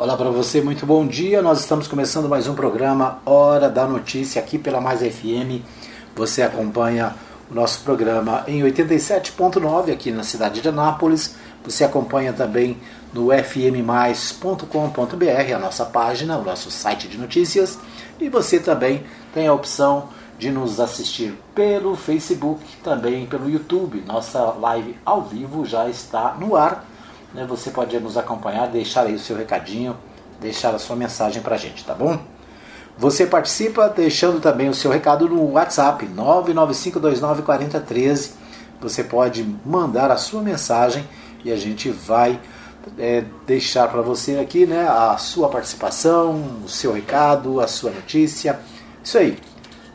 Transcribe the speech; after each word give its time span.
Olá 0.00 0.16
para 0.16 0.30
você, 0.30 0.62
muito 0.62 0.86
bom 0.86 1.06
dia. 1.06 1.42
Nós 1.42 1.60
estamos 1.60 1.86
começando 1.86 2.26
mais 2.26 2.48
um 2.48 2.54
programa 2.54 3.20
Hora 3.26 3.68
da 3.68 3.86
Notícia 3.86 4.40
aqui 4.40 4.58
pela 4.58 4.80
Mais 4.80 5.00
FM. 5.00 5.62
Você 6.16 6.40
acompanha 6.40 7.14
o 7.50 7.54
nosso 7.54 7.80
programa 7.80 8.42
em 8.46 8.62
87.9 8.62 9.92
aqui 9.92 10.10
na 10.10 10.22
cidade 10.22 10.62
de 10.62 10.68
Anápolis. 10.68 11.34
Você 11.62 11.84
acompanha 11.84 12.32
também 12.32 12.78
no 13.12 13.28
fmmais.com.br, 13.30 14.64
a 15.54 15.58
nossa 15.58 15.84
página, 15.84 16.38
o 16.38 16.44
nosso 16.44 16.70
site 16.70 17.06
de 17.06 17.18
notícias. 17.18 17.78
E 18.18 18.28
você 18.30 18.58
também 18.58 19.04
tem 19.34 19.48
a 19.48 19.52
opção 19.52 20.08
de 20.38 20.50
nos 20.50 20.80
assistir 20.80 21.34
pelo 21.54 21.94
Facebook, 21.94 22.64
também 22.82 23.26
pelo 23.26 23.50
YouTube. 23.50 24.02
Nossa 24.06 24.42
live 24.52 24.96
ao 25.04 25.20
vivo 25.22 25.66
já 25.66 25.88
está 25.90 26.34
no 26.40 26.56
ar 26.56 26.86
né, 27.34 27.44
você 27.46 27.70
pode 27.70 27.98
nos 28.00 28.16
acompanhar, 28.16 28.68
deixar 28.68 29.06
aí 29.06 29.14
o 29.14 29.18
seu 29.18 29.36
recadinho, 29.36 29.94
deixar 30.40 30.74
a 30.74 30.78
sua 30.78 30.96
mensagem 30.96 31.42
para 31.42 31.54
a 31.54 31.58
gente, 31.58 31.84
tá 31.84 31.94
bom? 31.94 32.18
Você 32.98 33.26
participa 33.26 33.88
deixando 33.88 34.40
também 34.40 34.68
o 34.68 34.74
seu 34.74 34.90
recado 34.90 35.28
no 35.28 35.52
WhatsApp 35.52 36.04
995294013. 36.06 38.32
Você 38.80 39.04
pode 39.04 39.46
mandar 39.64 40.10
a 40.10 40.16
sua 40.16 40.42
mensagem 40.42 41.08
e 41.44 41.50
a 41.50 41.56
gente 41.56 41.90
vai 41.90 42.38
é, 42.98 43.24
deixar 43.46 43.88
para 43.88 44.02
você 44.02 44.38
aqui 44.38 44.66
né, 44.66 44.86
a 44.86 45.16
sua 45.16 45.48
participação, 45.48 46.58
o 46.64 46.68
seu 46.68 46.92
recado, 46.92 47.60
a 47.60 47.66
sua 47.66 47.90
notícia. 47.90 48.60
Isso 49.02 49.16
aí. 49.16 49.38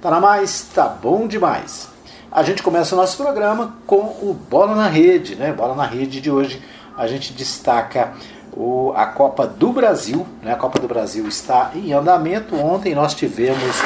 Tá 0.02 0.10
na 0.10 0.20
mais? 0.20 0.68
Tá 0.74 0.88
bom 0.88 1.28
demais. 1.28 1.90
A 2.32 2.42
gente 2.44 2.64
começa 2.64 2.96
o 2.96 2.98
nosso 2.98 3.18
programa 3.18 3.76
com 3.88 3.98
o 3.98 4.36
Bola 4.50 4.76
na 4.76 4.88
Rede, 4.88 5.36
né? 5.36 5.54
Bola 5.54 5.76
na 5.76 5.86
Rede 5.86 6.20
de 6.20 6.30
hoje 6.30 6.62
a 6.98 7.08
gente 7.08 7.34
destaca 7.34 8.14
o, 8.54 8.94
a 8.96 9.06
Copa 9.06 9.46
do 9.46 9.72
Brasil. 9.72 10.26
Né? 10.42 10.54
A 10.54 10.56
Copa 10.56 10.80
do 10.80 10.88
Brasil 10.88 11.28
está 11.28 11.72
em 11.76 11.94
andamento. 11.94 12.56
Ontem 12.56 12.96
nós 12.96 13.14
tivemos 13.14 13.82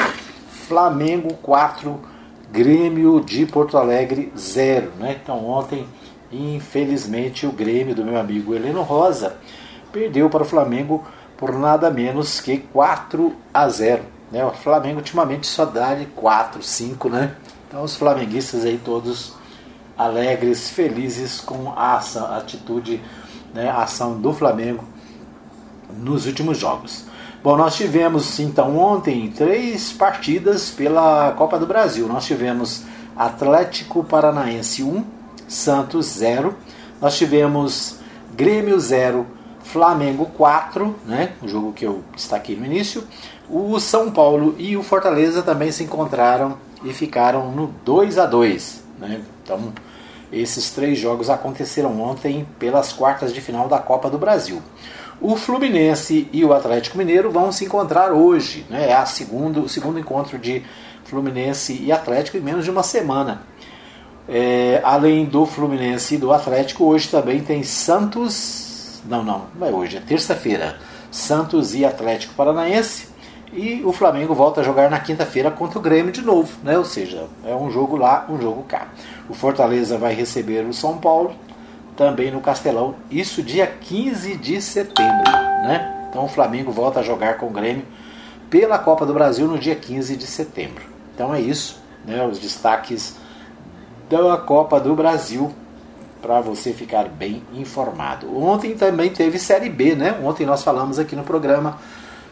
Flamengo 0.67 1.34
4, 1.36 2.00
Grêmio 2.52 3.19
de 3.22 3.45
Porto 3.45 3.78
Alegre 3.78 4.31
0. 4.38 4.92
Né? 5.00 5.19
Então 5.22 5.45
ontem, 5.45 5.88
infelizmente, 6.31 7.45
o 7.45 7.52
Grêmio 7.52 7.95
do 7.95 8.06
meu 8.06 8.19
amigo 8.19 8.53
Heleno 8.53 8.81
Rosa 8.84 9.38
perdeu 9.91 10.30
para 10.30 10.44
o 10.44 10.45
Flamengo 10.45 11.03
por 11.36 11.53
nada 11.53 11.89
menos 11.89 12.39
que 12.39 12.58
4 12.58 13.34
a 13.53 13.67
0. 13.67 14.03
Né? 14.31 14.45
O 14.45 14.52
Flamengo 14.52 14.97
ultimamente 14.97 15.47
só 15.47 15.66
dá 15.66 15.97
4, 16.16 16.62
5, 16.62 17.09
né? 17.09 17.36
Então 17.67 17.84
os 17.84 17.95
flamenguistas 17.95 18.66
aí 18.66 18.80
todos 18.84 19.34
alegres, 20.00 20.69
felizes 20.69 21.42
com 21.42 21.73
a, 21.75 21.97
ação, 21.97 22.25
a 22.25 22.38
atitude, 22.38 23.02
né, 23.53 23.69
a 23.69 23.83
ação 23.83 24.17
do 24.17 24.31
Flamengo 24.31 24.86
nos 25.97 26.25
últimos 26.25 26.58
jogos. 26.58 27.03
Bom, 27.44 27.58
nós 27.58 27.75
tivemos 27.75 28.39
então 28.39 28.78
ontem 28.78 29.30
três 29.30 29.91
partidas 29.91 30.72
pela 30.72 31.33
Copa 31.33 31.59
do 31.59 31.67
Brasil. 31.67 32.08
Nós 32.08 32.25
tivemos 32.25 32.83
Atlético 33.16 34.02
Paranaense 34.02 34.83
1, 34.83 35.03
Santos 35.47 36.06
0. 36.17 36.56
Nós 37.02 37.17
tivemos 37.17 37.97
Grêmio 38.34 38.80
0, 38.80 39.28
Flamengo 39.63 40.28
4, 40.28 40.95
né? 41.06 41.34
O 41.41 41.47
jogo 41.47 41.73
que 41.73 41.86
eu 41.86 42.03
destaquei 42.16 42.56
no 42.56 42.66
início. 42.66 43.06
O 43.50 43.80
São 43.80 44.11
Paulo 44.11 44.56
e 44.58 44.78
o 44.78 44.84
Fortaleza 44.84 45.41
também 45.41 45.72
se 45.72 45.84
encontraram 45.84 46.58
e 46.84 46.94
ficaram 46.94 47.52
no 47.52 47.67
2 47.84 48.17
a 48.17 48.25
2, 48.25 48.84
né? 49.00 49.22
Então, 49.44 49.73
esses 50.31 50.69
três 50.72 50.97
jogos 50.97 51.30
aconteceram 51.30 51.99
ontem 52.02 52.47
pelas 52.58 52.94
quartas 52.94 53.33
de 53.33 53.41
final 53.41 53.67
da 53.67 53.80
Copa 53.80 54.09
do 54.09 54.17
Brasil. 54.17 54.61
O 55.22 55.35
Fluminense 55.35 56.30
e 56.31 56.45
o 56.45 56.53
Atlético 56.53 56.97
Mineiro 56.97 57.30
vão 57.30 57.52
se 57.52 57.66
encontrar 57.66 58.13
hoje. 58.13 58.66
Né? 58.69 58.89
É 58.89 58.94
a 58.94 59.05
segundo, 59.05 59.63
o 59.63 59.69
segundo 59.69 60.00
encontro 60.00 60.38
de 60.38 60.63
Fluminense 61.03 61.73
e 61.73 61.91
Atlético 61.91 62.38
em 62.38 62.41
menos 62.41 62.63
de 62.63 62.72
uma 62.72 62.84
semana. 62.84 63.41
É, 64.29 64.79
além 64.84 65.25
do 65.25 65.45
Fluminense 65.45 66.16
e 66.16 66.18
do 66.18 66.31
Atlético, 66.31 66.85
hoje 66.85 67.09
também 67.09 67.41
tem 67.41 67.63
Santos. 67.63 69.01
Não, 69.06 69.23
não, 69.23 69.47
não 69.59 69.68
é 69.68 69.72
hoje, 69.72 69.97
é 69.97 70.00
terça-feira. 70.00 70.78
Santos 71.12 71.75
e 71.75 71.84
Atlético 71.84 72.34
Paranaense. 72.35 73.09
E 73.52 73.82
o 73.84 73.92
Flamengo 73.92 74.36
volta 74.36 74.62
a 74.62 74.64
jogar 74.64 74.92
na 74.92 75.00
quinta-feira 75.00 75.50
contra 75.50 75.80
o 75.80 75.82
Grêmio 75.82 76.12
de 76.12 76.22
novo, 76.22 76.58
né? 76.64 76.78
Ou 76.78 76.86
seja, 76.86 77.28
é 77.44 77.56
um 77.56 77.72
jogo 77.72 77.98
lá, 77.98 78.26
um 78.30 78.40
jogo 78.40 78.64
cá. 78.64 78.90
O 79.28 79.34
Fortaleza 79.34 79.98
vai 79.98 80.14
receber 80.14 80.66
o 80.66 80.74
São 80.74 80.98
Paulo 80.98 81.34
também 81.96 82.32
no 82.32 82.40
Castelão, 82.40 82.96
isso 83.12 83.44
dia 83.44 83.68
15 83.68 84.38
de 84.38 84.62
setembro, 84.62 85.32
né? 85.64 86.08
Então 86.10 86.24
o 86.26 86.30
Flamengo 86.30 86.72
volta 86.72 87.02
a 87.02 87.04
jogar 87.04 87.38
com 87.38 87.48
o 87.48 87.50
Grêmio 87.50 87.84
pela 88.50 88.80
Copa 88.80 89.06
do 89.06 89.14
Brasil 89.14 89.48
no 89.48 89.58
dia 89.58 89.76
15 89.76 90.16
de 90.16 90.26
setembro. 90.26 90.84
Então 91.14 91.34
é 91.34 91.42
isso, 91.42 91.81
né? 92.06 92.26
Os 92.26 92.40
destaques 92.40 93.16
da 94.10 94.38
Copa 94.38 94.80
do 94.80 94.96
Brasil 94.96 95.52
para 96.22 96.40
você 96.40 96.72
ficar 96.72 97.10
bem 97.10 97.44
informado. 97.54 98.34
Ontem 98.38 98.76
também 98.76 99.10
teve 99.10 99.38
Série 99.38 99.70
B, 99.70 99.96
né? 99.96 100.18
Ontem 100.24 100.46
nós 100.46 100.64
falamos 100.64 101.00
aqui 101.00 101.16
no 101.16 101.24
programa, 101.24 101.78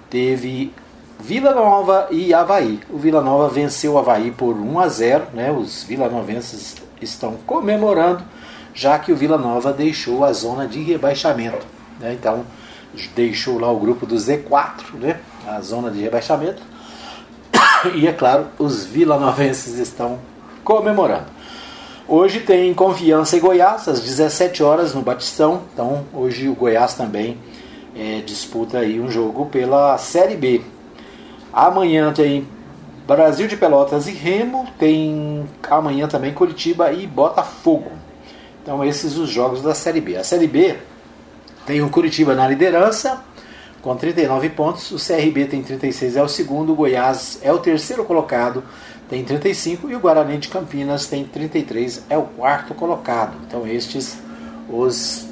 teve 0.10 0.74
Vila 1.20 1.54
Nova 1.54 2.08
e 2.12 2.34
Havaí. 2.34 2.80
O 2.90 2.98
Vila 2.98 3.22
Nova 3.22 3.50
venceu 3.50 3.94
o 3.94 3.98
Havaí 3.98 4.32
por 4.32 4.56
1 4.56 4.80
a 4.80 4.88
0. 4.88 5.28
Né? 5.34 5.52
Os 5.52 5.84
vilanovenses 5.84 6.76
estão 7.02 7.36
comemorando, 7.46 8.24
já 8.74 8.98
que 9.00 9.12
o 9.12 9.16
Vila 9.16 9.38
Nova 9.38 9.74
deixou 9.74 10.24
a 10.24 10.32
zona 10.32 10.68
de 10.68 10.82
rebaixamento. 10.84 11.66
Né? 12.00 12.14
Então, 12.14 12.46
deixou 13.16 13.60
lá 13.60 13.72
o 13.72 13.80
grupo 13.80 14.06
do 14.06 14.16
Z4, 14.16 14.94
né? 14.94 15.20
a 15.48 15.60
zona 15.62 15.90
de 15.90 16.02
rebaixamento. 16.02 16.62
E 17.94 18.08
é 18.08 18.12
claro, 18.12 18.48
os 18.58 18.86
vilanovenses 18.86 19.78
estão 19.78 20.20
comemorando. 20.64 21.28
Hoje 22.08 22.40
tem 22.40 22.74
Confiança 22.74 23.38
e 23.38 23.40
Goiás, 23.40 23.88
às 23.88 24.02
17 24.02 24.64
horas 24.64 24.94
no 24.94 25.02
Batistão. 25.02 25.62
Então, 25.74 26.06
hoje 26.14 26.50
o 26.50 26.56
Goiás 26.56 26.96
também 26.96 27.38
é, 27.96 28.22
disputa 28.26 28.80
aí 28.80 29.00
um 29.00 29.12
jogo 29.12 29.46
pela 29.46 29.98
Série 29.98 30.36
B. 30.36 30.62
Amanhã 31.58 32.14
tem 32.14 32.48
Brasil 33.08 33.48
de 33.48 33.58
Pelotas 33.58 34.08
e 34.08 34.12
Remo, 34.12 34.68
tem 34.78 35.44
amanhã 35.68 36.08
também 36.08 36.32
Curitiba 36.32 36.92
e 36.94 37.08
Botafogo. 37.08 37.94
Então 38.62 38.86
esses 38.86 39.18
os 39.18 39.28
jogos 39.28 39.64
da 39.64 39.74
Série 39.74 40.00
B. 40.00 40.18
A 40.18 40.24
Série 40.24 40.46
B 40.46 40.76
tem 41.66 41.82
o 41.82 41.90
Curitiba 41.90 42.36
na 42.36 42.48
liderança 42.48 43.24
com 43.82 43.96
39 43.96 44.50
pontos, 44.50 44.92
o 44.92 45.04
CRB 45.04 45.46
tem 45.46 45.64
36, 45.64 46.16
é 46.16 46.22
o 46.22 46.28
segundo, 46.28 46.74
o 46.74 46.76
Goiás 46.76 47.40
é 47.42 47.52
o 47.52 47.58
terceiro 47.58 48.06
colocado, 48.06 48.64
tem 49.10 49.24
35 49.24 49.90
e 49.90 49.96
o 49.96 50.00
Guarani 50.00 50.38
de 50.38 50.50
Campinas 50.50 51.08
tem 51.08 51.24
33, 51.24 52.04
é 52.08 52.20
o 52.20 52.24
quarto 52.24 52.76
colocado. 52.76 53.36
Então 53.48 53.66
estes 53.66 54.16
os 54.70 55.26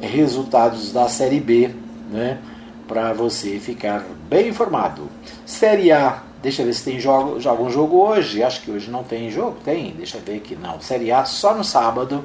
resultados 0.00 0.92
da 0.92 1.08
Série 1.08 1.40
B, 1.40 1.74
né? 2.12 2.38
Para 2.86 3.12
você 3.12 3.58
ficar 3.58 4.04
bem 4.28 4.48
informado. 4.48 5.08
Série 5.46 5.90
A, 5.92 6.22
deixa 6.42 6.62
eu 6.62 6.66
ver 6.66 6.74
se 6.74 6.84
tem 6.84 7.00
jogo, 7.00 7.40
joga 7.40 7.62
um 7.62 7.70
jogo 7.70 7.96
hoje. 7.98 8.42
Acho 8.42 8.62
que 8.62 8.70
hoje 8.70 8.90
não 8.90 9.02
tem 9.02 9.30
jogo. 9.30 9.56
Tem, 9.64 9.92
deixa 9.92 10.18
eu 10.18 10.22
ver 10.22 10.36
aqui. 10.36 10.56
Não, 10.56 10.80
Série 10.80 11.10
A 11.10 11.24
só 11.24 11.54
no 11.54 11.64
sábado. 11.64 12.24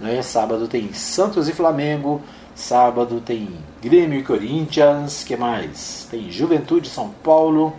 Né? 0.00 0.22
Sábado 0.22 0.68
tem 0.68 0.92
Santos 0.92 1.48
e 1.48 1.52
Flamengo. 1.52 2.20
Sábado 2.54 3.20
tem 3.20 3.48
Grêmio 3.82 4.18
e 4.18 4.22
Corinthians. 4.22 5.22
que 5.24 5.36
mais? 5.36 6.06
Tem 6.10 6.30
Juventude 6.30 6.88
São 6.88 7.10
Paulo. 7.22 7.74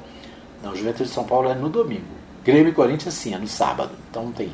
Não, 0.64 0.76
Juventude 0.76 1.10
São 1.10 1.24
Paulo 1.24 1.50
é 1.50 1.56
no 1.56 1.70
domingo. 1.70 2.18
Grêmio 2.44 2.70
e 2.70 2.74
Corinthians 2.74 3.14
sim, 3.14 3.34
é 3.34 3.38
no 3.38 3.48
sábado. 3.48 3.92
Então 4.10 4.32
tem 4.32 4.52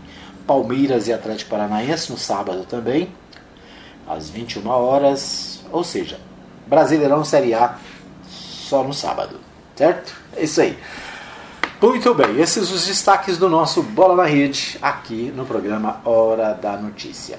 Palmeiras 0.47 1.07
e 1.07 1.13
Atlético 1.13 1.51
Paranaense 1.51 2.11
no 2.11 2.17
sábado 2.17 2.65
também, 2.67 3.09
às 4.07 4.29
21 4.29 4.67
horas. 4.67 5.63
Ou 5.71 5.83
seja, 5.83 6.19
Brasileirão 6.73 7.23
Série 7.23 7.53
A 7.53 7.75
só 8.27 8.83
no 8.83 8.95
sábado, 8.95 9.39
certo? 9.75 10.11
É 10.35 10.43
isso 10.43 10.59
aí. 10.59 10.75
Muito 11.79 12.15
bem, 12.15 12.41
esses 12.41 12.71
os 12.71 12.87
destaques 12.87 13.37
do 13.37 13.47
nosso 13.47 13.83
Bola 13.83 14.15
na 14.15 14.23
Rede 14.23 14.79
aqui 14.81 15.31
no 15.35 15.45
programa 15.45 16.01
Hora 16.03 16.53
da 16.59 16.75
Notícia. 16.75 17.37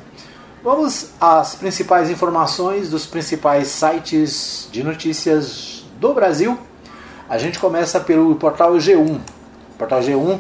Vamos 0.63 1.11
às 1.21 1.57
principais 1.57 2.11
informações 2.11 2.89
dos 2.91 3.07
principais 3.07 3.67
sites 3.67 4.69
de 4.71 4.85
notícias 4.85 5.85
do 5.99 6.15
Brasil. 6.15 6.57
A 7.29 7.37
gente 7.37 7.59
começa 7.59 7.99
pelo 7.99 8.37
portal 8.37 8.75
G1. 8.75 9.17
O 9.17 9.21
portal 9.77 9.99
G1 9.99 10.39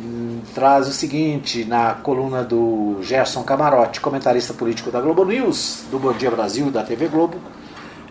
hum, 0.00 0.40
traz 0.54 0.86
o 0.86 0.92
seguinte 0.92 1.64
na 1.64 1.94
coluna 1.94 2.44
do 2.44 2.98
Gerson 3.02 3.42
Camarote, 3.42 4.00
comentarista 4.00 4.54
político 4.54 4.92
da 4.92 5.00
Globo 5.00 5.24
News, 5.24 5.82
do 5.90 5.98
Bom 5.98 6.12
Dia 6.12 6.30
Brasil, 6.30 6.70
da 6.70 6.84
TV 6.84 7.08
Globo 7.08 7.40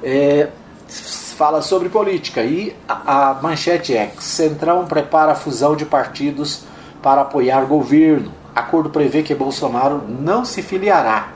é, 0.03 0.49
fala 1.37 1.61
sobre 1.61 1.89
política 1.89 2.43
e 2.43 2.75
a, 2.87 3.29
a 3.29 3.33
manchete 3.41 3.95
é: 3.95 4.11
Centrão 4.19 4.85
prepara 4.85 5.31
a 5.31 5.35
fusão 5.35 5.75
de 5.75 5.85
partidos 5.85 6.63
para 7.01 7.21
apoiar 7.21 7.65
governo. 7.65 8.31
Acordo 8.55 8.89
prevê 8.89 9.23
que 9.23 9.33
Bolsonaro 9.33 10.03
não 10.07 10.45
se 10.45 10.61
filiará. 10.61 11.29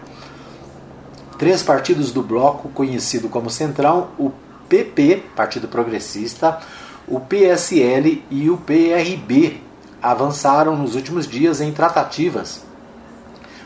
três 1.37 1.63
partidos 1.63 2.11
do 2.11 2.21
bloco 2.21 2.69
conhecido 2.69 3.29
como 3.29 3.49
Centrão, 3.49 4.09
o 4.19 4.31
PP, 4.69 5.23
Partido 5.35 5.67
Progressista, 5.67 6.59
o 7.07 7.19
PSL 7.19 8.23
e 8.29 8.49
o 8.49 8.57
PRB 8.57 9.61
avançaram 10.01 10.75
nos 10.75 10.95
últimos 10.95 11.27
dias 11.27 11.61
em 11.61 11.71
tratativas 11.71 12.61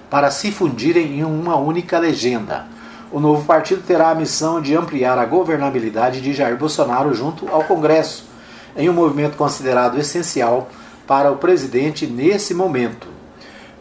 para 0.10 0.30
se 0.30 0.52
fundirem 0.52 1.20
em 1.20 1.24
uma 1.24 1.56
única 1.56 1.98
legenda. 1.98 2.68
O 3.12 3.20
novo 3.20 3.44
partido 3.44 3.84
terá 3.86 4.10
a 4.10 4.16
missão 4.16 4.62
de 4.62 4.74
ampliar 4.74 5.20
a 5.20 5.26
governabilidade 5.26 6.22
de 6.22 6.32
Jair 6.32 6.56
Bolsonaro 6.56 7.14
junto 7.14 7.46
ao 7.50 7.66
Congresso, 7.66 8.26
em 8.74 8.90
um 8.90 8.94
movimento 8.94 9.36
considerado 9.36 10.00
essencial 10.00 10.70
para 11.06 11.30
o 11.30 11.36
presidente 11.36 12.08
nesse 12.08 12.54
momento. 12.54 13.10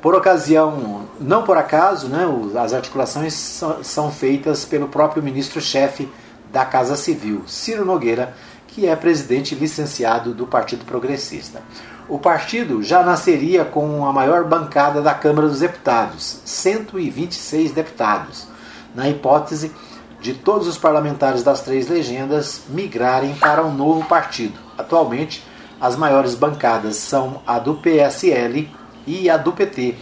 Por 0.03 0.17
ocasião, 0.17 1.03
não 1.21 1.45
por 1.45 1.57
acaso, 1.57 2.09
né, 2.09 2.25
as 2.59 2.73
articulações 2.73 3.63
são 3.83 4.11
feitas 4.11 4.65
pelo 4.65 4.89
próprio 4.89 5.23
ministro-chefe 5.23 6.09
da 6.51 6.65
Casa 6.65 6.97
Civil, 6.97 7.45
Ciro 7.47 7.85
Nogueira, 7.85 8.35
que 8.67 8.89
é 8.89 8.97
presidente 8.97 9.55
licenciado 9.55 10.35
do 10.35 10.45
Partido 10.45 10.85
Progressista. 10.85 11.63
O 12.09 12.19
partido 12.19 12.83
já 12.83 13.05
nasceria 13.05 13.65
com 13.65 14.05
a 14.05 14.13
maior 14.13 14.43
bancada 14.43 15.01
da 15.01 15.15
Câmara 15.15 15.47
dos 15.47 15.61
Deputados, 15.61 16.41
126 16.45 17.71
deputados, 17.71 18.50
na 18.95 19.09
hipótese 19.09 19.73
de 20.21 20.35
todos 20.35 20.67
os 20.67 20.77
parlamentares 20.77 21.43
das 21.43 21.61
três 21.61 21.89
legendas 21.89 22.63
migrarem 22.69 23.35
para 23.35 23.65
um 23.65 23.75
novo 23.75 24.07
partido. 24.07 24.59
Atualmente, 24.77 25.43
as 25.81 25.97
maiores 25.97 26.35
bancadas 26.35 26.97
são 26.97 27.41
a 27.47 27.59
do 27.59 27.75
PSL 27.77 28.69
e 29.07 29.31
a 29.31 29.37
do 29.37 29.53
PT, 29.53 29.95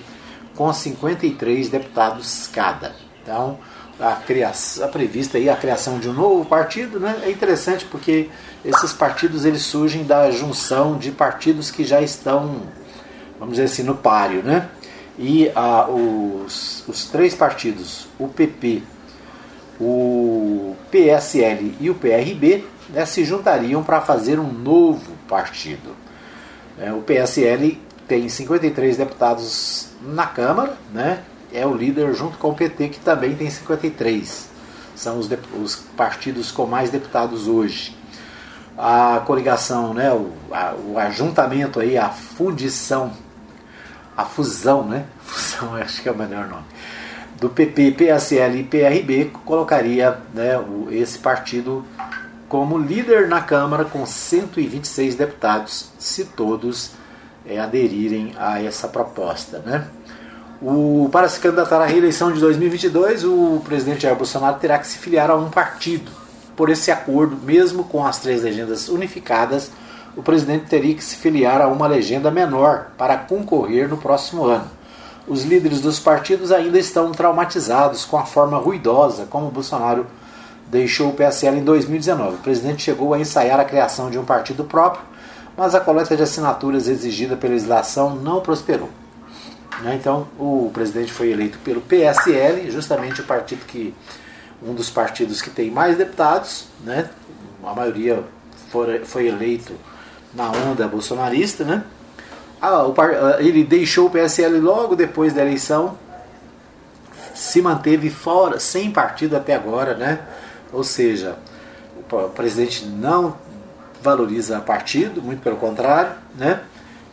com 0.57 0.73
53 0.73 1.69
deputados 1.69 2.49
cada. 2.53 2.95
Então, 3.23 3.59
a, 4.01 4.13
criação, 4.13 4.85
a 4.85 4.89
prevista 4.89 5.39
aí 5.39 5.49
a 5.49 5.57
criação 5.57 5.99
de 5.99 6.09
um 6.09 6.13
novo 6.13 6.45
partido, 6.45 6.99
né? 6.99 7.21
É 7.23 7.31
interessante 7.31 7.85
porque 7.85 8.29
esses 8.65 8.93
partidos 8.93 9.45
eles 9.45 9.63
surgem 9.63 10.05
da 10.05 10.31
junção 10.31 10.99
de 10.99 11.13
partidos 11.13 11.71
que 11.71 11.85
já 11.85 12.01
estão, 12.01 12.63
vamos 13.39 13.55
dizer 13.55 13.65
assim, 13.65 13.83
no 13.83 13.95
páreo, 13.95 14.43
né? 14.43 14.69
E 15.19 15.51
os, 15.89 16.85
os 16.87 17.07
três 17.07 17.35
partidos, 17.35 18.07
o 18.19 18.29
PP, 18.29 18.83
o 19.81 20.77
PSL 20.91 21.77
e 21.81 21.91
o 21.91 21.95
PRB, 21.95 22.65
né, 22.89 23.05
se 23.05 23.25
juntariam 23.25 23.83
para 23.83 24.01
fazer 24.01 24.39
um 24.39 24.53
novo 24.53 25.13
partido. 25.29 25.97
É, 26.79 26.93
o 26.93 27.03
PSL 27.03 27.81
tem 28.07 28.29
53 28.29 28.97
deputados 28.97 29.89
na 30.01 30.27
Câmara, 30.27 30.77
né? 30.93 31.23
é 31.53 31.67
o 31.67 31.75
líder 31.75 32.15
junto 32.15 32.39
com 32.39 32.51
o 32.51 32.55
PT, 32.55 32.89
que 32.89 33.01
também 33.01 33.35
tem 33.35 33.51
53. 33.51 34.49
São 34.95 35.19
os, 35.19 35.29
os 35.61 35.77
partidos 35.97 36.51
com 36.51 36.67
mais 36.67 36.91
deputados 36.91 37.47
hoje. 37.47 37.97
A 38.77 39.23
coligação, 39.27 39.93
né, 39.93 40.13
o, 40.13 40.33
a, 40.53 40.75
o 40.75 40.99
ajuntamento 40.99 41.81
aí, 41.81 41.97
a 41.97 42.09
fundição, 42.11 43.13
a 44.19 44.25
fusão, 44.25 44.85
né? 44.85 45.05
Fusão 45.23 45.77
acho 45.77 46.03
que 46.03 46.09
é 46.09 46.13
o 46.13 46.17
melhor 46.17 46.49
nome. 46.49 46.65
Do 47.41 47.49
PP, 47.49 47.93
PSL 47.93 48.59
e 48.59 48.65
PRB 48.65 49.31
colocaria 49.45 50.19
né, 50.35 50.59
o, 50.59 50.89
esse 50.91 51.21
partido 51.21 51.85
como 52.49 52.77
líder 52.77 53.29
na 53.29 53.41
Câmara 53.41 53.85
com 53.85 54.05
126 54.05 55.15
deputados, 55.15 55.91
se 55.99 56.25
todos 56.25 56.93
é, 57.47 57.61
aderirem 57.61 58.35
a 58.37 58.61
essa 58.61 58.89
proposta. 58.89 59.61
Né? 59.61 59.87
O, 60.61 61.09
para 61.13 61.29
se 61.29 61.39
candidatar 61.39 61.81
à 61.81 61.87
reeleição 61.87 62.33
de 62.33 62.41
2022, 62.41 63.23
o 63.25 63.63
presidente 63.65 64.03
Jair 64.03 64.17
Bolsonaro 64.17 64.59
terá 64.59 64.77
que 64.79 64.89
se 64.89 64.99
filiar 64.99 65.31
a 65.31 65.37
um 65.37 65.49
partido. 65.49 66.11
Por 66.57 66.71
esse 66.71 66.91
acordo, 66.91 67.37
mesmo 67.37 67.85
com 67.85 68.05
as 68.05 68.19
três 68.19 68.43
legendas 68.43 68.89
unificadas, 68.89 69.71
o 70.17 70.23
presidente 70.23 70.67
teria 70.67 70.95
que 70.95 71.05
se 71.05 71.17
filiar 71.17 71.61
a 71.61 71.69
uma 71.69 71.87
legenda 71.87 72.31
menor 72.31 72.89
para 72.97 73.17
concorrer 73.17 73.89
no 73.89 73.97
próximo 73.97 74.45
ano. 74.45 74.69
Os 75.27 75.45
líderes 75.45 75.81
dos 75.81 76.01
partidos 76.01 76.51
ainda 76.51 76.79
estão 76.79 77.13
traumatizados 77.13 78.05
com 78.05 78.17
a 78.17 78.25
forma 78.25 78.57
ruidosa 78.57 79.27
como 79.27 79.51
Bolsonaro 79.51 80.07
deixou 80.67 81.11
o 81.11 81.13
PSL 81.13 81.59
em 81.59 81.65
2019. 81.65 82.37
O 82.37 82.39
presidente 82.39 82.83
chegou 82.83 83.15
a 83.15 83.19
ensaiar 83.19 83.61
a 83.61 83.65
criação 83.65 84.11
de 84.11 84.19
um 84.19 84.25
partido 84.25 84.65
próprio, 84.65 85.03
mas 85.57 85.75
a 85.75 85.81
coleta 85.81 86.17
de 86.17 86.23
assinaturas 86.23 86.89
exigida 86.89 87.37
pela 87.37 87.53
legislação 87.53 88.15
não 88.15 88.41
prosperou. 88.41 88.91
Né? 89.83 89.97
Então, 90.01 90.27
o 90.39 90.71
presidente 90.73 91.13
foi 91.13 91.31
eleito 91.31 91.59
pelo 91.59 91.81
PSL, 91.81 92.71
justamente 92.71 93.21
o 93.21 93.25
partido 93.25 93.65
que 93.67 93.95
um 94.63 94.75
dos 94.75 94.91
partidos 94.91 95.41
que 95.41 95.51
tem 95.51 95.71
mais 95.71 95.97
deputados, 95.97 96.67
né? 96.85 97.09
A 97.63 97.75
maioria 97.75 98.25
foi, 98.71 99.05
foi 99.05 99.29
eleito 99.29 99.73
na 100.39 100.51
onda 100.53 100.87
bolsonarista, 100.87 101.65
né? 101.65 101.83
Ah, 102.61 102.85
o, 102.85 102.95
ele 103.41 103.65
deixou 103.65 104.07
o 104.07 104.11
PSL 104.11 104.59
logo 104.61 104.95
depois 104.95 105.33
da 105.35 105.43
eleição, 105.43 105.99
se 107.35 107.61
manteve 107.61 108.09
fora, 108.09 108.59
sem 108.59 108.91
partido 108.91 109.37
até 109.37 109.55
agora, 109.55 109.95
né? 109.95 110.21
Ou 110.73 110.85
seja, 110.85 111.37
o 112.11 112.29
presidente 112.31 112.87
não 112.87 113.37
valoriza 114.01 114.61
partido, 114.61 115.21
muito 115.21 115.43
pelo 115.43 115.57
contrário, 115.57 116.13
né? 116.37 116.63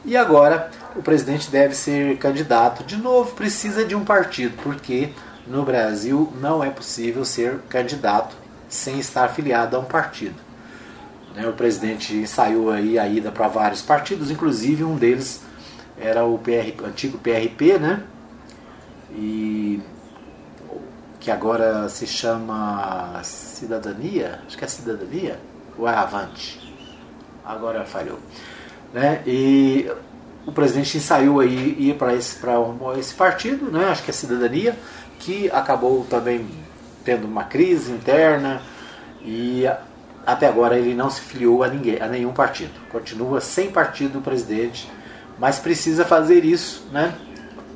E 0.03 0.15
agora 0.15 0.69
o 0.95 1.01
presidente 1.01 1.49
deve 1.49 1.75
ser 1.75 2.17
candidato. 2.17 2.83
De 2.83 2.95
novo, 2.95 3.35
precisa 3.35 3.83
de 3.83 3.95
um 3.95 4.05
partido, 4.05 4.55
porque 4.61 5.09
no 5.47 5.63
Brasil 5.63 6.31
não 6.39 6.63
é 6.63 6.69
possível 6.69 7.25
ser 7.25 7.59
candidato 7.69 8.35
sem 8.69 8.99
estar 8.99 9.25
afiliado 9.25 9.75
a 9.75 9.79
um 9.79 9.85
partido. 9.85 10.44
Né? 11.35 11.47
O 11.47 11.53
presidente 11.53 12.15
ensaiou 12.15 12.71
aí 12.71 12.97
a 12.97 13.07
ida 13.07 13.31
para 13.31 13.47
vários 13.47 13.81
partidos, 13.81 14.31
inclusive 14.31 14.83
um 14.83 14.95
deles 14.95 15.41
era 15.97 16.25
o 16.25 16.37
PR, 16.39 16.83
antigo 16.85 17.17
PRP, 17.17 17.77
né? 17.79 18.03
E 19.11 19.81
que 21.19 21.31
agora 21.31 21.89
se 21.89 22.05
chama 22.05 23.19
Cidadania, 23.23 24.41
acho 24.45 24.57
que 24.57 24.63
é 24.63 24.67
Cidadania, 24.67 25.39
ou 25.77 25.87
é 25.87 25.93
Avante, 25.93 26.59
agora 27.43 27.83
falhou. 27.83 28.19
Né? 28.93 29.23
E 29.25 29.91
o 30.45 30.51
presidente 30.51 30.97
ensaiou 30.97 31.39
aí 31.39 31.75
ir 31.79 31.95
para 31.95 32.13
esse, 32.13 32.37
um, 32.45 32.93
esse 32.99 33.13
partido, 33.15 33.71
né? 33.71 33.85
acho 33.85 34.03
que 34.03 34.11
é 34.11 34.13
Cidadania, 34.13 34.77
que 35.17 35.49
acabou 35.49 36.05
também 36.05 36.47
tendo 37.03 37.25
uma 37.25 37.45
crise 37.45 37.91
interna 37.91 38.61
e 39.23 39.65
até 40.25 40.47
agora 40.47 40.77
ele 40.77 40.93
não 40.93 41.09
se 41.09 41.21
filiou 41.21 41.63
a 41.63 41.67
ninguém, 41.67 42.01
a 42.01 42.07
nenhum 42.07 42.33
partido. 42.33 42.73
Continua 42.91 43.39
sem 43.39 43.69
partido 43.71 44.19
o 44.19 44.21
presidente, 44.21 44.89
mas 45.37 45.59
precisa 45.59 46.03
fazer 46.03 46.43
isso, 46.43 46.87
né, 46.91 47.13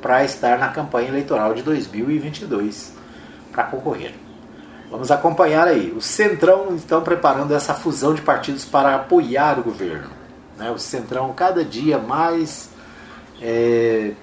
para 0.01 0.23
estar 0.23 0.57
na 0.57 0.69
campanha 0.69 1.09
eleitoral 1.09 1.53
de 1.53 1.61
2022 1.61 2.93
para 3.51 3.63
concorrer. 3.65 4.13
Vamos 4.89 5.11
acompanhar 5.11 5.67
aí. 5.67 5.91
O 5.91 6.01
Centrão 6.01 6.75
estão 6.75 7.03
preparando 7.03 7.53
essa 7.53 7.73
fusão 7.73 8.13
de 8.13 8.21
partidos 8.21 8.65
para 8.65 8.95
apoiar 8.95 9.59
o 9.59 9.63
governo. 9.63 10.09
Né? 10.57 10.71
O 10.71 10.79
Centrão 10.79 11.31
cada 11.33 11.63
dia 11.63 11.99
mais 11.99 12.69
é, 13.39 14.13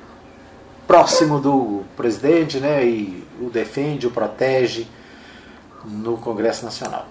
próximo 0.86 1.38
do 1.38 1.84
presidente 1.96 2.58
né? 2.58 2.84
e 2.84 3.24
o 3.40 3.48
defende, 3.48 4.06
o 4.08 4.10
protege 4.10 4.88
no 5.84 6.16
Congresso 6.16 6.64
Nacional. 6.64 7.06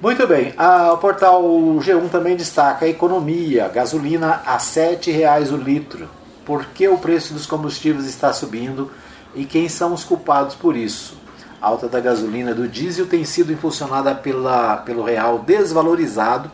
Muito 0.00 0.28
bem, 0.28 0.54
a, 0.56 0.92
o 0.92 0.98
portal 0.98 1.42
G1 1.42 2.08
também 2.08 2.36
destaca 2.36 2.86
a 2.86 2.88
economia, 2.88 3.66
gasolina 3.66 4.40
a 4.46 4.52
R$ 4.52 4.58
7,00 4.58 5.52
o 5.52 5.56
litro. 5.56 6.08
Por 6.46 6.66
que 6.66 6.86
o 6.86 6.98
preço 6.98 7.34
dos 7.34 7.46
combustíveis 7.46 8.06
está 8.06 8.32
subindo 8.32 8.92
e 9.34 9.44
quem 9.44 9.68
são 9.68 9.92
os 9.92 10.04
culpados 10.04 10.54
por 10.54 10.76
isso? 10.76 11.18
A 11.60 11.66
alta 11.66 11.88
da 11.88 11.98
gasolina 11.98 12.54
do 12.54 12.68
diesel 12.68 13.08
tem 13.08 13.24
sido 13.24 13.52
impulsionada 13.52 14.14
pela, 14.14 14.76
pelo 14.76 15.02
real 15.02 15.40
desvalorizado. 15.40 16.48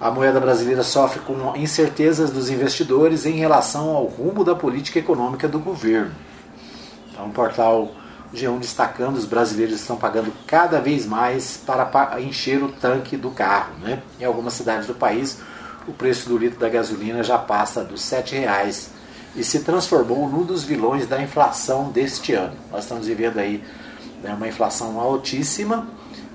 A 0.00 0.10
moeda 0.10 0.40
brasileira 0.40 0.82
sofre 0.82 1.20
com 1.20 1.54
incertezas 1.56 2.30
dos 2.30 2.48
investidores 2.48 3.26
em 3.26 3.32
relação 3.32 3.90
ao 3.90 4.06
rumo 4.06 4.42
da 4.42 4.54
política 4.54 4.98
econômica 4.98 5.46
do 5.46 5.58
governo. 5.58 6.12
Então, 7.12 7.26
o 7.26 7.30
portal 7.32 7.90
G1 8.34 8.58
destacando, 8.58 9.16
os 9.16 9.24
brasileiros 9.24 9.80
estão 9.80 9.96
pagando 9.96 10.32
cada 10.46 10.80
vez 10.80 11.06
mais 11.06 11.56
para 11.64 12.20
encher 12.20 12.62
o 12.62 12.72
tanque 12.72 13.16
do 13.16 13.30
carro. 13.30 13.74
Né? 13.80 14.02
Em 14.20 14.24
algumas 14.24 14.54
cidades 14.54 14.86
do 14.86 14.94
país, 14.94 15.38
o 15.86 15.92
preço 15.92 16.28
do 16.28 16.36
litro 16.36 16.58
da 16.58 16.68
gasolina 16.68 17.22
já 17.22 17.38
passa 17.38 17.84
dos 17.84 18.10
R$ 18.10 18.22
7,00 18.22 18.88
e 19.36 19.44
se 19.44 19.60
transformou 19.60 20.28
num 20.28 20.42
dos 20.42 20.64
vilões 20.64 21.06
da 21.06 21.20
inflação 21.20 21.90
deste 21.90 22.32
ano. 22.32 22.56
Nós 22.72 22.84
estamos 22.84 23.06
vivendo 23.06 23.38
aí 23.38 23.62
né, 24.22 24.34
uma 24.34 24.48
inflação 24.48 24.98
altíssima 24.98 25.86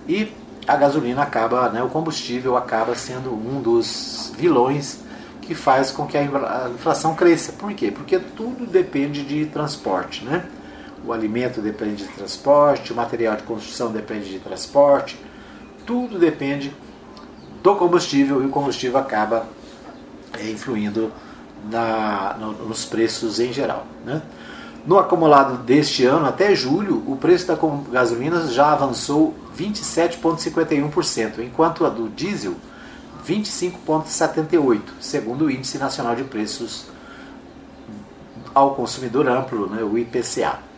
e 0.07 0.31
a 0.67 0.75
gasolina 0.75 1.24
acaba, 1.24 1.69
né, 1.69 1.81
o 1.83 1.89
combustível 1.89 2.55
acaba 2.55 2.95
sendo 2.95 3.33
um 3.33 3.60
dos 3.62 4.31
vilões 4.38 5.00
que 5.41 5.55
faz 5.55 5.91
com 5.91 6.05
que 6.05 6.17
a 6.17 6.24
inflação 6.74 7.15
cresça. 7.15 7.51
Por 7.53 7.74
quê? 7.74 7.91
Porque 7.91 8.19
tudo 8.19 8.65
depende 8.65 9.24
de 9.24 9.48
transporte, 9.48 10.24
né? 10.24 10.45
O 11.05 11.12
alimento 11.12 11.62
depende 11.62 12.03
de 12.03 12.10
transporte, 12.10 12.93
o 12.93 12.96
material 12.96 13.36
de 13.36 13.43
construção 13.43 13.91
depende 13.91 14.29
de 14.29 14.39
transporte, 14.39 15.20
tudo 15.86 16.20
depende 16.20 16.74
do 17.63 17.75
combustível 17.75 18.41
e 18.41 18.46
o 18.46 18.50
combustível 18.50 19.00
acaba 19.00 19.46
é, 20.39 20.50
influindo 20.50 21.12
na, 21.70 22.36
no, 22.39 22.53
nos 22.67 22.86
preços 22.86 23.39
em 23.39 23.51
geral. 23.51 23.86
Né? 24.05 24.22
No 24.86 24.98
acumulado 24.98 25.58
deste 25.63 26.05
ano, 26.05 26.25
até 26.25 26.55
julho, 26.55 27.03
o 27.08 27.15
preço 27.15 27.48
da 27.48 27.58
gasolina 27.91 28.48
já 28.48 28.72
avançou 28.72 29.36
27,51%, 29.58 31.39
enquanto 31.39 31.86
a 31.86 31.89
do 31.89 32.10
diesel 32.10 32.55
25,78%, 33.27 34.81
segundo 35.00 35.46
o 35.46 35.51
Índice 35.51 35.77
Nacional 35.77 36.15
de 36.15 36.24
Preços 36.24 36.88
ao 38.53 38.74
Consumidor 38.74 39.27
Amplo, 39.27 39.67
né, 39.67 39.84
o 39.84 39.98
IPCA. 39.98 40.70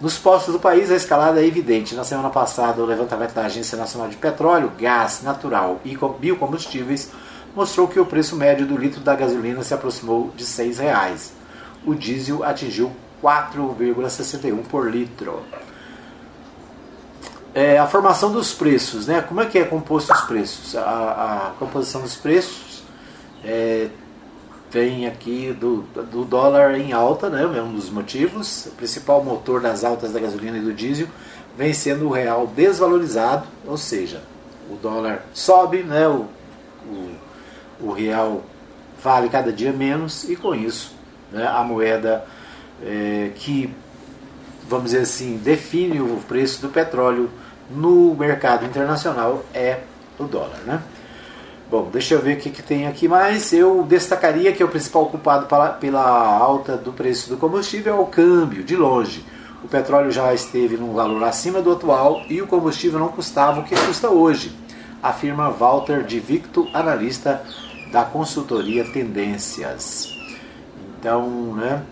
Nos 0.00 0.16
postos 0.16 0.54
do 0.54 0.58
país, 0.58 0.90
a 0.90 0.96
escalada 0.96 1.42
é 1.42 1.46
evidente. 1.46 1.94
Na 1.94 2.04
semana 2.04 2.30
passada, 2.30 2.80
o 2.82 2.86
levantamento 2.86 3.34
da 3.34 3.44
Agência 3.44 3.76
Nacional 3.76 4.08
de 4.08 4.16
Petróleo, 4.16 4.72
Gás 4.78 5.22
Natural 5.22 5.78
e 5.84 5.94
Biocombustíveis 6.18 7.10
mostrou 7.54 7.86
que 7.86 8.00
o 8.00 8.06
preço 8.06 8.34
médio 8.34 8.66
do 8.66 8.78
litro 8.78 9.00
da 9.00 9.14
gasolina 9.14 9.62
se 9.62 9.74
aproximou 9.74 10.32
de 10.34 10.44
R$ 10.44 10.50
6,00. 10.50 11.32
O 11.84 11.94
diesel 11.94 12.42
atingiu 12.42 12.90
4,61 13.22 14.62
por 14.64 14.90
litro. 14.90 15.42
É, 17.54 17.78
a 17.78 17.86
formação 17.86 18.32
dos 18.32 18.54
preços, 18.54 19.06
né? 19.06 19.20
Como 19.20 19.42
é 19.42 19.46
que 19.46 19.58
é 19.58 19.64
composto 19.64 20.14
os 20.14 20.20
preços? 20.22 20.76
A, 20.76 20.80
a 20.80 21.52
composição 21.58 22.00
dos 22.00 22.16
preços 22.16 22.82
é, 23.44 23.88
vem 24.70 25.06
aqui 25.06 25.52
do, 25.58 25.82
do 26.10 26.24
dólar 26.24 26.78
em 26.78 26.92
alta, 26.92 27.28
né? 27.28 27.42
É 27.42 27.62
um 27.62 27.74
dos 27.74 27.90
motivos. 27.90 28.66
O 28.66 28.70
principal 28.72 29.22
motor 29.22 29.60
das 29.60 29.84
altas 29.84 30.12
da 30.12 30.20
gasolina 30.20 30.58
e 30.58 30.60
do 30.60 30.72
diesel 30.72 31.08
vem 31.56 31.72
sendo 31.72 32.06
o 32.06 32.12
real 32.12 32.46
desvalorizado, 32.46 33.46
ou 33.66 33.76
seja, 33.76 34.22
o 34.70 34.76
dólar 34.76 35.24
sobe, 35.34 35.82
né? 35.82 36.06
O, 36.06 36.26
o, 36.86 37.10
o 37.80 37.92
real 37.92 38.42
vale 39.02 39.28
cada 39.28 39.52
dia 39.52 39.72
menos 39.72 40.24
e 40.28 40.36
com 40.36 40.54
isso 40.54 41.00
né, 41.32 41.46
a 41.46 41.62
moeda 41.62 42.24
é, 42.82 43.30
que, 43.34 43.72
vamos 44.68 44.86
dizer 44.86 45.02
assim, 45.02 45.36
define 45.38 46.00
o 46.00 46.20
preço 46.28 46.60
do 46.60 46.68
petróleo 46.68 47.30
no 47.70 48.14
mercado 48.14 48.64
internacional 48.64 49.44
é 49.54 49.80
o 50.18 50.24
dólar. 50.24 50.58
Né? 50.66 50.82
Bom, 51.70 51.88
deixa 51.88 52.14
eu 52.14 52.20
ver 52.20 52.36
o 52.36 52.40
que, 52.40 52.50
que 52.50 52.64
tem 52.64 52.88
aqui 52.88 53.06
mais. 53.06 53.52
Eu 53.52 53.84
destacaria 53.84 54.52
que 54.52 54.64
o 54.64 54.66
principal 54.66 55.06
culpado 55.06 55.46
pela, 55.78 56.02
alta 56.02 56.76
do 56.76 56.92
preço 56.92 57.30
do 57.30 57.36
combustível 57.36 57.94
é 57.94 57.96
o 57.96 58.06
câmbio, 58.06 58.64
de 58.64 58.74
longe. 58.74 59.24
O 59.62 59.68
petróleo 59.68 60.10
já 60.10 60.34
esteve 60.34 60.76
num 60.76 60.92
valor 60.92 61.22
acima 61.22 61.62
do 61.62 61.70
atual 61.70 62.24
e 62.28 62.42
o 62.42 62.46
combustível 62.48 62.98
não 62.98 63.06
custava 63.06 63.60
o 63.60 63.62
que 63.62 63.76
custa 63.86 64.10
hoje, 64.10 64.52
afirma 65.00 65.48
Walter 65.48 66.02
de 66.02 66.18
Victo, 66.18 66.68
analista 66.74 67.40
da 67.92 68.02
consultoria 68.02 68.84
Tendências. 68.90 70.12
Então, 70.98 71.54
né, 71.54 71.84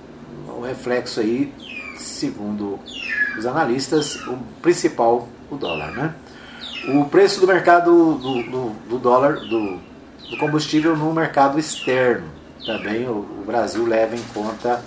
o 0.48 0.60
reflexo 0.60 1.20
aí, 1.20 1.54
segundo 1.96 2.80
os 3.38 3.46
analistas, 3.46 4.16
o 4.26 4.38
principal, 4.60 5.28
o 5.48 5.54
dólar. 5.54 5.92
Né? 5.92 6.14
O 6.86 7.04
preço 7.06 7.40
do 7.40 7.46
mercado 7.46 8.14
do, 8.14 8.42
do, 8.42 8.70
do 8.88 8.98
dólar, 8.98 9.34
do, 9.34 9.78
do, 10.30 10.38
combustível 10.38 10.96
no 10.96 11.12
mercado 11.12 11.58
externo. 11.58 12.28
Também 12.64 13.06
o, 13.06 13.12
o 13.12 13.44
Brasil 13.46 13.84
leva 13.86 14.14
em 14.14 14.22
conta 14.34 14.82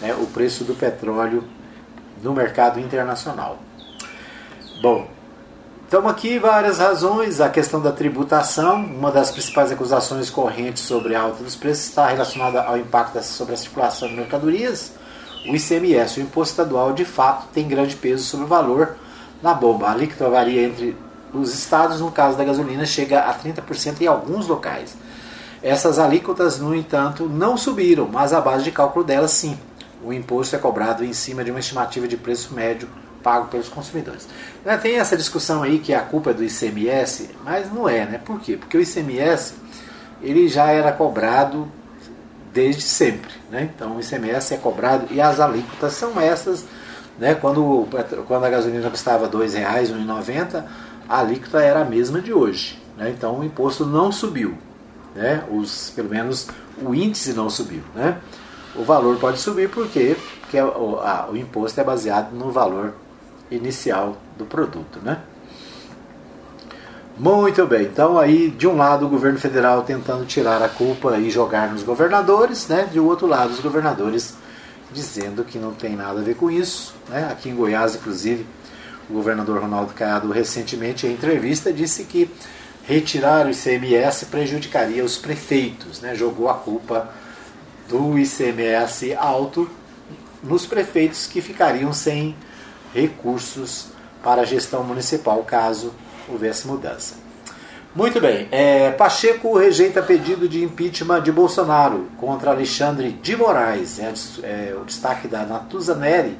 né, 0.00 0.14
o 0.14 0.26
preço 0.26 0.64
do 0.64 0.74
petróleo 0.74 1.44
no 2.22 2.32
mercado 2.32 2.80
internacional. 2.80 3.58
Bom, 4.80 5.08
Estamos 5.84 6.10
aqui 6.10 6.40
várias 6.40 6.78
razões. 6.78 7.40
A 7.40 7.48
questão 7.48 7.80
da 7.80 7.92
tributação, 7.92 8.84
uma 8.84 9.12
das 9.12 9.30
principais 9.30 9.70
acusações 9.70 10.28
correntes 10.28 10.82
sobre 10.82 11.14
a 11.14 11.20
alta 11.20 11.44
dos 11.44 11.54
preços 11.54 11.84
está 11.84 12.08
relacionada 12.08 12.62
ao 12.62 12.76
impacto 12.76 13.22
sobre 13.22 13.54
a 13.54 13.56
circulação 13.56 14.08
de 14.08 14.14
mercadorias. 14.14 14.92
O 15.46 15.54
ICMS, 15.54 16.18
o 16.18 16.22
imposto 16.22 16.52
estadual, 16.52 16.92
de 16.94 17.04
fato 17.04 17.46
tem 17.52 17.68
grande 17.68 17.94
peso 17.94 18.24
sobre 18.24 18.46
o 18.46 18.48
valor 18.48 18.96
na 19.40 19.54
bomba. 19.54 19.86
A 19.86 19.92
alíquota 19.92 20.28
varia 20.28 20.62
entre 20.62 20.96
os 21.34 21.54
estados, 21.54 22.00
no 22.00 22.10
caso 22.10 22.36
da 22.36 22.44
gasolina, 22.44 22.86
chega 22.86 23.20
a 23.20 23.34
30% 23.34 24.00
em 24.00 24.06
alguns 24.06 24.46
locais. 24.46 24.96
Essas 25.62 25.98
alíquotas, 25.98 26.58
no 26.58 26.74
entanto, 26.74 27.26
não 27.26 27.56
subiram, 27.56 28.06
mas 28.06 28.32
a 28.32 28.40
base 28.40 28.64
de 28.64 28.70
cálculo 28.70 29.04
delas 29.04 29.30
sim. 29.30 29.58
O 30.04 30.12
imposto 30.12 30.54
é 30.54 30.58
cobrado 30.58 31.04
em 31.04 31.12
cima 31.12 31.42
de 31.42 31.50
uma 31.50 31.60
estimativa 31.60 32.06
de 32.06 32.16
preço 32.16 32.52
médio 32.54 32.88
pago 33.22 33.48
pelos 33.48 33.70
consumidores. 33.70 34.28
Né, 34.62 34.76
tem 34.76 34.98
essa 34.98 35.16
discussão 35.16 35.62
aí 35.62 35.78
que 35.78 35.94
a 35.94 36.02
culpa 36.02 36.30
é 36.30 36.34
do 36.34 36.44
ICMS, 36.44 37.30
mas 37.42 37.72
não 37.72 37.88
é, 37.88 38.04
né? 38.04 38.20
Por 38.22 38.38
quê? 38.38 38.58
Porque 38.58 38.76
o 38.76 38.82
ICMS 38.82 39.54
ele 40.22 40.46
já 40.46 40.66
era 40.66 40.92
cobrado 40.92 41.66
desde 42.52 42.82
sempre, 42.82 43.32
né? 43.50 43.70
Então 43.74 43.96
o 43.96 44.00
ICMS 44.00 44.54
é 44.54 44.56
cobrado 44.58 45.06
e 45.10 45.20
as 45.20 45.40
alíquotas 45.40 45.94
são 45.94 46.20
essas, 46.20 46.66
né? 47.18 47.34
Quando, 47.34 47.88
quando 48.28 48.44
a 48.44 48.50
gasolina 48.50 48.90
custava 48.90 49.24
R$ 49.24 49.32
2,00, 49.32 49.88
R$ 49.88 50.04
1,90, 50.04 50.64
a 51.08 51.18
alíquota 51.20 51.60
era 51.60 51.80
a 51.80 51.84
mesma 51.84 52.20
de 52.20 52.32
hoje, 52.32 52.80
né? 52.96 53.10
Então 53.10 53.40
o 53.40 53.44
imposto 53.44 53.84
não 53.84 54.10
subiu, 54.10 54.56
né? 55.14 55.44
Os, 55.50 55.90
pelo 55.94 56.08
menos 56.08 56.48
o 56.82 56.94
índice 56.94 57.32
não 57.32 57.48
subiu, 57.50 57.82
né? 57.94 58.18
O 58.74 58.82
valor 58.82 59.16
pode 59.18 59.38
subir 59.38 59.70
porque, 59.70 60.16
porque 60.40 60.60
o, 60.60 60.98
a, 61.00 61.28
o 61.30 61.36
imposto 61.36 61.80
é 61.80 61.84
baseado 61.84 62.32
no 62.32 62.50
valor 62.50 62.94
inicial 63.50 64.16
do 64.36 64.44
produto, 64.44 64.98
né? 65.02 65.20
Muito 67.16 67.64
bem, 67.64 67.84
então 67.84 68.18
aí 68.18 68.50
de 68.50 68.66
um 68.66 68.76
lado 68.76 69.06
o 69.06 69.08
governo 69.08 69.38
federal 69.38 69.84
tentando 69.84 70.24
tirar 70.24 70.60
a 70.60 70.68
culpa 70.68 71.16
e 71.16 71.30
jogar 71.30 71.70
nos 71.70 71.84
governadores, 71.84 72.66
né? 72.66 72.88
De 72.90 72.98
outro 72.98 73.28
lado 73.28 73.52
os 73.52 73.60
governadores 73.60 74.34
dizendo 74.92 75.44
que 75.44 75.58
não 75.58 75.72
tem 75.72 75.94
nada 75.94 76.20
a 76.20 76.22
ver 76.22 76.34
com 76.34 76.50
isso, 76.50 76.92
né? 77.08 77.28
Aqui 77.30 77.48
em 77.48 77.54
Goiás, 77.54 77.94
inclusive, 77.94 78.44
o 79.08 79.14
governador 79.14 79.60
Ronaldo 79.60 79.92
Caiado 79.92 80.30
recentemente 80.30 81.06
em 81.06 81.12
entrevista 81.12 81.72
disse 81.72 82.04
que 82.04 82.30
retirar 82.86 83.46
o 83.46 83.50
ICMS 83.50 84.26
prejudicaria 84.26 85.04
os 85.04 85.16
prefeitos, 85.16 86.00
né? 86.00 86.14
Jogou 86.14 86.48
a 86.48 86.54
culpa 86.54 87.10
do 87.88 88.18
ICMS 88.18 89.14
alto 89.14 89.68
nos 90.42 90.66
prefeitos 90.66 91.26
que 91.26 91.40
ficariam 91.40 91.92
sem 91.92 92.36
recursos 92.94 93.88
para 94.22 94.42
a 94.42 94.44
gestão 94.44 94.84
municipal, 94.84 95.42
caso 95.44 95.92
houvesse 96.28 96.66
mudança. 96.66 97.16
Muito 97.94 98.20
bem, 98.20 98.48
é, 98.50 98.90
Pacheco 98.90 99.56
rejeita 99.56 100.02
pedido 100.02 100.48
de 100.48 100.64
impeachment 100.64 101.22
de 101.22 101.30
Bolsonaro 101.30 102.08
contra 102.18 102.50
Alexandre 102.50 103.12
de 103.12 103.36
Moraes, 103.36 104.00
é, 104.00 104.12
é 104.42 104.74
o 104.74 104.84
destaque 104.84 105.28
da 105.28 105.44
Natuza 105.44 105.94
Neri, 105.94 106.36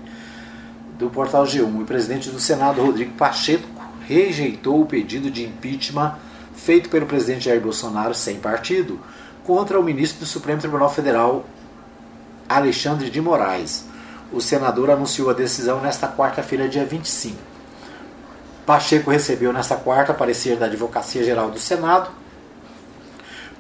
do 0.99 1.11
portal 1.11 1.45
G1. 1.45 1.83
O 1.83 1.85
presidente 1.85 2.31
do 2.31 2.41
Senado, 2.41 2.83
Rodrigo 2.83 3.13
Pacheco, 3.13 3.69
rejeitou 4.07 4.81
o 4.81 4.87
pedido 4.87 5.31
de 5.31 5.45
impeachment 5.45 6.17
feito 6.55 6.89
pelo 6.89 7.07
presidente 7.07 7.47
Jair 7.47 7.61
Bolsonaro, 7.61 8.15
sem 8.15 8.39
partido, 8.39 9.01
contra 9.43 9.79
o 9.79 9.83
ministro 9.83 10.21
do 10.21 10.27
Supremo 10.27 10.61
Tribunal 10.61 10.91
Federal, 10.91 11.45
Alexandre 12.49 13.11
de 13.11 13.21
Moraes 13.21 13.85
o 14.35 14.41
senador 14.41 14.91
anunciou 14.91 15.31
a 15.31 15.33
decisão 15.33 15.81
nesta 15.81 16.09
quarta-feira, 16.09 16.69
dia 16.69 16.85
25. 16.85 17.37
Pacheco 18.67 19.11
recebeu 19.11 19.53
nesta 19.53 19.77
quarta 19.77 20.13
parecer 20.13 20.57
da 20.57 20.67
Advocacia 20.67 21.23
Geral 21.23 21.51
do 21.51 21.59
Senado, 21.59 22.11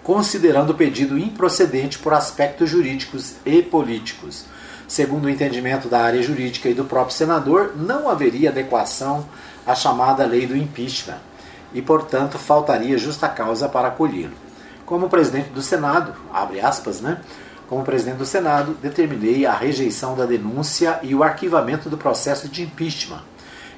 considerando 0.03 0.71
o 0.71 0.75
pedido 0.75 1.19
improcedente 1.19 1.99
por 1.99 2.13
aspectos 2.13 2.69
jurídicos 2.69 3.35
e 3.45 3.63
políticos. 3.63 4.47
Segundo 4.87 5.25
o 5.25 5.31
entendimento 5.31 5.89
da 5.89 6.01
área 6.01 6.23
jurídica 6.23 6.69
e 6.69 6.75
do 6.75 6.85
próprio 6.85 7.15
senador, 7.15 7.73
não 7.77 8.09
haveria 8.09 8.51
adequação 8.51 9.27
à 9.67 9.75
chamada 9.75 10.27
lei 10.27 10.47
do 10.47 10.57
impeachment 10.57 11.19
e, 11.73 11.81
portanto, 11.83 12.39
faltaria 12.39 12.99
justa 12.99 13.29
causa 13.29 13.69
para 13.69 13.89
acolhê-lo. 13.89 14.35
Como 14.85 15.09
presidente 15.09 15.49
do 15.49 15.63
Senado, 15.63 16.15
abre 16.33 16.61
aspas, 16.61 17.01
né? 17.01 17.21
como 17.69 17.85
presidente 17.85 18.19
do 18.19 18.27
Senado, 18.27 18.77
determinei 18.81 19.47
a 19.47 19.53
rejeição 19.53 20.15
da 20.15 20.27
denúncia 20.27 21.01
e 21.03 21.15
o 21.15 21.23
arquivamento 21.23 21.89
do 21.89 21.97
processo 21.97 22.49
de 22.49 22.63
impeachment. 22.63 23.23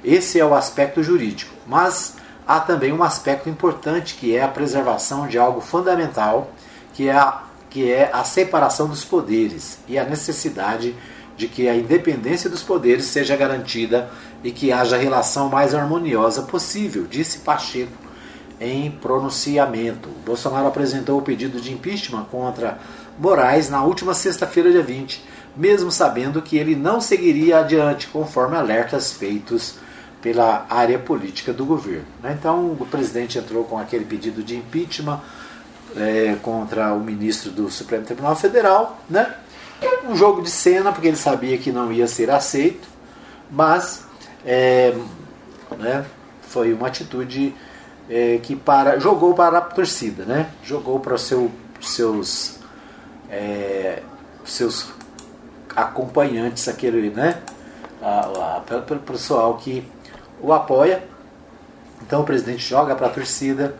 Esse 0.04 0.38
é 0.38 0.44
o 0.44 0.54
aspecto 0.54 1.02
jurídico, 1.02 1.54
mas 1.66 2.16
há 2.46 2.60
também 2.60 2.92
um 2.92 3.02
aspecto 3.02 3.48
importante 3.48 4.14
que 4.14 4.36
é 4.36 4.42
a 4.42 4.48
preservação 4.48 5.26
de 5.26 5.38
algo 5.38 5.60
fundamental, 5.60 6.50
que 6.92 7.08
é 7.08 7.12
a, 7.12 7.42
que 7.70 7.90
é 7.90 8.10
a 8.12 8.24
separação 8.24 8.88
dos 8.88 9.04
poderes 9.04 9.78
e 9.88 9.98
a 9.98 10.04
necessidade 10.04 10.94
de 11.36 11.48
que 11.48 11.68
a 11.68 11.76
independência 11.76 12.48
dos 12.48 12.62
poderes 12.62 13.04
seja 13.04 13.36
garantida 13.36 14.10
e 14.42 14.50
que 14.50 14.72
haja 14.72 14.96
a 14.96 14.98
relação 14.98 15.48
mais 15.48 15.74
harmoniosa 15.74 16.42
possível, 16.42 17.06
disse 17.06 17.38
Pacheco 17.38 18.06
em 18.60 18.90
pronunciamento. 18.90 20.08
Bolsonaro 20.24 20.66
apresentou 20.66 21.18
o 21.18 21.22
pedido 21.22 21.60
de 21.60 21.72
impeachment 21.72 22.24
contra 22.30 22.78
Moraes 23.18 23.68
na 23.68 23.84
última 23.84 24.14
sexta-feira, 24.14 24.70
dia 24.70 24.82
20, 24.82 25.22
mesmo 25.56 25.90
sabendo 25.90 26.42
que 26.42 26.56
ele 26.56 26.74
não 26.74 27.00
seguiria 27.00 27.58
adiante 27.58 28.08
conforme 28.08 28.56
alertas 28.56 29.12
feitos 29.12 29.74
pela 30.22 30.66
área 30.68 30.98
política 30.98 31.52
do 31.52 31.64
governo. 31.64 32.06
Então 32.24 32.76
o 32.78 32.86
presidente 32.86 33.38
entrou 33.38 33.64
com 33.64 33.78
aquele 33.78 34.04
pedido 34.04 34.42
de 34.42 34.56
impeachment 34.56 35.20
é, 35.96 36.36
contra 36.42 36.92
o 36.94 37.00
ministro 37.00 37.50
do 37.50 37.70
Supremo 37.70 38.04
Tribunal 38.04 38.34
Federal, 38.34 38.98
né? 39.08 39.34
um 40.08 40.16
jogo 40.16 40.42
de 40.42 40.50
cena 40.50 40.92
porque 40.92 41.08
ele 41.08 41.16
sabia 41.16 41.58
que 41.58 41.70
não 41.70 41.92
ia 41.92 42.06
ser 42.06 42.30
aceito, 42.30 42.88
mas 43.50 44.04
é, 44.44 44.94
né, 45.78 46.04
foi 46.42 46.72
uma 46.72 46.86
atitude 46.86 47.54
é, 48.08 48.38
que 48.42 48.56
para, 48.56 48.98
jogou 48.98 49.34
para 49.34 49.58
a 49.58 49.60
torcida, 49.60 50.24
né? 50.24 50.50
jogou 50.62 51.00
para 51.00 51.18
seu, 51.18 51.50
seus, 51.80 52.58
é, 53.28 54.02
seus 54.44 54.88
acompanhantes, 55.74 56.68
aquele, 56.68 57.10
né? 57.10 57.42
A, 58.00 58.56
a, 58.56 58.60
para 58.60 58.96
o 58.96 59.00
pessoal 59.00 59.56
que 59.56 59.86
o 60.40 60.52
apoia. 60.52 61.02
Então 62.02 62.22
o 62.22 62.24
presidente 62.24 62.66
joga 62.66 62.94
para 62.94 63.08
a 63.08 63.10
torcida. 63.10 63.74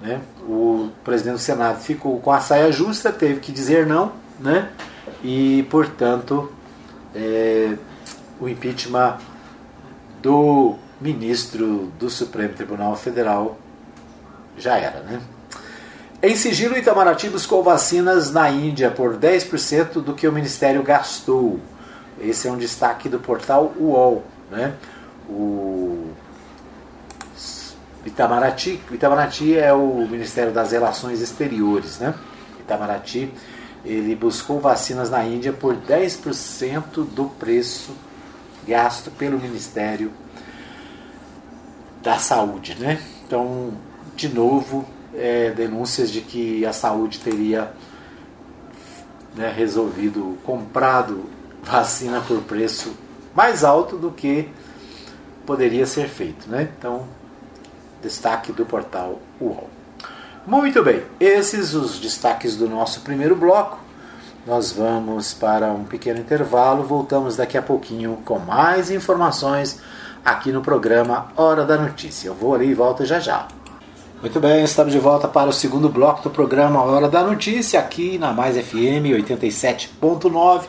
Né? 0.00 0.20
O 0.42 0.90
presidente 1.04 1.34
do 1.34 1.40
Senado 1.40 1.80
ficou 1.80 2.20
com 2.20 2.32
a 2.32 2.40
saia 2.40 2.70
justa, 2.70 3.12
teve 3.12 3.40
que 3.40 3.50
dizer 3.50 3.86
não, 3.86 4.12
né? 4.38 4.70
e 5.22 5.66
portanto 5.70 6.52
é, 7.14 7.74
o 8.40 8.48
impeachment 8.48 9.18
do 10.22 10.76
ministro 11.00 11.92
do 11.98 12.08
Supremo 12.08 12.54
Tribunal 12.54 12.94
Federal 12.96 13.58
já 14.56 14.76
era. 14.76 15.00
Né? 15.00 15.20
Em 16.22 16.34
sigilo, 16.34 16.76
Itamaraty 16.76 17.28
buscou 17.28 17.62
vacinas 17.62 18.32
na 18.32 18.50
Índia 18.50 18.90
por 18.90 19.16
10% 19.16 20.02
do 20.02 20.14
que 20.14 20.26
o 20.26 20.32
Ministério 20.32 20.82
gastou. 20.82 21.60
Esse 22.20 22.48
é 22.48 22.50
um 22.52 22.56
destaque 22.56 23.08
do 23.08 23.20
portal 23.20 23.72
UOL. 23.78 24.24
Né? 24.50 24.74
O 25.28 26.10
Itamaraty, 28.08 28.80
Itamaraty 28.90 29.56
é 29.56 29.72
o 29.72 30.06
Ministério 30.08 30.52
das 30.52 30.72
Relações 30.72 31.20
Exteriores. 31.20 31.98
Né? 31.98 32.14
Itamaraty 32.60 33.30
ele 33.84 34.14
buscou 34.14 34.60
vacinas 34.60 35.10
na 35.10 35.24
Índia 35.24 35.52
por 35.52 35.76
10% 35.76 37.04
do 37.04 37.26
preço 37.38 37.92
gasto 38.66 39.10
pelo 39.10 39.38
Ministério 39.38 40.10
da 42.02 42.18
Saúde. 42.18 42.76
Né? 42.78 43.00
Então, 43.26 43.72
de 44.16 44.28
novo, 44.28 44.86
é, 45.14 45.50
denúncias 45.50 46.10
de 46.10 46.20
que 46.20 46.64
a 46.64 46.72
saúde 46.72 47.20
teria 47.20 47.72
né, 49.34 49.52
resolvido, 49.54 50.38
comprado 50.44 51.24
vacina 51.62 52.20
por 52.20 52.40
preço 52.42 52.94
mais 53.34 53.62
alto 53.64 53.96
do 53.96 54.10
que 54.10 54.48
poderia 55.46 55.86
ser 55.86 56.08
feito. 56.08 56.48
Né? 56.48 56.68
Então, 56.78 57.06
destaque 58.02 58.52
do 58.52 58.64
portal 58.64 59.18
UOL. 59.40 59.68
Muito 60.46 60.82
bem, 60.82 61.02
esses 61.20 61.74
os 61.74 61.98
destaques 61.98 62.56
do 62.56 62.68
nosso 62.68 63.02
primeiro 63.02 63.36
bloco. 63.36 63.78
Nós 64.46 64.72
vamos 64.72 65.34
para 65.34 65.66
um 65.72 65.84
pequeno 65.84 66.20
intervalo, 66.20 66.82
voltamos 66.82 67.36
daqui 67.36 67.58
a 67.58 67.62
pouquinho 67.62 68.18
com 68.24 68.38
mais 68.38 68.90
informações 68.90 69.78
aqui 70.24 70.50
no 70.50 70.62
programa 70.62 71.26
Hora 71.36 71.64
da 71.64 71.76
Notícia. 71.76 72.28
Eu 72.28 72.34
vou 72.34 72.54
ali 72.54 72.68
e 72.68 72.74
volto 72.74 73.04
já 73.04 73.20
já. 73.20 73.46
Muito 74.20 74.40
bem, 74.40 74.64
estamos 74.64 74.92
de 74.92 74.98
volta 74.98 75.28
para 75.28 75.48
o 75.48 75.52
segundo 75.52 75.88
bloco 75.88 76.22
do 76.22 76.30
programa 76.30 76.82
Hora 76.82 77.08
da 77.08 77.22
Notícia, 77.22 77.78
aqui 77.78 78.18
na 78.18 78.32
Mais 78.32 78.56
FM 78.56 79.14
87.9. 79.14 80.62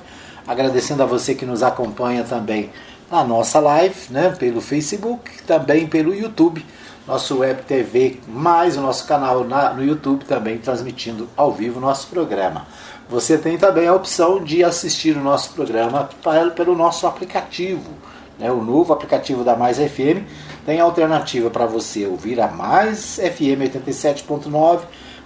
Agradecendo 0.45 1.03
a 1.03 1.05
você 1.05 1.33
que 1.33 1.45
nos 1.45 1.63
acompanha 1.63 2.23
também 2.23 2.69
na 3.09 3.23
nossa 3.23 3.59
live, 3.59 3.95
né, 4.11 4.29
pelo 4.37 4.61
Facebook, 4.61 5.41
também 5.43 5.87
pelo 5.87 6.13
YouTube, 6.13 6.65
nosso 7.09 7.39
Web 7.39 7.63
TV, 7.63 8.19
mais 8.27 8.77
o 8.77 8.81
nosso 8.81 9.07
canal 9.07 9.43
na, 9.43 9.73
no 9.73 9.83
YouTube 9.83 10.25
também 10.25 10.59
transmitindo 10.59 11.27
ao 11.35 11.51
vivo 11.51 11.79
nosso 11.79 12.07
programa. 12.07 12.67
Você 13.09 13.35
tem 13.35 13.57
também 13.57 13.87
a 13.87 13.95
opção 13.95 14.43
de 14.43 14.63
assistir 14.63 15.17
o 15.17 15.23
nosso 15.23 15.53
programa 15.53 16.07
pelo 16.55 16.75
nosso 16.75 17.07
aplicativo, 17.07 17.89
né, 18.37 18.51
o 18.51 18.63
novo 18.63 18.93
aplicativo 18.93 19.43
da 19.43 19.55
Mais 19.55 19.77
FM 19.77 20.23
tem 20.67 20.79
alternativa 20.79 21.49
para 21.49 21.65
você 21.65 22.05
ouvir 22.05 22.39
a 22.39 22.47
Mais 22.47 23.15
FM 23.15 23.65
87.9. 23.73 24.81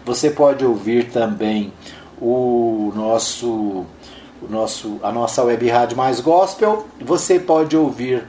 Você 0.05 0.29
pode 0.29 0.65
ouvir 0.65 1.11
também 1.11 1.73
o 2.21 2.93
nosso, 2.95 3.85
o 4.41 4.47
nosso, 4.49 5.01
a 5.03 5.11
nossa 5.11 5.43
web 5.43 5.69
rádio 5.69 5.97
Mais 5.97 6.21
Gospel. 6.21 6.87
Você 7.01 7.39
pode 7.39 7.75
ouvir 7.75 8.19
o 8.19 8.23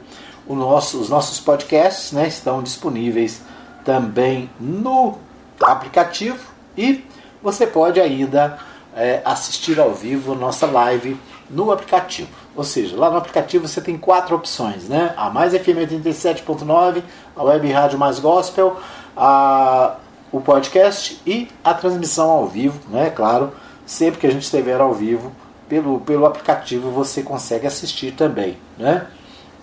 nosso, 0.48 0.98
os 1.00 1.08
nossos 1.08 1.40
podcasts, 1.40 2.12
né? 2.12 2.28
Estão 2.28 2.62
disponíveis 2.62 3.40
também 3.84 4.50
no 4.60 5.18
aplicativo 5.62 6.38
e 6.76 7.04
você 7.42 7.66
pode 7.66 8.00
ainda 8.00 8.58
é, 8.96 9.20
assistir 9.24 9.78
ao 9.78 9.92
vivo 9.92 10.34
nossa 10.34 10.66
live 10.66 11.16
no 11.50 11.70
aplicativo. 11.70 12.28
Ou 12.56 12.64
seja, 12.64 12.96
lá 12.96 13.10
no 13.10 13.16
aplicativo 13.16 13.66
você 13.66 13.80
tem 13.80 13.98
quatro 13.98 14.34
opções, 14.34 14.88
né? 14.88 15.12
A 15.16 15.30
Mais 15.30 15.52
FM 15.52 15.78
87.9, 15.90 17.02
a 17.36 17.42
Web 17.42 17.70
Rádio 17.70 17.98
Mais 17.98 18.18
Gospel, 18.18 18.76
a, 19.16 19.96
o 20.30 20.40
podcast 20.40 21.20
e 21.26 21.48
a 21.62 21.74
transmissão 21.74 22.30
ao 22.30 22.46
vivo, 22.46 22.80
né? 22.88 23.10
Claro, 23.10 23.52
sempre 23.84 24.20
que 24.20 24.26
a 24.26 24.30
gente 24.30 24.42
estiver 24.44 24.80
ao 24.80 24.94
vivo, 24.94 25.32
pelo, 25.68 26.00
pelo 26.00 26.26
aplicativo 26.26 26.90
você 26.90 27.22
consegue 27.22 27.66
assistir 27.66 28.12
também, 28.12 28.56
né? 28.78 29.06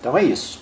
Então 0.00 0.16
é 0.16 0.22
isso. 0.22 0.61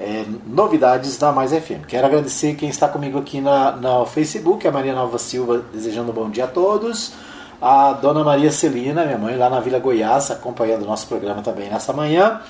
É, 0.00 0.24
novidades 0.46 1.18
da 1.18 1.32
Mais 1.32 1.52
FM. 1.52 1.86
Quero 1.86 2.06
agradecer 2.06 2.54
quem 2.54 2.68
está 2.68 2.88
comigo 2.88 3.18
aqui 3.18 3.40
na, 3.40 3.72
no 3.72 4.06
Facebook, 4.06 4.66
a 4.66 4.70
Maria 4.70 4.94
Nova 4.94 5.18
Silva, 5.18 5.64
desejando 5.72 6.12
um 6.12 6.14
bom 6.14 6.30
dia 6.30 6.44
a 6.44 6.48
todos 6.48 7.12
a 7.60 7.92
dona 7.92 8.22
Maria 8.22 8.50
Celina, 8.52 9.04
minha 9.04 9.18
mãe, 9.18 9.36
lá 9.36 9.50
na 9.50 9.60
Vila 9.60 9.78
Goiás, 9.78 10.30
acompanhando 10.30 10.82
o 10.82 10.86
nosso 10.86 11.06
programa 11.06 11.42
também 11.42 11.68
nessa 11.68 11.92
manhã. 11.92 12.40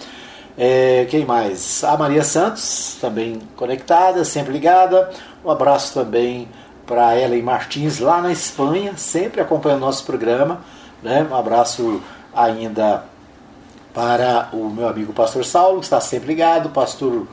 É, 0.56 1.06
quem 1.08 1.24
mais? 1.24 1.82
A 1.84 1.96
Maria 1.96 2.22
Santos, 2.22 2.98
também 3.00 3.40
conectada, 3.56 4.24
sempre 4.24 4.52
ligada. 4.52 5.10
Um 5.44 5.50
abraço 5.50 5.94
também 5.94 6.48
para 6.86 7.18
Ellen 7.18 7.42
Martins, 7.42 8.00
lá 8.00 8.20
na 8.20 8.32
Espanha, 8.32 8.94
sempre 8.96 9.40
acompanhando 9.40 9.82
o 9.82 9.86
nosso 9.86 10.04
programa. 10.04 10.60
Né? 11.02 11.26
Um 11.30 11.34
abraço 11.34 12.02
ainda 12.34 13.04
para 13.92 14.48
o 14.52 14.68
meu 14.68 14.88
amigo 14.88 15.12
Pastor 15.12 15.44
Saulo, 15.44 15.78
que 15.78 15.86
está 15.86 16.00
sempre 16.00 16.28
ligado, 16.28 16.70
pastor 16.70 17.26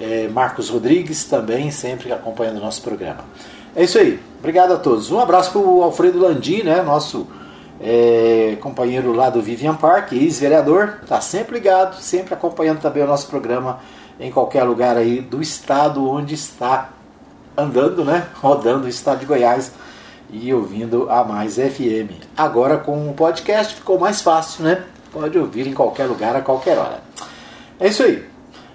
é, 0.00 0.28
Marcos 0.28 0.68
Rodrigues, 0.68 1.24
também 1.24 1.70
sempre 1.70 2.12
acompanhando 2.12 2.58
o 2.58 2.60
nosso 2.60 2.82
programa. 2.82 3.24
É 3.74 3.82
isso 3.84 3.98
aí. 3.98 4.20
Obrigado 4.38 4.72
a 4.72 4.76
todos. 4.76 5.10
Um 5.10 5.18
abraço 5.18 5.52
para 5.52 5.60
o 5.60 5.82
Alfredo 5.82 6.18
Landim, 6.18 6.62
né, 6.62 6.82
nosso 6.82 7.26
é, 7.80 8.56
companheiro 8.60 9.12
lá 9.12 9.30
do 9.30 9.42
Vivian 9.42 9.74
Park, 9.74 10.12
ex-vereador. 10.12 10.98
Está 11.02 11.20
sempre 11.20 11.54
ligado, 11.54 12.00
sempre 12.00 12.34
acompanhando 12.34 12.80
também 12.80 13.02
o 13.02 13.06
nosso 13.06 13.26
programa 13.26 13.80
em 14.20 14.30
qualquer 14.30 14.62
lugar 14.62 14.96
aí 14.96 15.20
do 15.20 15.42
estado 15.42 16.08
onde 16.08 16.34
está 16.34 16.90
andando, 17.56 18.04
né, 18.04 18.26
rodando 18.40 18.86
o 18.86 18.88
estado 18.88 19.20
de 19.20 19.26
Goiás 19.26 19.72
e 20.30 20.52
ouvindo 20.52 21.10
a 21.10 21.24
Mais 21.24 21.56
FM. 21.56 22.10
Agora 22.36 22.76
com 22.78 23.08
o 23.08 23.14
podcast 23.14 23.74
ficou 23.74 23.98
mais 23.98 24.20
fácil, 24.20 24.64
né? 24.64 24.84
Pode 25.14 25.38
ouvir 25.38 25.68
em 25.68 25.72
qualquer 25.72 26.06
lugar, 26.06 26.34
a 26.34 26.40
qualquer 26.40 26.76
hora. 26.76 27.00
É 27.78 27.86
isso 27.86 28.02
aí. 28.02 28.26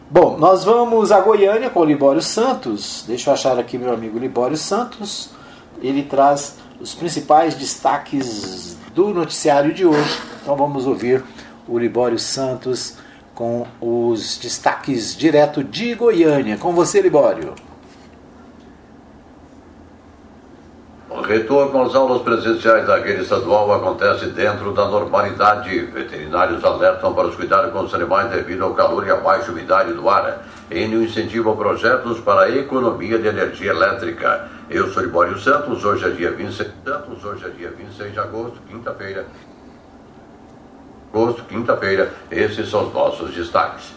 Bom, 0.09 0.37
nós 0.37 0.63
vamos 0.63 1.11
a 1.11 1.19
Goiânia 1.19 1.69
com 1.69 1.81
o 1.81 1.85
Libório 1.85 2.21
Santos. 2.21 3.03
Deixa 3.05 3.29
eu 3.29 3.33
achar 3.33 3.59
aqui 3.59 3.77
meu 3.77 3.93
amigo 3.93 4.17
Libório 4.17 4.55
Santos. 4.55 5.31
Ele 5.81 6.01
traz 6.01 6.55
os 6.79 6.95
principais 6.95 7.55
destaques 7.55 8.77
do 8.95 9.09
noticiário 9.09 9.73
de 9.73 9.85
hoje. 9.85 10.17
Então 10.41 10.55
vamos 10.55 10.87
ouvir 10.87 11.21
o 11.67 11.77
Libório 11.77 12.17
Santos 12.17 12.95
com 13.35 13.67
os 13.81 14.37
destaques 14.37 15.13
direto 15.17 15.61
de 15.61 15.93
Goiânia. 15.93 16.57
Com 16.57 16.71
você, 16.71 17.01
Libório. 17.01 17.53
Retorno 21.29 21.83
às 21.83 21.93
aulas 21.93 22.23
presenciais 22.23 22.87
da 22.87 22.97
rede 22.97 23.21
estadual 23.21 23.71
acontece 23.71 24.25
dentro 24.29 24.73
da 24.73 24.87
normalidade. 24.87 25.79
Veterinários 25.81 26.65
alertam 26.65 27.13
para 27.13 27.27
os 27.27 27.35
cuidados 27.35 27.71
com 27.71 27.81
os 27.81 27.93
animais 27.93 28.31
devido 28.31 28.63
ao 28.63 28.73
calor 28.73 29.05
e 29.05 29.11
à 29.11 29.15
baixa 29.15 29.51
umidade 29.51 29.93
do 29.93 30.09
ar. 30.09 30.43
Enio 30.71 31.03
incentiva 31.03 31.55
projetos 31.55 32.19
para 32.19 32.45
a 32.45 32.49
economia 32.49 33.19
de 33.19 33.27
energia 33.27 33.69
elétrica. 33.69 34.49
Eu 34.71 34.91
sou 34.91 35.03
Libório 35.03 35.37
Santos, 35.37 35.85
hoje 35.85 36.07
é 36.07 36.09
dia 36.09 36.31
26, 36.31 36.71
Santos, 36.83 37.23
hoje 37.23 37.45
é 37.45 37.49
dia 37.49 37.69
26 37.77 38.11
de 38.11 38.19
agosto, 38.19 38.57
quinta-feira. 38.67 39.27
Agosto, 41.13 41.43
quinta-feira, 41.43 42.11
esses 42.31 42.67
são 42.67 42.87
os 42.87 42.93
nossos 42.93 43.35
destaques. 43.35 43.93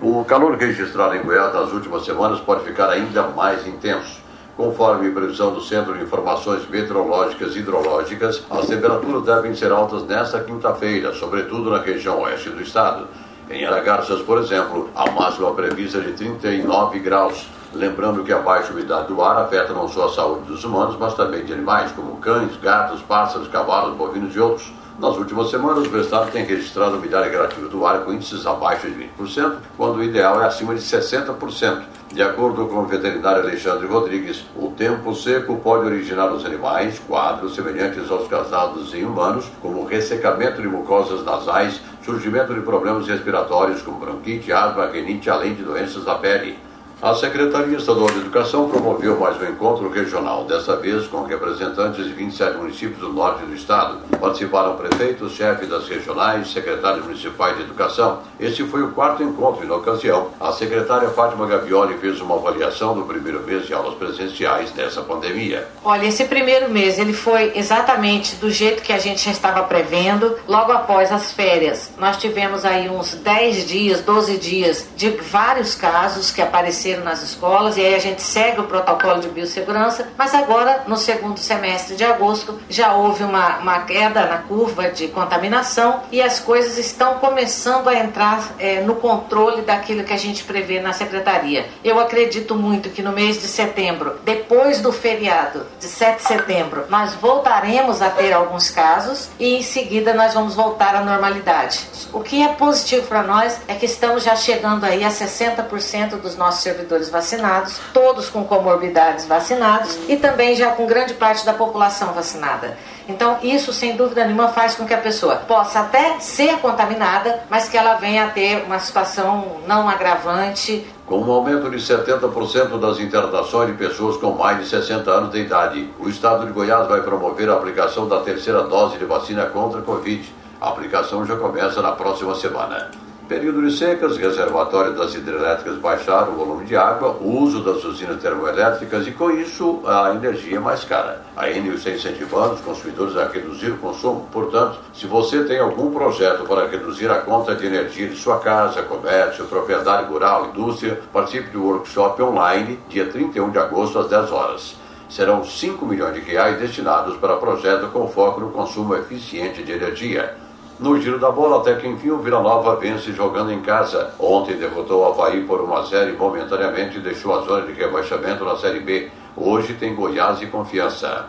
O 0.00 0.24
calor 0.24 0.56
registrado 0.56 1.16
em 1.16 1.22
Goiás 1.22 1.52
nas 1.52 1.72
últimas 1.72 2.04
semanas 2.04 2.38
pode 2.38 2.62
ficar 2.62 2.90
ainda 2.90 3.24
mais 3.24 3.66
intenso. 3.66 4.19
Conforme 4.60 5.10
previsão 5.10 5.54
do 5.54 5.62
Centro 5.62 5.96
de 5.96 6.04
Informações 6.04 6.68
Meteorológicas 6.68 7.56
e 7.56 7.60
Hidrológicas, 7.60 8.44
as 8.50 8.66
temperaturas 8.66 9.22
devem 9.22 9.54
ser 9.54 9.72
altas 9.72 10.02
nesta 10.02 10.38
quinta-feira, 10.40 11.14
sobretudo 11.14 11.70
na 11.70 11.78
região 11.78 12.20
oeste 12.20 12.50
do 12.50 12.60
estado. 12.60 13.08
Em 13.48 13.64
Aragarças, 13.64 14.20
por 14.20 14.36
exemplo, 14.36 14.90
a 14.94 15.10
máxima 15.12 15.50
prevista 15.54 15.96
é 15.96 16.02
de 16.02 16.12
39 16.12 16.98
graus. 16.98 17.48
Lembrando 17.72 18.22
que 18.22 18.34
a 18.34 18.38
baixa 18.38 18.70
umidade 18.70 19.08
do 19.08 19.22
ar 19.22 19.38
afeta 19.38 19.72
não 19.72 19.88
só 19.88 20.04
a 20.04 20.12
saúde 20.12 20.42
dos 20.42 20.62
humanos, 20.62 20.94
mas 21.00 21.14
também 21.14 21.42
de 21.42 21.54
animais 21.54 21.90
como 21.92 22.18
cães, 22.18 22.54
gatos, 22.58 23.00
pássaros, 23.00 23.48
cavalos, 23.48 23.96
bovinos 23.96 24.36
e 24.36 24.40
outros. 24.40 24.70
Nas 25.00 25.16
últimas 25.16 25.48
semanas, 25.48 25.90
o 25.90 25.98
Estado 25.98 26.30
tem 26.30 26.44
registrado 26.44 26.98
umidade 26.98 27.30
relativa 27.30 27.66
do 27.68 27.86
ar 27.86 28.00
com 28.00 28.12
índices 28.12 28.46
abaixo 28.46 28.86
de 28.86 29.08
20%, 29.18 29.54
quando 29.74 29.96
o 29.96 30.04
ideal 30.04 30.42
é 30.42 30.44
acima 30.44 30.74
de 30.74 30.82
60%. 30.82 31.84
De 32.12 32.22
acordo 32.22 32.66
com 32.66 32.80
o 32.80 32.86
veterinário 32.86 33.40
Alexandre 33.40 33.86
Rodrigues, 33.86 34.44
o 34.54 34.68
tempo 34.72 35.14
seco 35.14 35.56
pode 35.56 35.86
originar 35.86 36.28
nos 36.28 36.44
animais 36.44 36.98
quadros 36.98 37.54
semelhantes 37.54 38.10
aos 38.10 38.28
causados 38.28 38.92
em 38.92 39.06
humanos, 39.06 39.46
como 39.62 39.86
ressecamento 39.86 40.60
de 40.60 40.68
mucosas 40.68 41.24
nasais, 41.24 41.80
surgimento 42.04 42.52
de 42.52 42.60
problemas 42.60 43.08
respiratórios 43.08 43.80
como 43.80 44.00
bronquite, 44.00 44.52
asma, 44.52 44.84
rinite, 44.84 45.30
além 45.30 45.54
de 45.54 45.62
doenças 45.62 46.04
da 46.04 46.16
pele. 46.16 46.58
A 47.02 47.14
Secretaria 47.14 47.78
Estadual 47.78 48.10
de 48.10 48.18
Educação 48.18 48.68
promoveu 48.68 49.18
mais 49.18 49.40
um 49.40 49.46
encontro 49.46 49.88
regional, 49.88 50.44
dessa 50.44 50.76
vez 50.76 51.06
com 51.06 51.22
representantes 51.22 52.04
de 52.04 52.12
27 52.12 52.58
municípios 52.58 52.98
do 52.98 53.10
norte 53.10 53.42
do 53.42 53.54
estado. 53.54 54.00
Participaram 54.20 54.76
prefeitos, 54.76 55.32
chefes 55.32 55.66
das 55.66 55.88
regionais, 55.88 56.52
secretários 56.52 57.06
municipais 57.06 57.56
de 57.56 57.62
educação. 57.62 58.18
Este 58.38 58.64
foi 58.64 58.82
o 58.82 58.92
quarto 58.92 59.22
encontro 59.22 59.64
e, 59.64 59.66
na 59.66 59.76
ocasião, 59.76 60.28
a 60.38 60.52
secretária 60.52 61.08
Fátima 61.08 61.46
Gavioli 61.46 61.96
fez 61.96 62.20
uma 62.20 62.34
avaliação 62.34 62.94
do 62.94 63.06
primeiro 63.06 63.40
mês 63.44 63.66
de 63.66 63.72
aulas 63.72 63.94
presenciais 63.94 64.70
dessa 64.72 65.00
pandemia. 65.00 65.66
Olha, 65.82 66.04
esse 66.04 66.26
primeiro 66.26 66.68
mês 66.68 66.98
ele 66.98 67.14
foi 67.14 67.52
exatamente 67.54 68.36
do 68.36 68.50
jeito 68.50 68.82
que 68.82 68.92
a 68.92 68.98
gente 68.98 69.24
já 69.24 69.30
estava 69.30 69.62
prevendo. 69.62 70.36
Logo 70.46 70.70
após 70.70 71.10
as 71.10 71.32
férias, 71.32 71.92
nós 71.98 72.18
tivemos 72.18 72.66
aí 72.66 72.90
uns 72.90 73.14
10 73.14 73.66
dias, 73.66 74.02
12 74.02 74.36
dias 74.36 74.86
de 74.94 75.08
vários 75.08 75.74
casos 75.74 76.30
que 76.30 76.42
apareceram 76.42 76.89
aconteceram 76.90 77.04
nas 77.04 77.22
escolas 77.22 77.76
e 77.76 77.80
aí 77.80 77.94
a 77.94 77.98
gente 77.98 78.22
segue 78.22 78.60
o 78.60 78.64
protocolo 78.64 79.20
de 79.20 79.28
biossegurança, 79.28 80.08
mas 80.16 80.34
agora 80.34 80.84
no 80.86 80.96
segundo 80.96 81.38
semestre 81.38 81.96
de 81.96 82.04
agosto 82.04 82.58
já 82.68 82.94
houve 82.94 83.22
uma, 83.24 83.58
uma 83.58 83.80
queda 83.80 84.26
na 84.26 84.38
curva 84.38 84.88
de 84.90 85.08
contaminação 85.08 86.02
e 86.10 86.20
as 86.20 86.40
coisas 86.40 86.78
estão 86.78 87.14
começando 87.14 87.88
a 87.88 87.94
entrar 87.94 88.54
é, 88.58 88.80
no 88.80 88.96
controle 88.96 89.62
daquilo 89.62 90.04
que 90.04 90.12
a 90.12 90.16
gente 90.16 90.44
prevê 90.44 90.80
na 90.80 90.92
secretaria. 90.92 91.66
Eu 91.84 91.98
acredito 91.98 92.54
muito 92.54 92.90
que 92.90 93.02
no 93.02 93.12
mês 93.12 93.40
de 93.40 93.46
setembro, 93.46 94.18
depois 94.24 94.80
do 94.80 94.92
feriado 94.92 95.66
de 95.78 95.86
7 95.86 96.16
de 96.16 96.22
setembro, 96.22 96.86
nós 96.88 97.14
voltaremos 97.14 98.02
a 98.02 98.10
ter 98.10 98.32
alguns 98.32 98.70
casos 98.70 99.28
e 99.38 99.56
em 99.56 99.62
seguida 99.62 100.14
nós 100.14 100.34
vamos 100.34 100.54
voltar 100.54 100.94
à 100.94 101.00
normalidade. 101.00 101.80
O 102.12 102.20
que 102.20 102.42
é 102.42 102.48
positivo 102.48 103.06
para 103.06 103.22
nós 103.22 103.60
é 103.68 103.74
que 103.74 103.86
estamos 103.86 104.22
já 104.22 104.34
chegando 104.34 104.84
aí 104.84 105.04
a 105.04 105.08
60% 105.08 106.20
dos 106.20 106.36
nossos 106.36 106.62
servidores 106.80 107.10
vacinados, 107.10 107.78
todos 107.92 108.28
com 108.28 108.44
comorbidades 108.44 109.26
vacinados 109.26 109.98
e 110.08 110.16
também 110.16 110.54
já 110.54 110.70
com 110.72 110.86
grande 110.86 111.14
parte 111.14 111.44
da 111.44 111.52
população 111.52 112.12
vacinada. 112.12 112.76
Então, 113.08 113.38
isso 113.42 113.72
sem 113.72 113.96
dúvida 113.96 114.24
nenhuma 114.24 114.48
faz 114.48 114.74
com 114.74 114.86
que 114.86 114.94
a 114.94 114.98
pessoa 114.98 115.36
possa 115.36 115.80
até 115.80 116.18
ser 116.20 116.58
contaminada, 116.58 117.40
mas 117.50 117.68
que 117.68 117.76
ela 117.76 117.94
venha 117.94 118.26
a 118.26 118.28
ter 118.28 118.64
uma 118.64 118.78
situação 118.78 119.60
não 119.66 119.88
agravante. 119.88 120.86
Com 121.06 121.18
um 121.18 121.30
aumento 121.30 121.68
de 121.68 121.76
70% 121.76 122.78
das 122.78 123.00
internações 123.00 123.68
de 123.68 123.76
pessoas 123.76 124.16
com 124.16 124.30
mais 124.30 124.60
de 124.60 124.68
60 124.68 125.10
anos 125.10 125.32
de 125.32 125.40
idade, 125.40 125.90
o 125.98 126.08
estado 126.08 126.46
de 126.46 126.52
Goiás 126.52 126.86
vai 126.88 127.02
promover 127.02 127.50
a 127.50 127.54
aplicação 127.54 128.08
da 128.08 128.20
terceira 128.20 128.62
dose 128.62 128.96
de 128.96 129.04
vacina 129.04 129.46
contra 129.46 129.80
a 129.80 129.82
Covid. 129.82 130.32
A 130.60 130.68
aplicação 130.68 131.26
já 131.26 131.36
começa 131.36 131.82
na 131.82 131.92
próxima 131.92 132.34
semana. 132.36 133.09
Período 133.30 133.62
de 133.62 133.70
secas, 133.70 134.16
reservatórios 134.16 134.96
das 134.96 135.14
hidrelétricas 135.14 135.78
baixaram 135.78 136.32
o 136.32 136.36
volume 136.36 136.64
de 136.64 136.76
água, 136.76 137.16
o 137.20 137.42
uso 137.42 137.62
das 137.62 137.84
usinas 137.84 138.20
termoelétricas 138.20 139.06
e, 139.06 139.12
com 139.12 139.30
isso, 139.30 139.82
a 139.86 140.12
energia 140.12 140.56
é 140.56 140.58
mais 140.58 140.82
cara. 140.82 141.22
A 141.36 141.48
Enel 141.48 141.74
está 141.74 141.90
incentivando 141.90 142.54
os 142.54 142.60
consumidores 142.60 143.16
a 143.16 143.28
reduzir 143.28 143.70
o 143.70 143.78
consumo. 143.78 144.26
Portanto, 144.32 144.80
se 144.92 145.06
você 145.06 145.44
tem 145.44 145.60
algum 145.60 145.92
projeto 145.92 146.42
para 146.42 146.66
reduzir 146.66 147.08
a 147.08 147.20
conta 147.20 147.54
de 147.54 147.66
energia 147.66 148.08
de 148.08 148.16
sua 148.16 148.40
casa, 148.40 148.82
comércio, 148.82 149.44
propriedade 149.44 150.10
rural, 150.10 150.48
indústria, 150.48 151.00
participe 151.12 151.50
do 151.50 151.64
workshop 151.64 152.20
online, 152.20 152.80
dia 152.88 153.06
31 153.06 153.50
de 153.50 153.60
agosto, 153.60 154.00
às 154.00 154.08
10 154.08 154.32
horas 154.32 154.80
serão 155.08 155.44
5 155.44 155.84
milhões 155.86 156.14
de 156.14 156.20
reais 156.20 156.58
destinados 156.58 157.16
para 157.16 157.36
projeto 157.36 157.88
com 157.92 158.08
foco 158.08 158.40
no 158.40 158.50
consumo 158.50 158.94
eficiente 158.94 159.62
de 159.62 159.72
energia. 159.72 160.36
No 160.80 160.98
giro 160.98 161.18
da 161.18 161.30
bola, 161.30 161.58
até 161.58 161.74
que 161.74 161.86
enfim 161.86 162.08
o 162.08 162.20
Vila 162.20 162.40
Nova 162.40 162.74
vence 162.76 163.12
jogando 163.12 163.52
em 163.52 163.60
casa. 163.60 164.14
Ontem 164.18 164.56
derrotou 164.56 165.02
o 165.02 165.06
Havaí 165.08 165.44
por 165.44 165.60
uma 165.60 165.84
série 165.84 166.12
momentaneamente 166.12 166.98
deixou 167.00 167.38
a 167.38 167.42
zona 167.42 167.66
de 167.66 167.72
rebaixamento 167.72 168.46
na 168.46 168.56
Série 168.56 168.80
B. 168.80 169.10
Hoje 169.36 169.74
tem 169.74 169.94
Goiás 169.94 170.40
e 170.40 170.46
Confiança. 170.46 171.26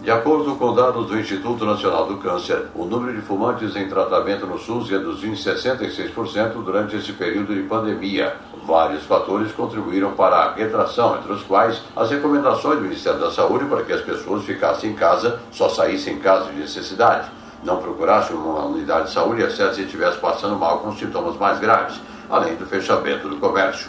De 0.00 0.08
acordo 0.08 0.54
com 0.54 0.72
dados 0.72 1.08
do 1.08 1.18
Instituto 1.18 1.66
Nacional 1.66 2.06
do 2.06 2.18
Câncer, 2.18 2.68
o 2.72 2.84
número 2.84 3.12
de 3.12 3.20
fumantes 3.22 3.74
em 3.74 3.88
tratamento 3.88 4.46
no 4.46 4.56
SUS 4.56 4.88
reduziu 4.88 5.32
em 5.32 5.34
66% 5.34 6.52
durante 6.64 6.94
esse 6.94 7.12
período 7.12 7.52
de 7.52 7.62
pandemia. 7.64 8.36
Vários 8.64 9.02
fatores 9.02 9.50
contribuíram 9.50 10.12
para 10.12 10.36
a 10.36 10.54
retração, 10.54 11.16
entre 11.16 11.32
os 11.32 11.42
quais 11.42 11.82
as 11.96 12.08
recomendações 12.08 12.76
do 12.76 12.82
Ministério 12.82 13.18
da 13.18 13.32
Saúde 13.32 13.64
para 13.64 13.82
que 13.82 13.92
as 13.92 14.00
pessoas 14.00 14.44
ficassem 14.44 14.90
em 14.90 14.94
casa, 14.94 15.40
só 15.50 15.68
saíssem 15.68 16.14
em 16.14 16.18
caso 16.20 16.50
de 16.50 16.60
necessidade 16.60 17.39
não 17.62 17.76
procurasse 17.76 18.32
uma 18.32 18.64
unidade 18.64 19.08
de 19.08 19.12
saúde, 19.12 19.42
exceto 19.42 19.74
se 19.74 19.82
estivesse 19.82 20.18
passando 20.18 20.56
mal 20.56 20.78
com 20.78 20.94
sintomas 20.96 21.36
mais 21.36 21.58
graves, 21.58 22.00
além 22.28 22.56
do 22.56 22.66
fechamento 22.66 23.28
do 23.28 23.36
comércio. 23.36 23.88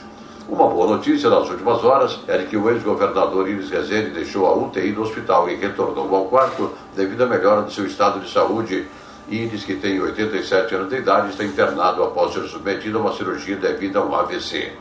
Uma 0.50 0.68
boa 0.68 0.98
notícia 0.98 1.30
nas 1.30 1.50
últimas 1.50 1.84
horas 1.84 2.20
é 2.28 2.40
que 2.40 2.58
o 2.58 2.70
ex-governador 2.70 3.48
Iris 3.48 3.70
Rezende 3.70 4.10
deixou 4.10 4.48
a 4.48 4.54
UTI 4.54 4.92
do 4.92 5.04
hospital 5.04 5.50
e 5.50 5.56
retornou 5.56 6.14
ao 6.14 6.26
quarto 6.26 6.72
devido 6.96 7.24
à 7.24 7.26
melhora 7.26 7.62
do 7.62 7.72
seu 7.72 7.86
estado 7.86 8.20
de 8.20 8.30
saúde. 8.30 8.88
Iris, 9.30 9.64
que 9.64 9.76
tem 9.76 10.02
87 10.02 10.76
anos 10.76 10.90
de 10.90 10.98
idade, 10.98 11.30
está 11.30 11.46
internado 11.46 12.04
após 12.04 12.34
ser 12.34 12.46
submetido 12.48 12.98
a 12.98 13.02
uma 13.02 13.14
cirurgia 13.14 13.56
devido 13.56 13.98
a 13.98 14.04
um 14.04 14.14
AVC. 14.14 14.74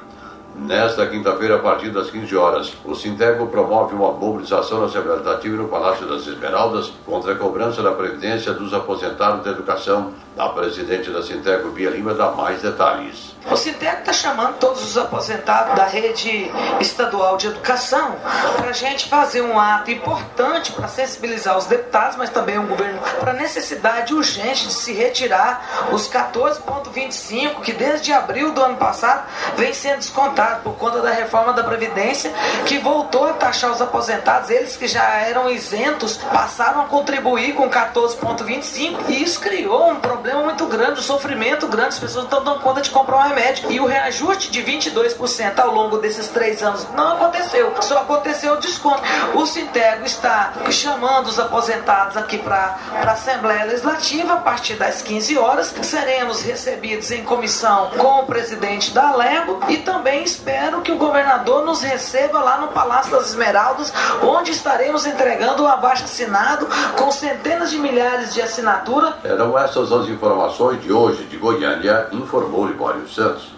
Nesta 0.56 1.06
quinta-feira, 1.06 1.56
a 1.56 1.58
partir 1.58 1.90
das 1.90 2.10
15 2.10 2.36
horas, 2.36 2.72
o 2.84 2.94
Sintego 2.94 3.46
promove 3.46 3.94
uma 3.94 4.12
mobilização 4.12 4.80
na 4.80 4.86
Assembleia 4.86 5.16
Legislativa 5.16 5.56
no 5.56 5.68
Palácio 5.68 6.06
das 6.06 6.26
Esmeraldas 6.26 6.92
contra 7.06 7.32
a 7.32 7.36
cobrança 7.36 7.82
da 7.82 7.92
Previdência 7.92 8.52
dos 8.52 8.74
aposentados 8.74 9.44
da 9.44 9.52
educação. 9.52 10.12
A 10.36 10.48
presidente 10.48 11.10
da 11.10 11.22
Sintego, 11.22 11.70
Bia 11.70 11.90
Lima, 11.90 12.14
dá 12.14 12.32
mais 12.32 12.62
detalhes. 12.62 13.34
O 13.48 13.56
Sintec 13.56 14.00
está 14.00 14.12
chamando 14.12 14.58
todos 14.58 14.82
os 14.84 14.98
aposentados 14.98 15.74
da 15.74 15.86
rede 15.86 16.50
estadual 16.78 17.36
de 17.36 17.46
educação 17.46 18.16
para 18.56 18.70
a 18.70 18.72
gente 18.72 19.08
fazer 19.08 19.40
um 19.40 19.58
ato 19.58 19.90
importante 19.90 20.72
para 20.72 20.86
sensibilizar 20.88 21.56
os 21.56 21.66
deputados, 21.66 22.16
mas 22.16 22.30
também 22.30 22.58
o 22.58 22.66
governo, 22.66 23.00
para 23.18 23.30
a 23.30 23.34
necessidade 23.34 24.14
urgente 24.14 24.66
de 24.66 24.72
se 24.72 24.92
retirar 24.92 25.88
os 25.90 26.08
14,25 26.08 27.60
que 27.62 27.72
desde 27.72 28.12
abril 28.12 28.52
do 28.52 28.62
ano 28.62 28.76
passado 28.76 29.26
vem 29.56 29.72
sendo 29.72 29.98
descontado 29.98 30.62
por 30.62 30.74
conta 30.74 31.00
da 31.00 31.10
reforma 31.10 31.52
da 31.52 31.64
Previdência, 31.64 32.32
que 32.66 32.78
voltou 32.78 33.26
a 33.26 33.32
taxar 33.32 33.70
os 33.70 33.80
aposentados, 33.80 34.50
eles 34.50 34.76
que 34.76 34.86
já 34.86 35.02
eram 35.20 35.50
isentos, 35.50 36.16
passaram 36.16 36.82
a 36.82 36.86
contribuir 36.86 37.54
com 37.54 37.70
14,25 37.70 39.08
e 39.08 39.22
isso 39.22 39.40
criou 39.40 39.90
um 39.90 40.00
problema 40.00 40.42
muito 40.42 40.66
grande, 40.66 41.00
um 41.00 41.02
sofrimento 41.02 41.66
grande, 41.66 41.88
as 41.88 41.98
pessoas 41.98 42.24
não 42.24 42.24
estão 42.24 42.44
dando 42.44 42.60
conta 42.60 42.80
de 42.80 42.90
comprar 42.90 43.29
um 43.30 43.34
remédio. 43.34 43.70
E 43.70 43.80
o 43.80 43.86
reajuste 43.86 44.50
de 44.50 44.62
22% 44.62 45.58
ao 45.58 45.72
longo 45.72 45.98
desses 45.98 46.28
três 46.28 46.62
anos 46.62 46.86
não 46.94 47.14
aconteceu. 47.14 47.72
Só 47.80 47.98
aconteceu 47.98 48.54
o 48.54 48.56
desconto. 48.56 49.02
O 49.34 49.46
Sintego 49.46 50.04
está 50.04 50.52
chamando 50.70 51.28
os 51.28 51.38
aposentados 51.38 52.16
aqui 52.16 52.38
para 52.38 52.78
a 52.92 53.10
Assembleia 53.12 53.64
Legislativa 53.64 54.34
a 54.34 54.36
partir 54.38 54.74
das 54.74 55.02
15 55.02 55.38
horas. 55.38 55.74
Seremos 55.82 56.42
recebidos 56.42 57.10
em 57.10 57.24
comissão 57.24 57.90
com 57.96 58.20
o 58.20 58.26
presidente 58.26 58.92
da 58.92 59.14
Lego 59.14 59.60
e 59.68 59.78
também 59.78 60.22
espero 60.22 60.82
que 60.82 60.92
o 60.92 60.96
governador 60.96 61.64
nos 61.64 61.82
receba 61.82 62.40
lá 62.40 62.58
no 62.58 62.68
Palácio 62.68 63.12
das 63.12 63.30
Esmeraldas, 63.30 63.92
onde 64.22 64.50
estaremos 64.50 65.06
entregando 65.06 65.62
o 65.62 65.68
abaixo 65.68 66.04
assinado 66.04 66.66
com 66.96 67.10
centenas 67.10 67.70
de 67.70 67.78
milhares 67.78 68.34
de 68.34 68.42
assinaturas. 68.42 69.14
Eram 69.24 69.58
essas 69.58 69.92
as 69.92 70.08
informações 70.08 70.80
de 70.82 70.92
hoje 70.92 71.24
de 71.24 71.36
Goiânia, 71.36 72.08
informou 72.12 72.66
Libório 72.66 73.08
Santos. 73.08 73.19
Santos. 73.20 73.52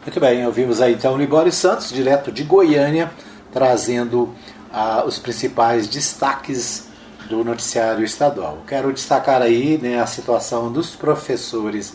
Muito 0.00 0.18
bem, 0.18 0.46
ouvimos 0.46 0.80
aí 0.80 0.94
então 0.94 1.12
o 1.12 1.18
Libório 1.18 1.52
Santos, 1.52 1.90
direto 1.90 2.32
de 2.32 2.42
Goiânia, 2.42 3.10
trazendo 3.52 4.34
ah, 4.72 5.04
os 5.06 5.18
principais 5.18 5.86
destaques 5.86 6.88
do 7.28 7.44
noticiário 7.44 8.02
estadual. 8.02 8.62
Quero 8.66 8.90
destacar 8.94 9.42
aí 9.42 9.76
né, 9.76 10.00
a 10.00 10.06
situação 10.06 10.72
dos 10.72 10.96
professores 10.96 11.94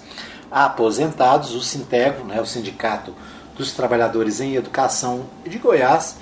aposentados, 0.51 1.55
o 1.55 1.61
Sintego, 1.61 2.23
né, 2.25 2.39
o 2.39 2.45
Sindicato 2.45 3.15
dos 3.57 3.71
Trabalhadores 3.71 4.39
em 4.39 4.53
Educação 4.53 5.25
de 5.43 5.57
Goiás, 5.57 6.17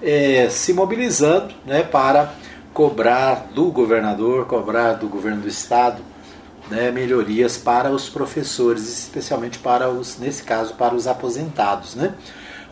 é, 0.00 0.48
se 0.50 0.72
mobilizando 0.72 1.52
né, 1.66 1.82
para 1.82 2.32
cobrar 2.72 3.48
do 3.52 3.72
governador, 3.72 4.46
cobrar 4.46 4.92
do 4.92 5.08
governo 5.08 5.42
do 5.42 5.48
estado 5.48 6.11
né, 6.72 6.90
melhorias 6.90 7.58
para 7.58 7.90
os 7.90 8.08
professores, 8.08 8.88
especialmente 8.88 9.58
para 9.58 9.90
os, 9.90 10.18
nesse 10.18 10.42
caso, 10.42 10.72
para 10.74 10.94
os 10.94 11.06
aposentados. 11.06 11.94
Né? 11.94 12.14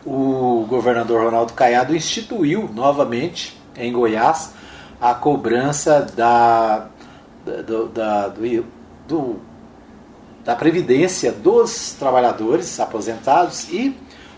O 0.03 0.65
governador 0.67 1.23
Ronaldo 1.23 1.53
Caiado 1.53 1.95
instituiu 1.95 2.67
novamente 2.73 3.61
em 3.77 3.93
Goiás 3.93 4.53
a 4.99 5.13
cobrança 5.13 6.01
da, 6.15 6.87
da, 7.45 7.61
do, 7.61 8.65
do, 9.07 9.39
da 10.43 10.55
previdência 10.55 11.31
dos 11.31 11.95
trabalhadores 11.97 12.79
aposentados 12.79 13.69
e 13.69 13.95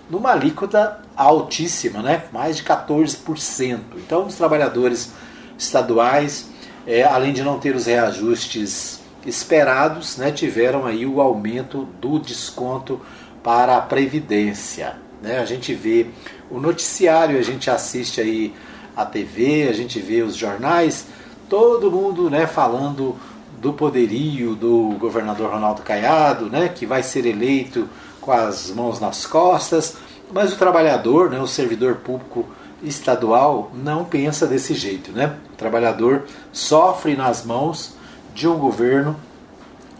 numa 0.10 0.32
alíquota 0.32 1.00
altíssima, 1.16 2.02
né? 2.02 2.24
mais 2.34 2.58
de 2.58 2.64
14%. 2.64 3.80
Então, 3.96 4.26
os 4.26 4.36
trabalhadores 4.36 5.14
estaduais, 5.58 6.50
é, 6.86 7.04
além 7.04 7.32
de 7.32 7.42
não 7.44 7.58
ter 7.60 7.74
os 7.74 7.86
reajustes 7.86 9.03
esperados, 9.26 10.18
né, 10.18 10.32
tiveram 10.32 10.86
aí 10.86 11.06
o 11.06 11.22
aumento 11.22 11.88
do 12.00 12.20
desconto 12.20 13.02
para 13.42 13.78
a 13.78 13.82
Previdência. 13.82 14.96
Né? 15.22 15.40
A 15.40 15.46
gente 15.46 15.74
vê 15.74 16.08
o 16.50 16.60
noticiário, 16.60 17.38
a 17.38 17.42
gente 17.42 17.70
assiste 17.70 18.20
aí 18.20 18.54
a 18.96 19.06
TV, 19.06 19.68
a 19.70 19.74
gente 19.74 20.00
vê 20.00 20.22
os 20.22 20.36
jornais, 20.36 21.08
todo 21.50 21.92
mundo 21.92 22.30
né, 22.30 22.46
falando 22.46 23.18
do 23.60 23.74
poderio 23.74 24.56
do 24.56 24.96
governador 25.00 25.52
Ronaldo 25.52 25.82
Caiado, 25.82 26.48
né, 26.48 26.70
que 26.70 26.86
vai 26.86 27.02
ser 27.02 27.26
eleito 27.26 27.88
com 28.20 28.32
as 28.32 28.70
mãos 28.72 29.00
nas 29.00 29.26
costas, 29.26 29.98
mas 30.32 30.54
o 30.54 30.58
trabalhador, 30.58 31.30
né, 31.30 31.40
o 31.40 31.48
servidor 31.48 31.96
público 31.96 32.46
estadual, 32.84 33.72
não 33.74 34.04
pensa 34.04 34.46
desse 34.46 34.74
jeito. 34.74 35.12
Né? 35.12 35.38
O 35.54 35.56
trabalhador 35.56 36.24
sofre 36.52 37.16
nas 37.16 37.46
mãos 37.46 37.96
de 38.34 38.48
um 38.48 38.58
governo 38.58 39.16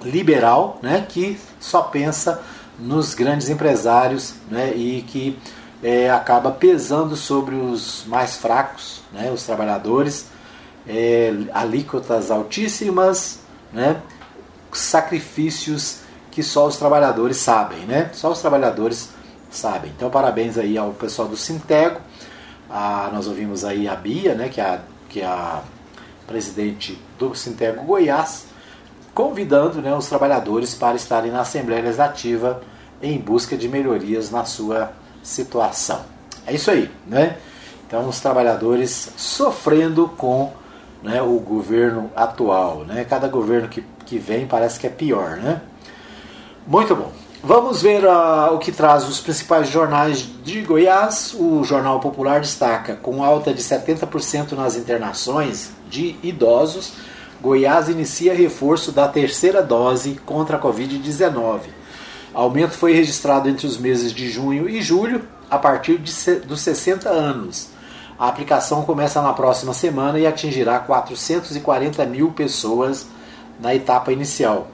liberal 0.04 0.80
né, 0.82 1.06
que 1.08 1.40
só 1.60 1.82
pensa 1.82 2.42
nos 2.80 3.14
grandes 3.14 3.50
empresários 3.50 4.36
né, 4.50 4.74
e 4.76 5.04
que 5.04 5.40
é, 5.82 6.10
acaba 6.10 6.52
pesando 6.52 7.16
sobre 7.16 7.56
os 7.56 8.04
mais 8.08 8.38
fracos, 8.38 9.02
né, 9.12 9.32
os 9.32 9.44
trabalhadores, 9.44 10.28
é, 10.88 11.34
alíquotas 11.54 12.32
altíssimas, 12.32 13.40
né, 13.72 14.02
sacrifícios 14.72 16.00
que 16.32 16.42
só 16.42 16.66
os 16.66 16.78
trabalhadores 16.78 17.38
sabem, 17.38 17.86
né? 17.86 18.10
Só 18.12 18.32
os 18.32 18.42
trabalhadores 18.42 19.10
sabem. 19.52 19.92
Então 19.96 20.10
parabéns 20.10 20.58
aí 20.58 20.76
ao 20.78 20.92
pessoal 20.92 21.28
do 21.28 21.38
Sintego. 21.38 22.00
Ah, 22.70 23.12
nós 23.14 23.28
ouvimos 23.28 23.64
aí 23.64 23.88
a 23.88 23.96
Bia, 23.96 24.34
né, 24.34 24.50
que 24.50 24.60
é 24.60 24.64
a, 24.64 24.80
que 25.08 25.22
é 25.22 25.26
a 25.26 25.62
presidente 26.28 27.00
do 27.20 27.36
Sintego 27.36 27.84
Goiás, 27.84 28.46
convidando 29.14 29.82
né, 29.82 29.94
os 29.96 30.08
trabalhadores 30.08 30.74
para 30.74 30.96
estarem 30.96 31.32
na 31.32 31.42
Assembleia 31.42 31.82
Legislativa 31.82 32.62
em 33.02 33.18
busca 33.20 33.56
de 33.56 33.68
melhorias 33.68 34.32
na 34.32 34.46
sua 34.46 34.92
situação. 35.22 36.02
É 36.46 36.54
isso 36.54 36.72
aí, 36.72 36.90
né? 37.06 37.38
Então 37.86 38.08
os 38.08 38.20
trabalhadores 38.20 39.12
sofrendo 39.16 40.08
com 40.18 40.52
né, 41.04 41.22
o 41.22 41.40
governo 41.40 42.10
atual, 42.16 42.86
né? 42.86 43.06
Cada 43.06 43.28
governo 43.28 43.68
que, 43.68 43.84
que 44.06 44.18
vem 44.18 44.48
parece 44.48 44.80
que 44.80 44.88
é 44.88 44.90
pior, 44.90 45.38
né? 45.38 45.62
Muito 46.66 46.96
bom. 46.96 47.12
Vamos 47.44 47.82
ver 47.82 48.06
uh, 48.06 48.54
o 48.54 48.58
que 48.58 48.72
traz 48.72 49.08
os 49.08 49.20
principais 49.20 49.68
jornais 49.68 50.26
de 50.44 50.62
Goiás. 50.62 51.36
O 51.38 51.62
Jornal 51.66 52.00
Popular 52.00 52.40
destaca 52.40 52.96
com 52.96 53.22
alta 53.22 53.54
de 53.54 53.62
70% 53.62 54.54
nas 54.54 54.78
internações 54.78 55.72
de 55.94 56.16
idosos. 56.24 56.94
Goiás 57.40 57.88
inicia 57.88 58.34
reforço 58.34 58.92
da 58.92 59.08
terceira 59.08 59.62
dose 59.62 60.20
contra 60.26 60.58
a 60.58 60.60
Covid-19. 60.60 61.60
Aumento 62.34 62.74
foi 62.74 62.94
registrado 62.94 63.48
entre 63.48 63.68
os 63.68 63.78
meses 63.78 64.12
de 64.12 64.28
junho 64.30 64.68
e 64.68 64.82
julho, 64.82 65.22
a 65.50 65.60
partir 65.60 66.00
de, 66.00 66.12
dos 66.40 66.62
60 66.62 67.08
anos. 67.10 67.70
A 68.18 68.28
aplicação 68.28 68.84
começa 68.84 69.22
na 69.22 69.34
próxima 69.34 69.74
semana 69.74 70.18
e 70.18 70.26
atingirá 70.26 70.80
440 70.80 72.06
mil 72.06 72.32
pessoas 72.32 73.06
na 73.60 73.76
etapa 73.76 74.12
inicial. 74.12 74.68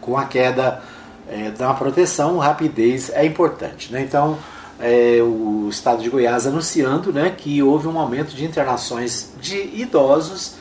Com 0.00 0.18
a 0.18 0.24
queda 0.24 0.82
é, 1.28 1.50
da 1.50 1.72
proteção, 1.72 2.36
rapidez 2.38 3.10
é 3.10 3.24
importante. 3.24 3.90
Né? 3.90 4.02
Então, 4.02 4.38
é, 4.80 5.20
o 5.22 5.68
estado 5.68 6.02
de 6.02 6.08
Goiás 6.08 6.46
anunciando 6.46 7.12
né, 7.12 7.34
que 7.36 7.62
houve 7.62 7.86
um 7.86 7.98
aumento 7.98 8.34
de 8.34 8.44
internações 8.44 9.32
de 9.40 9.56
idosos. 9.74 10.54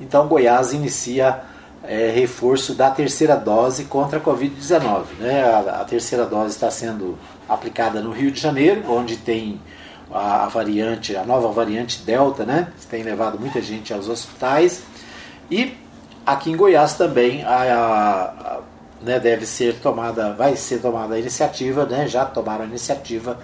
Então, 0.00 0.28
Goiás 0.28 0.72
inicia 0.72 1.40
é, 1.82 2.10
reforço 2.10 2.74
da 2.74 2.90
terceira 2.90 3.34
dose 3.34 3.84
contra 3.84 4.18
a 4.18 4.22
Covid-19. 4.22 5.04
Né? 5.18 5.42
A, 5.42 5.80
a, 5.80 5.84
terceira 5.84 6.26
dose 6.26 6.50
está 6.50 6.70
sendo 6.70 7.18
aplicada 7.48 8.00
no 8.00 8.12
Rio 8.12 8.30
de 8.30 8.40
Janeiro, 8.40 8.82
onde 8.88 9.16
tem 9.16 9.60
a, 10.10 10.44
a, 10.44 10.48
variante, 10.48 11.16
a 11.16 11.24
nova 11.24 11.50
variante 11.50 12.02
Delta, 12.02 12.44
né? 12.44 12.68
tem 12.90 13.02
levado 13.02 13.38
muita 13.40 13.62
gente 13.62 13.92
aos 13.92 14.08
hospitais. 14.08 14.82
E 15.50 15.76
aqui 16.26 16.50
em 16.50 16.56
Goiás 16.56 16.94
também 16.94 17.42
a, 17.44 18.60
né, 19.02 19.18
deve 19.18 19.44
ser 19.46 19.74
tomada, 19.80 20.32
vai 20.32 20.56
ser 20.56 20.80
tomada 20.80 21.14
a 21.14 21.18
iniciativa, 21.18 21.84
né, 21.84 22.06
já 22.06 22.24
tomaram 22.24 22.64
a 22.64 22.66
iniciativa 22.66 23.38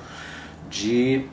de 0.69 1.27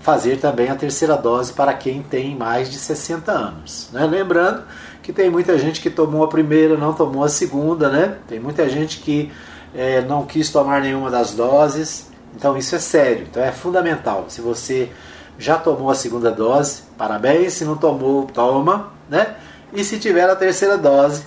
fazer 0.00 0.38
também 0.38 0.68
a 0.68 0.74
terceira 0.74 1.16
dose 1.16 1.52
para 1.52 1.72
quem 1.74 2.02
tem 2.02 2.36
mais 2.36 2.70
de 2.70 2.78
60 2.78 3.30
anos. 3.30 3.88
Né? 3.92 4.04
Lembrando 4.04 4.64
que 5.02 5.12
tem 5.12 5.30
muita 5.30 5.56
gente 5.58 5.80
que 5.80 5.90
tomou 5.90 6.24
a 6.24 6.28
primeira, 6.28 6.76
não 6.76 6.92
tomou 6.92 7.24
a 7.24 7.28
segunda, 7.28 7.88
né? 7.88 8.16
tem 8.28 8.40
muita 8.40 8.68
gente 8.68 8.98
que 8.98 9.30
é, 9.74 10.00
não 10.02 10.26
quis 10.26 10.50
tomar 10.50 10.80
nenhuma 10.80 11.10
das 11.10 11.34
doses, 11.34 12.10
então 12.36 12.56
isso 12.56 12.74
é 12.74 12.78
sério, 12.78 13.26
então 13.30 13.42
é 13.42 13.52
fundamental. 13.52 14.26
Se 14.28 14.40
você 14.40 14.90
já 15.38 15.56
tomou 15.56 15.90
a 15.90 15.94
segunda 15.94 16.30
dose, 16.30 16.82
parabéns, 16.96 17.54
se 17.54 17.64
não 17.64 17.76
tomou, 17.76 18.26
toma, 18.26 18.90
né? 19.08 19.34
E 19.72 19.82
se 19.84 19.98
tiver 19.98 20.28
a 20.28 20.36
terceira 20.36 20.76
dose, 20.76 21.24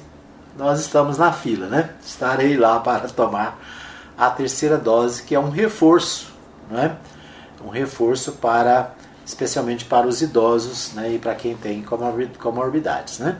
nós 0.57 0.79
estamos 0.79 1.17
na 1.17 1.31
fila, 1.31 1.67
né? 1.67 1.89
Estarei 2.05 2.55
lá 2.55 2.79
para 2.79 3.07
tomar 3.09 3.59
a 4.17 4.29
terceira 4.29 4.77
dose, 4.77 5.23
que 5.23 5.35
é 5.35 5.39
um 5.39 5.49
reforço, 5.49 6.31
né? 6.69 6.95
Um 7.65 7.69
reforço 7.69 8.33
para, 8.33 8.93
especialmente 9.25 9.85
para 9.85 10.07
os 10.07 10.21
idosos, 10.21 10.93
né? 10.93 11.13
E 11.13 11.19
para 11.19 11.33
quem 11.35 11.55
tem 11.55 11.83
comorbidades, 12.39 13.19
né? 13.19 13.37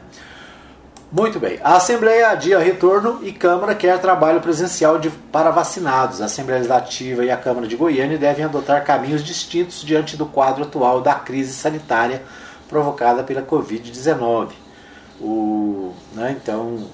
Muito 1.10 1.38
bem. 1.38 1.60
A 1.62 1.76
Assembleia 1.76 2.30
adia 2.30 2.58
retorno 2.58 3.20
e 3.22 3.30
Câmara 3.32 3.76
quer 3.76 4.00
trabalho 4.00 4.40
presencial 4.40 4.98
de, 4.98 5.08
para 5.08 5.52
vacinados. 5.52 6.20
A 6.20 6.24
Assembleia 6.24 6.58
Legislativa 6.58 7.24
e 7.24 7.30
a 7.30 7.36
Câmara 7.36 7.68
de 7.68 7.76
Goiânia 7.76 8.18
devem 8.18 8.44
adotar 8.44 8.84
caminhos 8.84 9.22
distintos 9.22 9.82
diante 9.82 10.16
do 10.16 10.26
quadro 10.26 10.64
atual 10.64 11.00
da 11.00 11.14
crise 11.14 11.52
sanitária 11.52 12.22
provocada 12.68 13.22
pela 13.22 13.40
Covid-19. 13.40 14.48
O, 15.20 15.94
né, 16.12 16.36
então, 16.38 16.86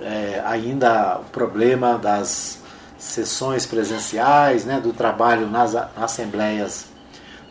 é, 0.00 0.40
ainda 0.44 1.18
o 1.18 1.24
problema 1.24 1.98
das 1.98 2.57
sessões 2.98 3.64
presenciais, 3.64 4.64
né, 4.64 4.80
do 4.80 4.92
trabalho 4.92 5.48
nas, 5.48 5.74
assembleias, 5.96 6.86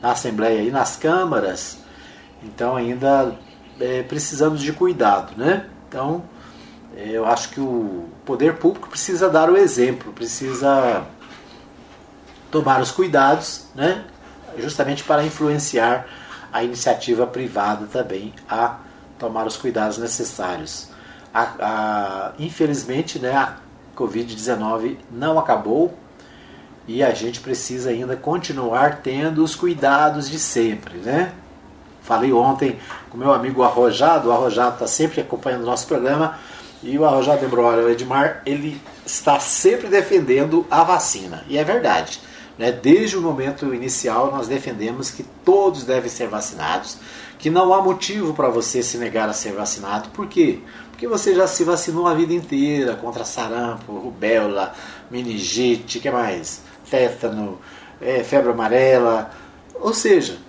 na 0.02 0.12
Assembleia 0.12 0.62
e 0.62 0.70
nas 0.70 0.96
câmaras, 0.96 1.80
então 2.44 2.76
ainda 2.76 3.36
é, 3.80 4.04
precisamos 4.04 4.62
de 4.62 4.74
cuidado. 4.74 5.34
Né? 5.38 5.66
Então 5.88 6.24
é, 6.96 7.10
eu 7.10 7.26
acho 7.26 7.50
que 7.50 7.60
o 7.60 8.10
poder 8.26 8.58
público 8.58 8.90
precisa 8.90 9.30
dar 9.30 9.50
o 9.50 9.58
exemplo, 9.58 10.12
precisa 10.14 11.06
tomar 12.52 12.82
os 12.82 12.92
cuidados, 12.92 13.68
né, 13.74 14.06
justamente 14.60 15.04
para 15.04 15.24
influenciar 15.24 16.08
a 16.52 16.64
iniciativa 16.64 17.26
privada 17.26 17.88
também 17.88 18.34
a 18.50 18.78
tomar 19.18 19.48
os 19.48 19.58
cuidados 19.58 19.98
necessários 19.98 20.90
a, 21.38 21.54
a, 21.60 22.32
infelizmente, 22.40 23.20
né, 23.20 23.36
a 23.36 23.58
Covid-19 23.98 24.98
não 25.12 25.40
acabou 25.40 25.94
e 26.88 27.04
a 27.04 27.14
gente 27.14 27.42
precisa 27.42 27.90
ainda 27.90 28.16
continuar 28.16 29.02
tendo 29.02 29.44
os 29.44 29.56
cuidados 29.56 30.30
de 30.30 30.40
sempre, 30.40 30.98
né? 31.00 31.34
Falei 32.02 32.32
ontem 32.32 32.80
com 33.10 33.18
meu 33.18 33.34
amigo 33.34 33.64
Arrojado, 33.64 34.30
o 34.30 34.32
Arrojado 34.32 34.76
está 34.76 34.88
sempre 34.88 35.20
acompanhando 35.20 35.64
o 35.64 35.66
nosso 35.66 35.88
programa 35.88 36.38
e 36.82 36.98
o 36.98 37.04
Arrojado 37.04 37.42
lembrou, 37.42 37.66
olha, 37.66 37.84
o 37.84 37.90
Edmar, 37.90 38.42
ele 38.46 38.82
está 39.06 39.40
sempre 39.40 39.88
defendendo 39.88 40.66
a 40.70 40.84
vacina, 40.84 41.44
e 41.50 41.58
é 41.58 41.64
verdade. 41.64 42.22
Né? 42.58 42.72
Desde 42.72 43.18
o 43.18 43.22
momento 43.22 43.74
inicial, 43.74 44.32
nós 44.32 44.48
defendemos 44.48 45.12
que 45.12 45.24
todos 45.44 45.84
devem 45.84 46.10
ser 46.10 46.28
vacinados, 46.28 46.98
que 47.38 47.50
não 47.50 47.74
há 47.74 47.82
motivo 47.82 48.34
para 48.34 48.50
você 48.50 48.82
se 48.82 48.98
negar 48.98 49.30
a 49.30 49.34
ser 49.34 49.54
vacinado. 49.54 50.10
Por 50.10 50.28
quê? 50.28 50.60
Porque 50.92 51.08
você 51.08 51.36
já 51.36 51.46
se 51.48 51.64
vacinou 51.64 52.08
a 52.08 52.14
vida 52.14 52.34
inteira 52.34 52.96
contra 52.96 53.24
sarampo, 53.24 53.94
rubéola, 53.94 54.74
meningite, 55.12 56.00
que 56.00 56.10
mais? 56.10 56.62
Tétano, 56.90 57.60
é, 58.02 58.24
febre 58.24 58.52
amarela. 58.52 59.30
Ou 59.76 59.94
seja, 59.94 60.40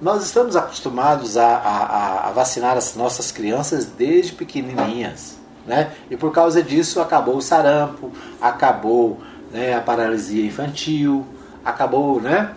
nós 0.00 0.24
estamos 0.24 0.56
acostumados 0.56 1.36
a, 1.36 1.46
a, 1.46 2.28
a, 2.28 2.32
vacinar 2.32 2.76
as 2.76 2.96
nossas 2.96 3.30
crianças 3.30 3.84
desde 3.84 4.32
pequenininhas. 4.32 5.38
Né? 5.66 5.92
E 6.10 6.16
por 6.16 6.32
causa 6.32 6.62
disso 6.62 7.00
acabou 7.00 7.36
o 7.36 7.42
sarampo, 7.42 8.10
acabou 8.40 9.20
né, 9.52 9.74
a 9.74 9.80
paralisia 9.80 10.44
infantil, 10.44 11.24
acabou 11.64 12.20
né, 12.20 12.50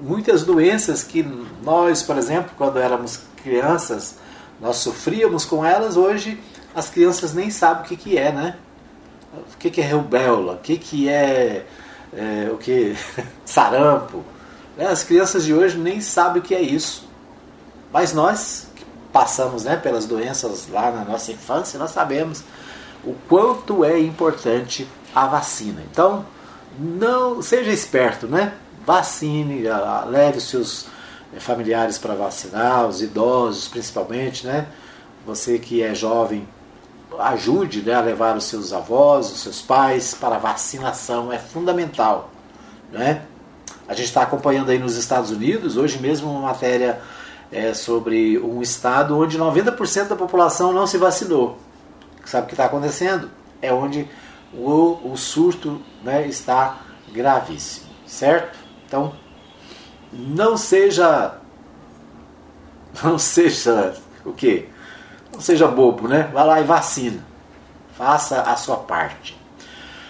muitas 0.00 0.44
doenças 0.44 1.02
que 1.02 1.22
nós, 1.62 2.02
por 2.02 2.16
exemplo, 2.16 2.50
quando 2.56 2.78
éramos 2.78 3.20
crianças, 3.42 4.16
nós 4.60 4.76
sofríamos 4.76 5.44
com 5.44 5.64
elas, 5.64 5.96
hoje 5.96 6.40
as 6.74 6.88
crianças 6.88 7.32
nem 7.34 7.50
sabem 7.50 7.84
o 7.84 7.86
que, 7.86 7.96
que 7.96 8.18
é, 8.18 8.32
né? 8.32 8.56
O 9.32 9.56
que, 9.58 9.70
que 9.70 9.80
é 9.80 9.90
rubéola, 9.92 10.54
o 10.54 10.58
que, 10.58 10.78
que 10.78 11.08
é, 11.08 11.64
é 12.12 12.50
o 12.52 12.56
que 12.56 12.96
sarampo, 13.44 14.24
né? 14.76 14.86
As 14.86 15.02
crianças 15.02 15.44
de 15.44 15.52
hoje 15.52 15.76
nem 15.76 16.00
sabem 16.00 16.40
o 16.40 16.44
que 16.44 16.54
é 16.54 16.60
isso. 16.60 17.06
Mas 17.92 18.12
nós, 18.12 18.68
que 18.76 18.84
passamos 19.12 19.64
né, 19.64 19.76
pelas 19.76 20.06
doenças 20.06 20.68
lá 20.70 20.90
na 20.90 21.04
nossa 21.04 21.32
infância, 21.32 21.78
nós 21.78 21.90
sabemos 21.90 22.44
o 23.04 23.14
quanto 23.28 23.84
é 23.84 23.98
importante 23.98 24.86
a 25.14 25.26
vacina. 25.26 25.82
Então, 25.90 26.24
não 26.78 27.42
seja 27.42 27.72
esperto, 27.72 28.26
né? 28.26 28.52
Vacine, 28.88 29.64
leve 30.06 30.38
os 30.38 30.44
seus 30.44 30.86
eh, 31.34 31.38
familiares 31.38 31.98
para 31.98 32.14
vacinar, 32.14 32.86
os 32.86 33.02
idosos 33.02 33.68
principalmente, 33.68 34.46
né? 34.46 34.66
Você 35.26 35.58
que 35.58 35.82
é 35.82 35.94
jovem, 35.94 36.48
ajude 37.18 37.82
né, 37.82 37.92
a 37.92 38.00
levar 38.00 38.34
os 38.34 38.44
seus 38.44 38.72
avós, 38.72 39.30
os 39.30 39.40
seus 39.40 39.60
pais 39.60 40.14
para 40.14 40.36
a 40.36 40.38
vacinação, 40.38 41.30
é 41.30 41.38
fundamental, 41.38 42.30
né? 42.90 43.26
A 43.86 43.92
gente 43.92 44.06
está 44.06 44.22
acompanhando 44.22 44.70
aí 44.70 44.78
nos 44.78 44.96
Estados 44.96 45.30
Unidos, 45.30 45.76
hoje 45.76 45.98
mesmo 45.98 46.30
uma 46.30 46.40
matéria 46.40 46.98
é, 47.52 47.74
sobre 47.74 48.38
um 48.38 48.62
estado 48.62 49.18
onde 49.18 49.38
90% 49.38 50.08
da 50.08 50.16
população 50.16 50.72
não 50.72 50.86
se 50.86 50.96
vacinou. 50.96 51.58
Sabe 52.24 52.44
o 52.44 52.46
que 52.46 52.54
está 52.54 52.64
acontecendo? 52.64 53.30
É 53.60 53.70
onde 53.70 54.08
o, 54.54 55.12
o 55.12 55.14
surto 55.14 55.78
né, 56.02 56.26
está 56.26 56.78
gravíssimo, 57.12 57.88
certo? 58.06 58.57
Então, 58.88 59.12
não 60.10 60.56
seja. 60.56 61.34
Não 63.04 63.18
seja 63.18 63.94
o 64.24 64.32
quê? 64.32 64.66
Não 65.32 65.40
seja 65.40 65.68
bobo, 65.68 66.08
né? 66.08 66.30
Vá 66.32 66.42
lá 66.42 66.60
e 66.60 66.64
vacina. 66.64 67.22
Faça 67.96 68.40
a 68.40 68.56
sua 68.56 68.78
parte. 68.78 69.38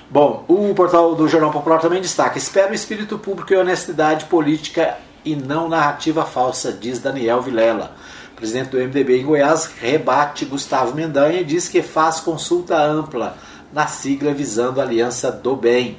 Bom, 0.08 0.44
o 0.48 0.72
portal 0.74 1.14
do 1.16 1.28
Jornal 1.28 1.50
Popular 1.50 1.80
também 1.80 2.00
destaca: 2.00 2.38
espera 2.38 2.70
o 2.70 2.74
espírito 2.74 3.18
público 3.18 3.52
e 3.52 3.56
honestidade 3.56 4.26
política 4.26 4.96
e 5.24 5.34
não 5.34 5.68
narrativa 5.68 6.24
falsa, 6.24 6.72
diz 6.72 7.00
Daniel 7.00 7.42
Vilela. 7.42 7.96
Presidente 8.36 8.70
do 8.70 8.78
MDB 8.78 9.20
em 9.20 9.26
Goiás 9.26 9.66
rebate 9.66 10.44
Gustavo 10.44 10.94
Mendanha 10.94 11.40
e 11.40 11.44
diz 11.44 11.68
que 11.68 11.82
faz 11.82 12.20
consulta 12.20 12.80
ampla 12.80 13.36
na 13.72 13.88
sigla 13.88 14.32
visando 14.32 14.80
a 14.80 14.84
Aliança 14.84 15.32
do 15.32 15.56
Bem 15.56 15.98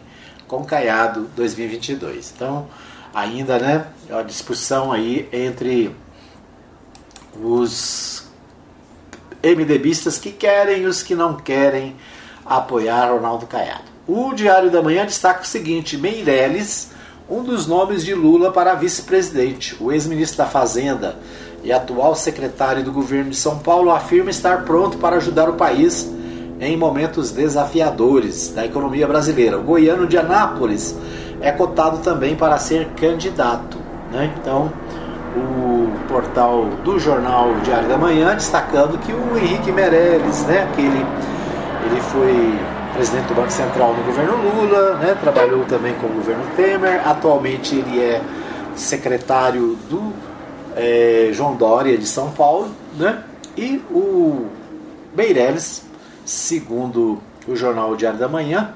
com 0.49 0.65
Caiado 0.65 1.29
2022. 1.35 2.33
Então, 2.35 2.67
ainda, 3.13 3.57
né, 3.59 3.85
a 4.09 4.23
discussão 4.23 4.91
aí 4.91 5.29
entre 5.31 5.95
os 7.41 8.27
MDBistas 9.41 10.17
que 10.17 10.31
querem 10.31 10.81
e 10.81 10.85
os 10.87 11.01
que 11.01 11.15
não 11.15 11.37
querem 11.37 11.95
apoiar 12.45 13.11
Ronaldo 13.11 13.45
Caiado. 13.45 13.83
O 14.07 14.33
Diário 14.33 14.71
da 14.71 14.81
Manhã 14.81 15.05
destaca 15.05 15.43
o 15.43 15.45
seguinte: 15.45 15.97
Meirelles, 15.97 16.89
um 17.29 17.43
dos 17.43 17.67
nomes 17.67 18.03
de 18.03 18.15
Lula 18.15 18.51
para 18.51 18.73
vice-presidente. 18.73 19.77
O 19.79 19.91
ex-ministro 19.91 20.39
da 20.39 20.47
Fazenda 20.47 21.19
e 21.63 21.71
atual 21.71 22.15
secretário 22.15 22.83
do 22.83 22.91
governo 22.91 23.29
de 23.29 23.35
São 23.35 23.59
Paulo 23.59 23.91
afirma 23.91 24.31
estar 24.31 24.65
pronto 24.65 24.97
para 24.97 25.17
ajudar 25.17 25.47
o 25.47 25.53
país 25.53 26.11
em 26.59 26.75
momentos 26.75 27.31
desafiadores 27.31 28.49
da 28.49 28.65
economia 28.65 29.07
brasileira. 29.07 29.57
O 29.57 29.63
goiano 29.63 30.05
de 30.05 30.17
Anápolis 30.17 30.95
é 31.41 31.51
cotado 31.51 31.99
também 31.99 32.35
para 32.35 32.57
ser 32.57 32.87
candidato. 32.97 33.77
Né? 34.11 34.33
Então, 34.39 34.71
o 35.35 36.07
portal 36.07 36.65
do 36.83 36.99
jornal 36.99 37.53
Diário 37.63 37.87
da 37.87 37.97
Manhã 37.97 38.35
destacando 38.35 38.97
que 38.97 39.11
o 39.13 39.37
Henrique 39.37 39.71
Meirelles, 39.71 40.45
né, 40.45 40.63
aquele, 40.63 41.05
ele 41.85 42.01
foi 42.11 42.59
presidente 42.93 43.27
do 43.27 43.35
Banco 43.35 43.51
Central 43.51 43.93
no 43.93 44.03
governo 44.03 44.33
Lula, 44.35 44.95
né, 44.95 45.15
trabalhou 45.21 45.63
também 45.65 45.93
com 45.95 46.07
o 46.07 46.09
governo 46.09 46.43
Temer, 46.55 47.07
atualmente 47.07 47.75
ele 47.75 47.99
é 47.99 48.21
secretário 48.75 49.77
do 49.89 50.11
é, 50.75 51.29
João 51.31 51.55
Dória 51.55 51.97
de 51.97 52.05
São 52.05 52.31
Paulo, 52.31 52.69
né, 52.97 53.23
e 53.55 53.81
o 53.91 54.47
Meirelles, 55.15 55.88
segundo 56.29 57.19
o 57.47 57.55
jornal 57.55 57.95
Diário 57.95 58.19
da 58.19 58.27
Manhã, 58.27 58.75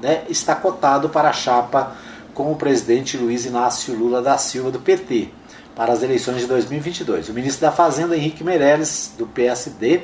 né, 0.00 0.22
está 0.28 0.54
cotado 0.54 1.08
para 1.08 1.30
a 1.30 1.32
chapa 1.32 1.96
com 2.32 2.52
o 2.52 2.56
presidente 2.56 3.16
Luiz 3.16 3.44
Inácio 3.44 3.92
Lula 3.92 4.22
da 4.22 4.38
Silva 4.38 4.70
do 4.70 4.78
PT 4.78 5.28
para 5.74 5.92
as 5.92 6.02
eleições 6.02 6.42
de 6.42 6.46
2022. 6.46 7.28
O 7.28 7.32
ministro 7.32 7.62
da 7.62 7.72
Fazenda 7.72 8.16
Henrique 8.16 8.44
Meirelles 8.44 9.12
do 9.18 9.26
PSD 9.26 10.02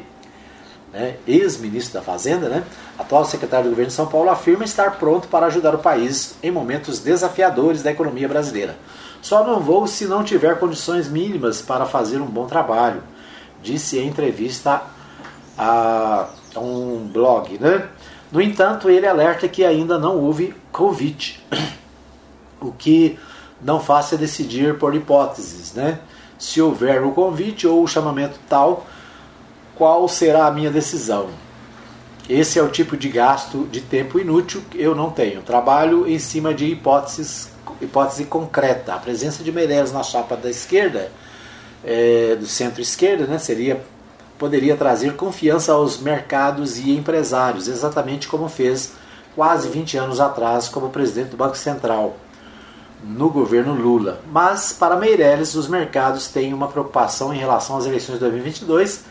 né, 0.93 1.17
ex-ministro 1.27 1.95
da 1.95 2.03
Fazenda, 2.03 2.49
né, 2.49 2.65
atual 2.99 3.25
secretário 3.25 3.67
do 3.67 3.71
governo 3.71 3.91
de 3.91 3.95
São 3.95 4.07
Paulo, 4.07 4.29
afirma 4.31 4.65
estar 4.65 4.99
pronto 4.99 5.29
para 5.29 5.47
ajudar 5.47 5.77
o 5.77 5.79
país 5.79 6.35
em 6.43 6.51
momentos 6.51 6.99
desafiadores 6.99 7.81
da 7.81 7.93
economia 7.93 8.27
brasileira. 8.27 8.77
Só 9.23 9.47
não 9.47 9.61
vou 9.61 9.87
se 9.87 10.07
não 10.07 10.25
tiver 10.25 10.59
condições 10.59 11.09
mínimas 11.09 11.63
para 11.63 11.87
fazer 11.87 12.19
um 12.21 12.27
bom 12.27 12.47
trabalho, 12.47 13.03
disse 13.63 13.99
em 13.99 14.09
entrevista 14.09 14.83
a, 15.57 16.29
um 16.57 17.07
blog. 17.07 17.59
Né? 17.59 17.89
No 18.31 18.41
entanto, 18.41 18.89
ele 18.91 19.07
alerta 19.07 19.49
que 19.49 19.65
ainda 19.65 19.99
não 19.99 20.17
houve 20.19 20.55
Covid, 20.73 21.43
o 22.61 22.73
que 22.73 23.19
não 23.61 23.81
faça 23.81 24.17
decidir 24.17 24.79
por 24.79 24.95
hipóteses. 24.95 25.75
Né? 25.75 25.99
Se 26.39 26.61
houver 26.61 27.03
o 27.03 27.13
convite 27.13 27.67
ou 27.67 27.83
o 27.83 27.89
chamamento 27.89 28.39
tal, 28.49 28.87
qual 29.75 30.09
será 30.09 30.47
a 30.47 30.51
minha 30.51 30.71
decisão. 30.71 31.29
Esse 32.29 32.59
é 32.59 32.63
o 32.63 32.69
tipo 32.69 32.95
de 32.95 33.09
gasto 33.09 33.67
de 33.71 33.81
tempo 33.81 34.19
inútil 34.19 34.63
que 34.71 34.79
eu 34.79 34.95
não 34.95 35.11
tenho. 35.11 35.41
Trabalho 35.41 36.07
em 36.07 36.19
cima 36.19 36.53
de 36.53 36.67
hipóteses, 36.67 37.49
hipótese 37.81 38.25
concreta. 38.27 38.95
A 38.95 38.99
presença 38.99 39.43
de 39.43 39.51
Meirelles 39.51 39.93
na 39.93 40.03
chapa 40.03 40.37
da 40.37 40.51
esquerda, 40.51 41.11
é, 41.83 42.37
do 42.37 42.47
centro-esquerda, 42.47 43.27
né, 43.27 43.39
seria 43.39 43.83
poderia 44.39 44.77
trazer 44.77 45.17
confiança 45.17 45.73
aos 45.73 45.99
mercados 45.99 46.79
e 46.79 46.93
empresários, 46.93 47.69
exatamente 47.69 48.29
como 48.29 48.49
fez 48.49 48.93
quase 49.35 49.69
20 49.69 49.97
anos 49.97 50.21
atrás 50.21 50.69
como 50.69 50.91
presidente 50.91 51.31
do 51.31 51.37
Banco 51.37 51.57
Central 51.57 52.17
no 53.03 53.31
governo 53.31 53.75
Lula. 53.75 54.21
Mas 54.31 54.73
para 54.73 54.97
Meirelles, 54.97 55.55
os 55.55 55.69
mercados 55.69 56.29
têm 56.29 56.53
uma 56.53 56.69
preocupação 56.69 57.33
em 57.33 57.39
relação 57.39 57.77
às 57.77 57.87
eleições 57.87 58.15
de 58.15 58.21
2022 58.21 59.05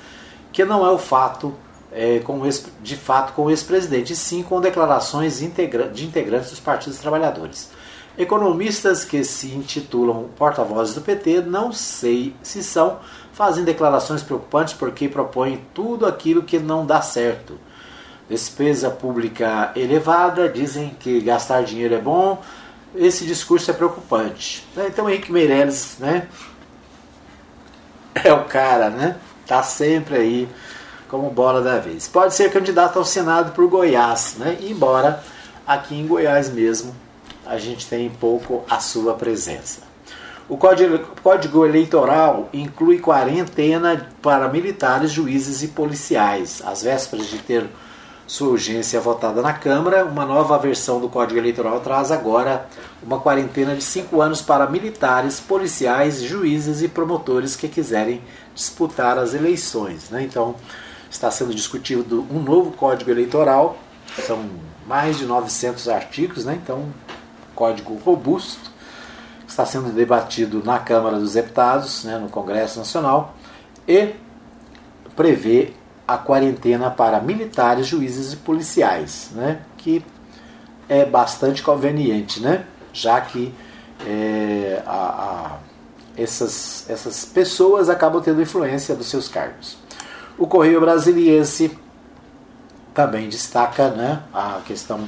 que 0.52 0.66
não 0.66 0.86
é 0.86 0.90
o 0.90 0.98
fato 0.98 1.54
é, 1.92 2.20
com 2.20 2.42
o 2.42 2.50
de 2.82 2.96
fato 2.96 3.34
com 3.34 3.46
o 3.46 3.50
ex-presidente, 3.50 4.14
e 4.14 4.16
sim 4.16 4.44
com 4.44 4.60
declarações 4.60 5.42
integra 5.42 5.88
de 5.88 6.06
integrantes 6.06 6.50
dos 6.50 6.60
partidos 6.60 7.00
trabalhadores. 7.00 7.70
Economistas 8.18 9.06
que 9.06 9.24
se 9.24 9.48
intitulam 9.48 10.30
porta-vozes 10.36 10.96
do 10.96 11.02
PT, 11.02 11.42
não 11.42 11.72
sei 11.72 12.36
se 12.42 12.64
são, 12.64 12.98
fazem 13.38 13.64
declarações 13.64 14.24
preocupantes 14.24 14.74
porque 14.74 15.08
propõem 15.08 15.64
tudo 15.72 16.08
aquilo 16.08 16.42
que 16.42 16.58
não 16.58 16.84
dá 16.84 17.04
certo. 17.04 17.60
Despesa 18.28 18.90
pública 18.90 19.72
elevada, 19.76 20.50
dizem 20.50 20.90
que 21.00 21.22
gastar 21.22 21.62
dinheiro 21.62 21.94
é 21.94 22.00
bom, 22.00 22.42
esse 22.96 23.28
discurso 23.28 23.70
é 23.70 23.76
preocupante. 23.76 24.68
Então 24.76 25.08
Henrique 25.08 25.32
Meirelles 25.32 25.98
né, 26.00 26.28
é 28.16 28.34
o 28.34 28.46
cara, 28.46 28.90
né? 28.90 29.18
Está 29.44 29.62
sempre 29.62 30.16
aí 30.16 30.50
como 31.08 31.30
bola 31.30 31.62
da 31.62 31.78
vez. 31.78 32.08
Pode 32.08 32.34
ser 32.34 32.52
candidato 32.52 32.98
ao 32.98 33.06
Senado 33.06 33.52
por 33.52 33.68
Goiás, 33.68 34.36
né? 34.40 34.58
embora 34.62 35.24
aqui 35.66 35.94
em 35.94 36.08
Goiás 36.08 36.50
mesmo 36.50 36.94
a 37.46 37.60
gente 37.60 37.86
tem 37.86 38.10
pouco 38.10 38.66
a 38.68 38.80
sua 38.80 39.14
presença. 39.14 39.87
O 40.50 40.56
código, 40.56 41.00
código 41.22 41.66
eleitoral 41.66 42.48
inclui 42.54 43.00
quarentena 43.00 44.08
para 44.22 44.48
militares, 44.48 45.12
juízes 45.12 45.62
e 45.62 45.68
policiais. 45.68 46.62
Às 46.66 46.84
vésperas 46.84 47.28
de 47.28 47.38
ter 47.40 47.70
sua 48.26 48.50
urgência 48.50 49.00
votada 49.02 49.42
na 49.42 49.52
Câmara, 49.52 50.06
uma 50.06 50.26
nova 50.26 50.58
versão 50.58 51.02
do 51.02 51.10
Código 51.10 51.38
Eleitoral 51.38 51.82
traz 51.82 52.12
agora 52.12 52.66
uma 53.04 53.20
quarentena 53.20 53.76
de 53.76 53.84
cinco 53.84 54.22
anos 54.22 54.42
para 54.42 54.70
militares, 54.70 55.40
policiais, 55.40 56.22
juízes 56.22 56.82
e 56.82 56.88
promotores 56.88 57.56
que 57.56 57.68
quiserem 57.68 58.22
disputar 58.56 59.18
as 59.18 59.34
eleições. 59.34 60.10
Né? 60.10 60.24
Então, 60.24 60.56
está 61.10 61.30
sendo 61.30 61.54
discutido 61.54 62.26
um 62.32 62.40
novo 62.40 62.72
Código 62.72 63.12
Eleitoral, 63.12 63.78
são 64.26 64.46
mais 64.86 65.18
de 65.18 65.26
900 65.26 65.90
artigos, 65.90 66.46
né? 66.46 66.58
então, 66.62 66.86
código 67.56 67.96
robusto, 67.96 68.67
está 69.48 69.66
sendo 69.66 69.92
debatido 69.92 70.62
na 70.64 70.78
Câmara 70.78 71.18
dos 71.18 71.34
Deputados, 71.34 72.04
né, 72.04 72.18
no 72.18 72.30
Congresso 72.30 72.80
Nacional, 72.80 73.36
e 73.88 74.14
prevê 75.16 75.74
a 76.08 76.18
quarentena 76.18 76.92
para 76.92 77.20
militares, 77.20 77.88
juízes 77.88 78.34
e 78.34 78.38
policiais, 78.38 79.30
né, 79.34 79.62
que 79.78 80.04
é 80.90 81.06
bastante 81.06 81.64
conveniente, 81.64 82.42
né, 82.42 82.66
já 82.92 83.20
que 83.22 83.54
é, 84.06 84.84
a, 84.86 84.92
a, 84.92 85.58
essas, 86.18 86.90
essas 86.90 87.26
pessoas 87.26 87.90
acabam 87.90 88.22
tendo 88.22 88.42
influência 88.42 88.96
dos 88.96 89.08
seus 89.08 89.28
cargos. 89.28 89.78
O 90.38 90.46
Correio 90.46 90.80
Brasiliense 90.80 91.78
também 92.94 93.30
destaca 93.30 93.90
né, 93.90 94.24
a 94.34 94.62
questão 94.66 95.08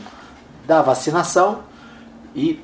da 0.65 0.81
vacinação 0.81 1.63
e 2.35 2.61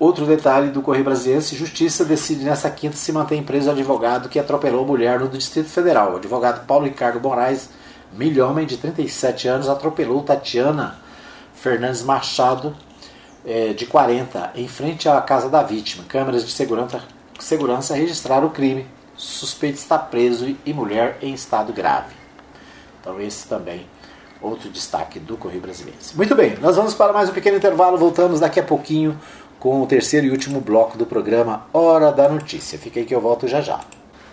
outro 0.00 0.24
detalhe 0.24 0.70
do 0.70 0.80
Correio 0.80 1.04
Brasiliense, 1.04 1.54
Justiça 1.54 2.06
decide 2.06 2.42
nessa 2.42 2.70
quinta 2.70 2.96
se 2.96 3.12
mantém 3.12 3.42
preso 3.42 3.68
o 3.68 3.72
advogado 3.72 4.30
que 4.30 4.38
atropelou 4.38 4.86
mulher 4.86 5.20
no 5.20 5.28
Distrito 5.28 5.68
Federal. 5.68 6.14
O 6.14 6.16
advogado 6.16 6.66
Paulo 6.66 6.86
Ricardo 6.86 7.20
Moraes, 7.20 7.68
milho 8.10 8.48
homem 8.48 8.66
de 8.66 8.78
37 8.78 9.46
anos, 9.46 9.68
atropelou 9.68 10.22
Tatiana 10.22 10.98
Fernandes 11.54 12.02
Machado, 12.02 12.74
é, 13.44 13.74
de 13.74 13.84
40, 13.84 14.52
em 14.54 14.66
frente 14.66 15.06
à 15.06 15.20
casa 15.20 15.50
da 15.50 15.62
vítima. 15.62 16.02
Câmeras 16.08 16.46
de 16.46 16.50
segurança, 16.50 17.02
segurança 17.38 17.94
registraram 17.94 18.46
o 18.46 18.50
crime. 18.50 18.86
Suspeito 19.16 19.76
está 19.76 19.98
preso 19.98 20.56
e 20.64 20.72
mulher 20.72 21.18
em 21.20 21.34
estado 21.34 21.74
grave. 21.74 22.14
Então 23.00 23.20
esse 23.20 23.46
também 23.46 23.86
outro 24.40 24.70
destaque 24.70 25.18
do 25.18 25.36
Correio 25.36 25.60
Brasileiro. 25.60 25.98
Muito 26.14 26.34
bem, 26.34 26.56
nós 26.56 26.76
vamos 26.76 26.94
para 26.94 27.12
mais 27.12 27.28
um 27.28 27.32
pequeno 27.32 27.58
intervalo, 27.58 27.98
voltamos 27.98 28.40
daqui 28.40 28.58
a 28.58 28.62
pouquinho 28.62 29.18
com 29.60 29.82
o 29.82 29.86
terceiro 29.86 30.26
e 30.26 30.30
último 30.30 30.58
bloco 30.58 30.96
do 30.96 31.04
programa 31.04 31.66
Hora 31.72 32.10
da 32.10 32.28
Notícia. 32.28 32.80
Aí 32.82 33.04
que 33.04 33.14
eu 33.14 33.20
volto 33.20 33.46
já 33.46 33.60
já. 33.60 33.78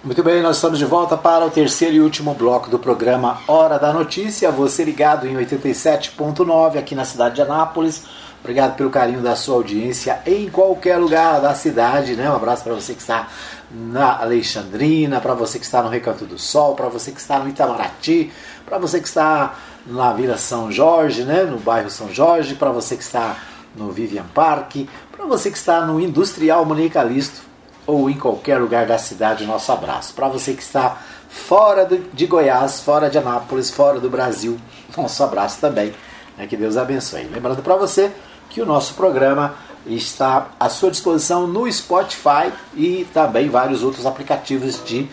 Muito 0.01 0.23
bem, 0.23 0.41
nós 0.41 0.55
estamos 0.55 0.79
de 0.79 0.85
volta 0.85 1.17
para 1.17 1.45
o 1.45 1.49
terceiro 1.49 1.95
e 1.95 1.99
último 1.99 2.33
bloco 2.33 2.69
do 2.69 2.79
programa 2.79 3.41
Hora 3.45 3.77
da 3.77 3.91
Notícia. 3.91 4.49
Você 4.49 4.85
ligado 4.85 5.27
em 5.27 5.35
87.9 5.35 6.79
aqui 6.79 6.95
na 6.95 7.03
cidade 7.03 7.35
de 7.35 7.41
Anápolis. 7.41 8.03
Obrigado 8.39 8.77
pelo 8.77 8.89
carinho 8.89 9.19
da 9.19 9.35
sua 9.35 9.55
audiência 9.55 10.21
em 10.25 10.49
qualquer 10.49 10.95
lugar 10.95 11.41
da 11.41 11.53
cidade. 11.53 12.15
Né? 12.15 12.29
Um 12.29 12.35
abraço 12.35 12.63
para 12.63 12.73
você 12.73 12.93
que 12.93 13.01
está 13.01 13.27
na 13.69 14.21
Alexandrina, 14.21 15.19
para 15.19 15.33
você 15.33 15.59
que 15.59 15.65
está 15.65 15.83
no 15.83 15.89
Recanto 15.89 16.23
do 16.23 16.39
Sol, 16.39 16.73
para 16.73 16.87
você 16.87 17.11
que 17.11 17.19
está 17.19 17.39
no 17.39 17.49
Itamaraty, 17.49 18.31
para 18.65 18.77
você 18.77 19.01
que 19.01 19.07
está 19.07 19.55
na 19.85 20.13
Vila 20.13 20.37
São 20.37 20.71
Jorge, 20.71 21.23
né? 21.23 21.43
no 21.43 21.57
bairro 21.57 21.89
São 21.89 22.13
Jorge, 22.13 22.55
para 22.55 22.71
você 22.71 22.95
que 22.95 23.03
está 23.03 23.35
no 23.77 23.91
Vivian 23.91 24.25
Park, 24.33 24.87
para 25.11 25.25
você 25.25 25.51
que 25.51 25.57
está 25.57 25.85
no 25.85 25.99
Industrial 25.99 26.65
Monique 26.65 26.91
Calisto 26.91 27.41
ou 27.85 28.09
em 28.09 28.17
qualquer 28.17 28.57
lugar 28.57 28.85
da 28.85 28.97
cidade, 28.97 29.45
nosso 29.45 29.71
abraço. 29.71 30.13
Para 30.13 30.27
você 30.27 30.53
que 30.53 30.61
está 30.61 31.01
fora 31.29 31.87
de 32.13 32.25
Goiás, 32.25 32.81
fora 32.81 33.09
de 33.09 33.17
Anápolis, 33.17 33.71
fora 33.71 33.99
do 33.99 34.09
Brasil, 34.09 34.57
nosso 34.97 35.23
abraço 35.23 35.61
também. 35.61 35.93
Né? 36.37 36.47
Que 36.47 36.57
Deus 36.57 36.75
abençoe. 36.75 37.23
Lembrando 37.23 37.61
para 37.61 37.75
você 37.75 38.11
que 38.49 38.61
o 38.61 38.65
nosso 38.65 38.93
programa 38.93 39.55
está 39.85 40.49
à 40.59 40.69
sua 40.69 40.91
disposição 40.91 41.47
no 41.47 41.71
Spotify 41.71 42.51
e 42.75 43.07
também 43.13 43.49
vários 43.49 43.83
outros 43.83 44.05
aplicativos 44.05 44.83
de, 44.83 45.07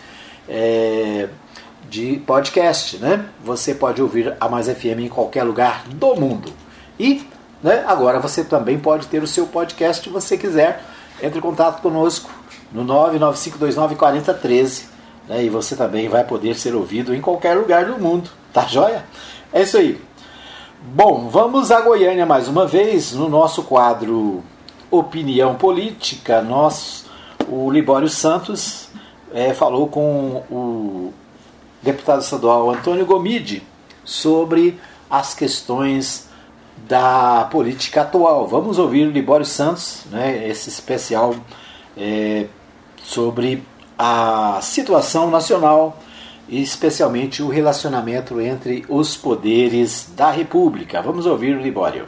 é, 0.49 1.29
de 1.89 2.21
podcast. 2.25 2.97
Né? 2.97 3.25
Você 3.43 3.73
pode 3.73 4.01
ouvir 4.01 4.35
a 4.39 4.49
Mais 4.49 4.67
FM 4.67 4.99
em 4.99 5.09
qualquer 5.09 5.43
lugar 5.43 5.83
do 5.87 6.15
mundo. 6.15 6.51
E 6.99 7.25
né, 7.65 7.83
agora 7.87 8.19
você 8.19 8.43
também 8.43 8.77
pode 8.77 9.07
ter 9.07 9.23
o 9.23 9.27
seu 9.27 9.47
podcast 9.47 10.03
se 10.03 10.09
você 10.11 10.37
quiser. 10.37 10.85
Entre 11.19 11.39
em 11.39 11.41
contato 11.41 11.81
conosco 11.81 12.29
no 12.71 12.85
995294013 12.85 14.83
né, 15.27 15.43
e 15.43 15.49
você 15.49 15.75
também 15.75 16.07
vai 16.07 16.23
poder 16.23 16.55
ser 16.55 16.75
ouvido 16.75 17.15
em 17.15 17.21
qualquer 17.21 17.57
lugar 17.57 17.85
do 17.85 17.97
mundo. 17.97 18.29
Tá 18.53 18.67
joia? 18.67 19.03
É 19.51 19.63
isso 19.63 19.77
aí. 19.77 19.99
Bom, 20.93 21.27
vamos 21.27 21.71
a 21.71 21.81
Goiânia 21.81 22.23
mais 22.23 22.47
uma 22.47 22.67
vez 22.67 23.13
no 23.13 23.27
nosso 23.27 23.63
quadro 23.63 24.43
Opinião 24.91 25.55
Política. 25.55 26.43
Nós, 26.43 27.07
o 27.49 27.71
Libório 27.71 28.09
Santos 28.09 28.89
é, 29.33 29.55
falou 29.55 29.87
com 29.87 30.43
o 30.51 31.11
deputado 31.81 32.21
estadual 32.21 32.69
Antônio 32.69 33.07
Gomide 33.07 33.63
sobre 34.03 34.79
as 35.09 35.33
questões 35.33 36.24
da 36.77 37.47
política 37.51 38.01
atual. 38.01 38.47
Vamos 38.47 38.77
ouvir 38.77 39.07
o 39.07 39.11
Libório 39.11 39.45
Santos, 39.45 40.03
né, 40.11 40.47
esse 40.47 40.69
especial 40.69 41.35
é, 41.97 42.45
sobre 43.03 43.63
a 43.97 44.59
situação 44.61 45.29
nacional 45.29 45.97
especialmente 46.47 47.41
o 47.41 47.49
relacionamento 47.49 48.39
entre 48.39 48.85
os 48.87 49.17
poderes 49.17 50.11
da 50.15 50.29
República. 50.29 51.01
Vamos 51.01 51.25
ouvir 51.25 51.55
o 51.55 51.61
Libório. 51.61 52.07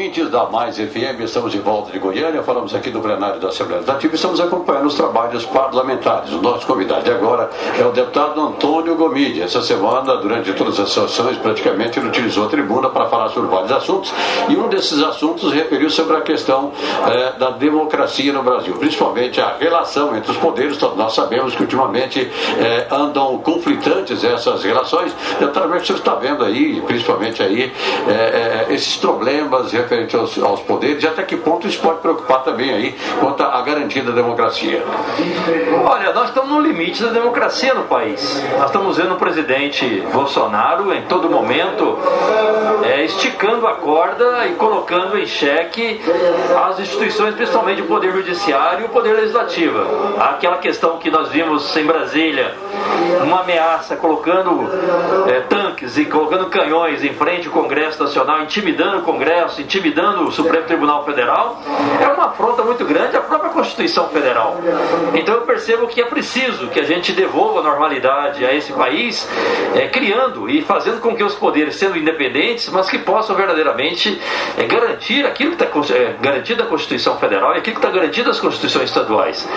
Ouvintes 0.00 0.30
da 0.30 0.46
Mais 0.46 0.78
FM, 0.78 1.20
estamos 1.20 1.52
de 1.52 1.58
volta 1.58 1.92
de 1.92 1.98
Goiânia, 1.98 2.42
falamos 2.42 2.74
aqui 2.74 2.88
do 2.88 3.00
plenário 3.00 3.38
da 3.38 3.48
Assembleia 3.48 3.80
Legislativa 3.80 4.14
e 4.14 4.16
estamos 4.16 4.40
acompanhando 4.40 4.86
os 4.86 4.94
trabalhos 4.94 5.44
parlamentares. 5.44 6.32
O 6.32 6.40
nosso 6.40 6.66
convidado 6.66 7.02
de 7.02 7.10
agora 7.10 7.50
é 7.78 7.84
o 7.84 7.90
deputado 7.90 8.40
Antônio 8.40 8.96
Gomide. 8.96 9.42
Essa 9.42 9.60
semana, 9.60 10.16
durante 10.16 10.54
todas 10.54 10.80
as 10.80 10.90
sessões, 10.90 11.36
praticamente 11.36 11.98
ele 11.98 12.08
utilizou 12.08 12.46
a 12.46 12.48
tribuna 12.48 12.88
para 12.88 13.10
falar 13.10 13.28
sobre 13.28 13.50
vários 13.50 13.72
assuntos 13.72 14.10
e 14.48 14.56
um 14.56 14.70
desses 14.70 15.02
assuntos 15.02 15.52
referiu 15.52 15.90
sobre 15.90 16.16
a 16.16 16.22
questão 16.22 16.72
eh, 17.06 17.34
da 17.38 17.50
democracia 17.50 18.32
no 18.32 18.42
Brasil, 18.42 18.74
principalmente 18.76 19.38
a 19.38 19.54
relação 19.58 20.16
entre 20.16 20.30
os 20.30 20.38
poderes. 20.38 20.78
Todos 20.78 20.96
nós 20.96 21.12
sabemos 21.12 21.54
que 21.54 21.60
ultimamente 21.60 22.20
eh, 22.58 22.86
andam 22.90 23.36
conflitantes 23.36 24.24
essas 24.24 24.64
relações. 24.64 25.14
Deputado, 25.38 25.68
você 25.68 25.92
está 25.92 26.14
vendo 26.14 26.42
aí, 26.42 26.80
principalmente 26.86 27.42
aí, 27.42 27.70
eh, 28.08 28.66
esses 28.70 28.96
problemas 28.96 29.70
referentes 29.72 29.89
referente 29.90 30.14
aos, 30.14 30.38
aos 30.38 30.60
poderes 30.60 31.02
e 31.02 31.06
até 31.06 31.24
que 31.24 31.36
ponto 31.36 31.66
isso 31.66 31.80
pode 31.80 31.98
preocupar 31.98 32.44
também 32.44 32.72
aí 32.72 32.96
quanto 33.18 33.42
à 33.42 33.60
garantia 33.60 34.02
da 34.04 34.12
democracia? 34.12 34.84
Olha, 35.84 36.12
nós 36.12 36.28
estamos 36.28 36.48
no 36.48 36.60
limite 36.60 37.02
da 37.02 37.10
democracia 37.10 37.74
no 37.74 37.84
país. 37.84 38.42
Nós 38.56 38.66
estamos 38.66 38.96
vendo 38.96 39.14
o 39.14 39.16
presidente 39.16 39.84
Bolsonaro 40.12 40.94
em 40.94 41.02
todo 41.02 41.28
momento 41.28 41.98
é, 42.84 43.04
esticando 43.04 43.66
a 43.66 43.74
corda 43.74 44.46
e 44.46 44.52
colocando 44.54 45.18
em 45.18 45.26
xeque 45.26 46.00
as 46.68 46.78
instituições, 46.78 47.34
principalmente 47.34 47.82
o 47.82 47.86
Poder 47.86 48.12
Judiciário 48.12 48.82
e 48.82 48.84
o 48.84 48.88
Poder 48.90 49.14
Legislativo. 49.14 49.80
Aquela 50.20 50.58
questão 50.58 50.98
que 50.98 51.10
nós 51.10 51.30
vimos 51.30 51.76
em 51.76 51.84
Brasília, 51.84 52.54
uma 53.22 53.40
ameaça 53.40 53.96
colocando 53.96 54.68
é, 55.28 55.40
tanques 55.40 55.98
e 55.98 56.04
colocando 56.04 56.46
canhões 56.46 57.02
em 57.02 57.12
frente 57.12 57.48
ao 57.48 57.52
Congresso 57.52 58.02
Nacional, 58.02 58.42
intimidando 58.42 58.98
o 58.98 59.02
Congresso, 59.02 59.60
intimidando 59.60 59.79
intimidando 59.80 60.24
o 60.24 60.30
Supremo 60.30 60.66
Tribunal 60.66 61.04
Federal, 61.04 61.60
é 62.00 62.06
uma 62.08 62.26
afronta 62.26 62.62
muito 62.62 62.84
grande 62.84 63.16
à 63.16 63.20
própria 63.20 63.50
Constituição 63.50 64.08
Federal. 64.08 64.58
Então 65.14 65.34
eu 65.34 65.40
percebo 65.42 65.88
que 65.88 66.00
é 66.00 66.04
preciso 66.04 66.68
que 66.68 66.78
a 66.78 66.84
gente 66.84 67.12
devolva 67.12 67.60
a 67.60 67.62
normalidade 67.62 68.44
a 68.44 68.54
esse 68.54 68.72
país, 68.72 69.28
é, 69.74 69.88
criando 69.88 70.48
e 70.48 70.60
fazendo 70.62 71.00
com 71.00 71.16
que 71.16 71.24
os 71.24 71.34
poderes, 71.34 71.76
sendo 71.76 71.96
independentes, 71.96 72.68
mas 72.68 72.90
que 72.90 72.98
possam 72.98 73.34
verdadeiramente 73.34 74.20
é, 74.58 74.64
garantir 74.64 75.24
aquilo 75.24 75.56
que 75.56 75.64
está 75.64 75.94
é, 75.94 76.14
garantido 76.20 76.62
da 76.62 76.68
Constituição 76.68 77.18
Federal 77.18 77.54
e 77.54 77.58
aquilo 77.58 77.76
que 77.76 77.84
está 77.84 77.90
garantido 77.90 78.28
das 78.28 78.38
Constituições 78.38 78.90
estaduais. 78.90 79.48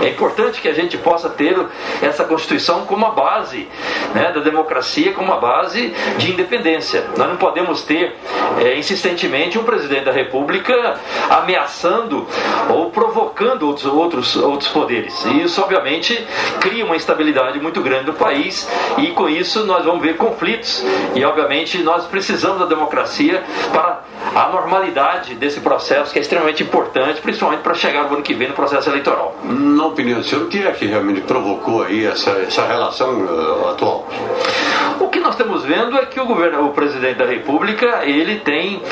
É 0.00 0.08
importante 0.08 0.60
que 0.60 0.68
a 0.68 0.74
gente 0.74 0.96
possa 0.96 1.28
ter 1.28 1.56
essa 2.00 2.24
Constituição 2.24 2.86
como 2.86 3.04
a 3.04 3.10
base 3.10 3.68
né, 4.14 4.32
da 4.32 4.40
democracia, 4.40 5.12
como 5.12 5.32
a 5.32 5.36
base 5.36 5.94
de 6.16 6.30
independência. 6.30 7.04
Nós 7.16 7.28
não 7.28 7.36
podemos 7.36 7.82
ter 7.82 8.14
é, 8.58 8.78
insistentemente 8.78 9.58
um 9.58 9.65
presidente 9.66 10.04
da 10.04 10.12
República 10.12 10.94
ameaçando 11.28 12.26
ou 12.70 12.90
provocando 12.90 13.66
outros, 13.66 13.86
outros, 13.86 14.36
outros 14.36 14.70
poderes. 14.70 15.24
E 15.26 15.42
isso, 15.42 15.60
obviamente, 15.60 16.26
cria 16.60 16.84
uma 16.84 16.96
instabilidade 16.96 17.60
muito 17.60 17.80
grande 17.82 18.06
no 18.06 18.14
país 18.14 18.68
e 18.98 19.08
com 19.08 19.28
isso 19.28 19.66
nós 19.66 19.84
vamos 19.84 20.02
ver 20.02 20.16
conflitos. 20.16 20.84
E, 21.14 21.24
obviamente, 21.24 21.78
nós 21.78 22.06
precisamos 22.06 22.60
da 22.60 22.66
democracia 22.66 23.42
para 23.72 24.00
a 24.34 24.48
normalidade 24.48 25.34
desse 25.34 25.60
processo 25.60 26.12
que 26.12 26.18
é 26.18 26.22
extremamente 26.22 26.62
importante, 26.62 27.20
principalmente 27.20 27.60
para 27.60 27.74
chegar 27.74 28.04
no 28.04 28.14
ano 28.14 28.22
que 28.22 28.34
vem 28.34 28.48
no 28.48 28.54
processo 28.54 28.88
eleitoral. 28.88 29.36
Na 29.44 29.86
opinião 29.86 30.20
do 30.20 30.24
senhor, 30.24 30.44
o 30.44 30.48
que 30.48 30.62
é 30.62 30.72
que 30.72 30.86
realmente 30.86 31.22
provocou 31.22 31.82
aí 31.82 32.06
essa, 32.06 32.30
essa 32.30 32.66
relação 32.66 33.24
uh, 33.24 33.70
atual? 33.70 34.06
O 34.98 35.08
que 35.08 35.20
nós 35.20 35.34
estamos 35.34 35.64
vendo 35.64 35.98
é 35.98 36.06
que 36.06 36.18
o 36.18 36.24
governo, 36.24 36.66
o 36.66 36.72
presidente 36.72 37.18
da 37.18 37.26
República, 37.26 38.04
ele 38.04 38.40
tem 38.40 38.82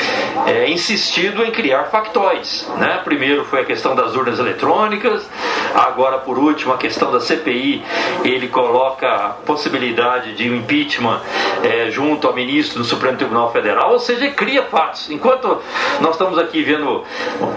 é, 0.46 0.68
insistido 0.68 1.42
em 1.42 1.50
criar 1.50 1.84
factóis. 1.84 2.70
Né? 2.76 3.00
Primeiro 3.04 3.44
foi 3.44 3.62
a 3.62 3.64
questão 3.64 3.94
das 3.94 4.14
urnas 4.14 4.38
eletrônicas, 4.38 5.28
agora 5.74 6.18
por 6.18 6.38
último 6.38 6.74
a 6.74 6.76
questão 6.76 7.10
da 7.10 7.20
CPI, 7.20 7.82
ele 8.22 8.48
coloca 8.48 9.08
a 9.08 9.28
possibilidade 9.30 10.34
de 10.34 10.50
um 10.50 10.56
impeachment 10.56 11.20
é, 11.62 11.90
junto 11.90 12.26
ao 12.26 12.34
ministro 12.34 12.78
do 12.78 12.84
Supremo 12.84 13.16
Tribunal 13.16 13.50
Federal, 13.50 13.92
ou 13.92 13.98
seja, 13.98 14.30
cria 14.30 14.62
fatos. 14.64 15.10
Enquanto 15.10 15.62
nós 16.00 16.12
estamos 16.12 16.38
aqui 16.38 16.62
vendo 16.62 17.02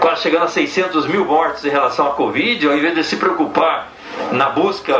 quase 0.00 0.22
chegando 0.22 0.44
a 0.44 0.48
600 0.48 1.06
mil 1.06 1.24
mortes 1.24 1.64
em 1.64 1.70
relação 1.70 2.06
à 2.06 2.10
Covid, 2.10 2.66
ao 2.66 2.76
invés 2.76 2.94
de 2.94 3.04
se 3.04 3.16
preocupar 3.16 3.97
na 4.32 4.50
busca 4.50 4.94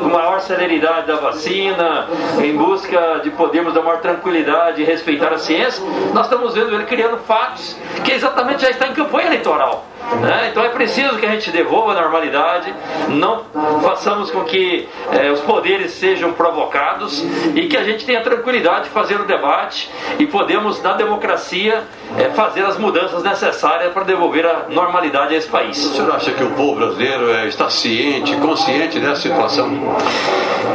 com 0.00 0.08
maior 0.08 0.40
celeridade 0.40 1.06
da 1.06 1.16
vacina, 1.16 2.06
em 2.42 2.56
busca 2.56 3.20
de 3.22 3.30
podermos 3.30 3.74
dar 3.74 3.82
maior 3.82 4.00
tranquilidade 4.00 4.82
e 4.82 4.84
respeitar 4.84 5.32
a 5.32 5.38
ciência, 5.38 5.84
nós 6.12 6.26
estamos 6.26 6.54
vendo 6.54 6.74
ele 6.74 6.84
criando 6.84 7.18
fatos 7.18 7.76
que 8.04 8.12
exatamente 8.12 8.62
já 8.62 8.70
está 8.70 8.88
em 8.88 8.92
campanha 8.92 9.26
eleitoral. 9.26 9.86
Né? 10.20 10.48
Então 10.50 10.64
é 10.64 10.68
preciso 10.68 11.16
que 11.16 11.26
a 11.26 11.30
gente 11.30 11.50
devolva 11.50 11.92
a 11.92 11.94
normalidade, 11.94 12.72
não 13.08 13.44
façamos 13.82 14.30
com 14.30 14.44
que 14.44 14.88
eh, 15.12 15.30
os 15.30 15.40
poderes 15.40 15.92
sejam 15.92 16.32
provocados 16.32 17.24
e 17.54 17.66
que 17.66 17.76
a 17.76 17.84
gente 17.84 18.04
tenha 18.04 18.20
tranquilidade 18.20 18.84
de 18.84 18.90
fazer 18.90 19.20
o 19.20 19.24
debate 19.24 19.90
e 20.18 20.26
podemos, 20.26 20.82
na 20.82 20.92
democracia, 20.94 21.82
eh, 22.18 22.30
fazer 22.30 22.64
as 22.64 22.76
mudanças 22.76 23.22
necessárias 23.22 23.92
para 23.92 24.04
devolver 24.04 24.46
a 24.46 24.66
normalidade 24.68 25.34
a 25.34 25.38
esse 25.38 25.48
país. 25.48 25.78
O 25.78 25.94
senhor 25.94 26.14
acha 26.14 26.32
que 26.32 26.42
o 26.42 26.50
povo 26.50 26.76
brasileiro 26.76 27.30
eh, 27.30 27.48
está 27.48 27.70
ciente, 27.70 28.36
consciente 28.36 28.98
dessa 28.98 29.22
situação? 29.22 29.70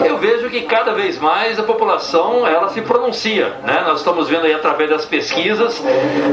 Eu 0.05 0.17
vejo 0.17 0.49
que 0.49 0.61
cada 0.61 0.93
vez 0.93 1.19
mais 1.19 1.59
a 1.59 1.63
população 1.63 2.45
ela 2.45 2.69
se 2.69 2.81
pronuncia. 2.81 3.53
Né? 3.63 3.83
Nós 3.85 3.99
estamos 3.99 4.29
vendo 4.29 4.45
aí 4.45 4.53
através 4.53 4.89
das 4.89 5.05
pesquisas 5.05 5.81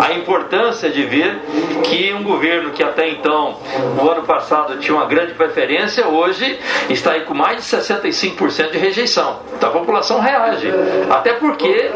a 0.00 0.12
importância 0.12 0.90
de 0.90 1.02
ver 1.04 1.38
que 1.82 2.12
um 2.12 2.22
governo 2.22 2.70
que 2.70 2.82
até 2.94 3.08
então, 3.08 3.56
o 4.00 4.08
ano 4.08 4.22
passado, 4.22 4.78
tinha 4.78 4.96
uma 4.96 5.04
grande 5.04 5.34
preferência, 5.34 6.06
hoje 6.06 6.60
está 6.88 7.10
aí 7.10 7.22
com 7.22 7.34
mais 7.34 7.56
de 7.56 7.76
65% 7.76 8.70
de 8.70 8.78
rejeição. 8.78 9.40
Então 9.56 9.70
a 9.70 9.72
população 9.72 10.20
reage. 10.20 10.72
Até 11.10 11.32
porque 11.32 11.90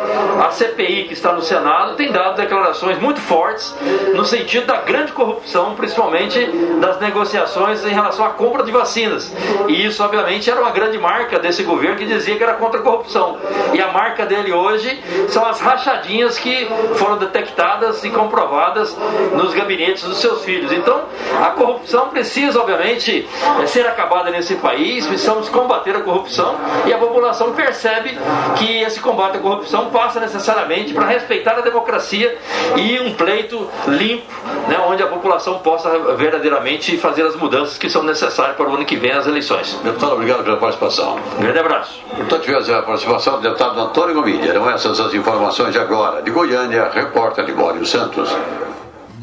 a 0.45 0.51
CPI 0.51 1.05
que 1.05 1.13
está 1.13 1.33
no 1.33 1.41
Senado 1.41 1.95
tem 1.95 2.11
dado 2.11 2.35
declarações 2.35 2.99
muito 2.99 3.21
fortes 3.21 3.77
no 4.13 4.25
sentido 4.25 4.67
da 4.67 4.79
grande 4.79 5.13
corrupção, 5.13 5.77
principalmente 5.77 6.45
das 6.81 6.99
negociações 6.99 7.85
em 7.85 7.91
relação 7.91 8.25
à 8.25 8.31
compra 8.31 8.65
de 8.65 8.73
vacinas. 8.73 9.33
E 9.69 9.87
isso, 9.87 10.03
obviamente, 10.03 10.51
era 10.51 10.61
uma 10.61 10.73
grande 10.73 10.99
marca 10.99 11.39
desse 11.39 11.63
governo 11.63 11.97
que 11.97 12.07
dizia 12.07 12.35
que 12.35 12.43
era 12.43 12.55
contra 12.55 12.81
a 12.81 12.83
corrupção. 12.83 13.39
E 13.73 13.81
a 13.81 13.93
marca 13.93 14.27
dele 14.27 14.53
hoje 14.53 15.01
são 15.29 15.47
as 15.47 15.61
rachadinhas 15.61 16.39
que 16.39 16.69
foram 16.97 17.19
detectadas 17.19 18.03
e 18.03 18.11
comprovadas 18.11 18.97
nos 19.33 19.55
gabinetes 19.55 20.03
dos 20.03 20.19
seus 20.19 20.45
filhos. 20.45 20.73
Então, 20.79 21.03
a 21.43 21.51
corrupção 21.51 22.09
precisa, 22.09 22.61
obviamente, 22.61 23.29
eh, 23.61 23.66
ser 23.66 23.87
acabada 23.87 24.31
nesse 24.31 24.57
país, 24.57 25.07
precisamos 25.07 25.49
combater 25.49 25.95
a 25.95 26.01
corrupção 26.01 26.57
e 26.87 26.93
a 26.93 26.99
população 26.99 27.53
percebe 27.53 28.18
que 28.57 28.83
esse 28.83 29.01
combate 29.01 29.37
à 29.37 29.41
corrupção 29.41 29.91
passa 29.91 30.20
necessariamente 30.20 30.95
para 30.95 31.07
respeitar 31.07 31.53
a 31.53 31.61
democracia 31.61 32.37
e 32.76 32.99
um 33.01 33.14
pleito 33.14 33.68
limpo, 33.87 34.33
né, 34.68 34.79
onde 34.87 35.03
a 35.03 35.07
população 35.07 35.59
possa 35.59 35.91
verdadeiramente 36.16 36.97
fazer 36.99 37.22
as 37.22 37.37
mudanças 37.37 37.79
que 37.79 37.89
são 37.89 38.03
necessárias 38.03 38.57
para 38.57 38.68
o 38.68 38.74
ano 38.74 38.85
que 38.85 38.97
vem 38.97 39.12
as 39.12 39.26
eleições. 39.26 39.79
Deputado, 39.83 40.12
obrigado 40.12 40.45
pela 40.45 40.57
participação. 40.57 41.18
Um 41.37 41.43
grande 41.43 41.59
abraço. 41.59 42.01
Portanto, 42.16 42.43
tivemos 42.43 42.70
a 42.70 42.83
participação 42.83 43.35
do 43.35 43.43
deputado 43.43 43.81
Antônio 43.81 44.14
Gomídia. 44.14 44.51
Eram 44.51 44.70
essas 44.70 45.01
as 45.01 45.14
informações 45.14 45.72
de 45.72 45.79
agora. 45.79 46.22
De 46.22 46.31
Goiânia, 46.31 46.91
repórter 46.93 47.45
Libório 47.45 47.85
Santos. 47.87 48.35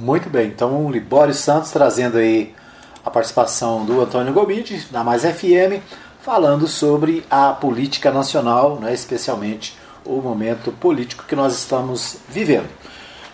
Muito 0.06 0.30
bem, 0.30 0.50
então 0.50 0.86
o 0.86 0.92
Libório 0.92 1.34
Santos 1.34 1.72
trazendo 1.72 2.20
aí 2.20 2.54
a 3.04 3.10
participação 3.10 3.84
do 3.84 4.02
Antônio 4.02 4.32
Gomide, 4.34 4.86
na 4.92 5.04
Mais 5.04 5.24
FM, 5.24 5.82
falando 6.22 6.68
sobre 6.68 7.26
a 7.28 7.52
política 7.54 8.12
nacional, 8.12 8.76
né, 8.80 8.94
especialmente 8.94 9.76
o 10.06 10.22
momento 10.22 10.72
político 10.72 11.24
que 11.28 11.36
nós 11.36 11.58
estamos 11.58 12.18
vivendo. 12.30 12.70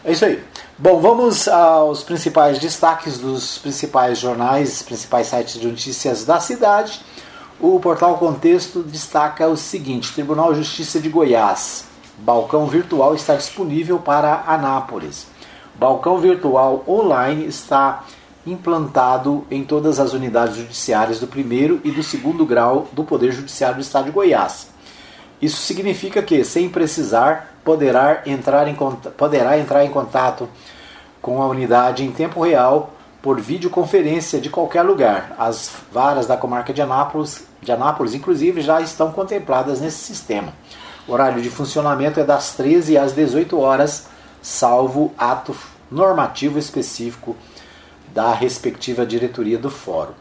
É 0.06 0.14
isso 0.14 0.24
aí. 0.24 0.42
Bom, 0.78 1.02
vamos 1.02 1.46
aos 1.50 2.04
principais 2.04 2.58
destaques 2.58 3.18
dos 3.18 3.58
principais 3.58 4.18
jornais, 4.18 4.82
principais 4.82 5.28
sites 5.28 5.60
de 5.60 5.68
notícias 5.68 6.24
da 6.24 6.40
cidade. 6.40 7.02
O 7.60 7.82
portal 7.82 8.18
Contexto 8.18 8.82
destaca 8.82 9.46
o 9.50 9.58
seguinte: 9.58 10.14
Tribunal 10.14 10.54
de 10.54 10.60
Justiça 10.60 11.02
de 11.02 11.10
Goiás. 11.10 11.84
Balcão 12.20 12.66
virtual 12.66 13.14
está 13.14 13.36
disponível 13.36 14.00
para 14.00 14.46
Anápolis. 14.48 15.31
Balcão 15.82 16.20
virtual 16.20 16.84
online 16.88 17.48
está 17.48 18.04
implantado 18.46 19.48
em 19.50 19.64
todas 19.64 20.00
as 20.00 20.14
unidades 20.14 20.58
judiciárias 20.58 21.20
do 21.20 21.26
primeiro 21.26 21.82
e 21.84 21.90
do 21.90 22.04
segundo 22.04 22.46
grau 22.46 22.88
do 22.92 23.04
Poder 23.04 23.32
Judiciário 23.32 23.78
do 23.78 23.82
Estado 23.82 24.06
de 24.06 24.12
Goiás. 24.12 24.68
Isso 25.42 25.58
significa 25.64 26.22
que, 26.22 26.44
sem 26.44 26.70
precisar, 26.70 27.56
poderá 27.66 28.22
entrar 28.28 28.68
em, 28.68 28.76
poderá 29.18 29.58
entrar 29.58 29.84
em 29.84 29.90
contato 29.90 30.48
com 31.20 31.42
a 31.42 31.48
unidade 31.48 32.06
em 32.06 32.12
tempo 32.12 32.44
real 32.44 32.94
por 33.20 33.42
videoconferência 33.42 34.40
de 34.40 34.52
qualquer 34.52 34.84
lugar. 34.84 35.34
As 35.36 35.72
varas 35.92 36.28
da 36.28 36.38
comarca 36.38 36.72
de 36.72 36.84
Anápolis, 36.84 37.48
de 37.60 37.72
Anápolis, 37.72 38.14
inclusive, 38.14 38.62
já 38.62 38.82
estão 38.82 39.12
contempladas 39.12 39.82
nesse 39.82 39.98
sistema. 39.98 40.54
O 41.08 41.14
horário 41.14 41.42
de 41.42 41.50
funcionamento 41.50 42.20
é 42.20 42.24
das 42.24 42.54
13 42.54 43.00
às 43.00 43.14
18 43.14 43.60
horas, 43.60 44.06
salvo 44.44 45.12
ato 45.18 45.56
normativo 45.92 46.58
específico 46.58 47.36
da 48.14 48.34
respectiva 48.34 49.06
diretoria 49.06 49.58
do 49.58 49.70
fórum. 49.70 50.14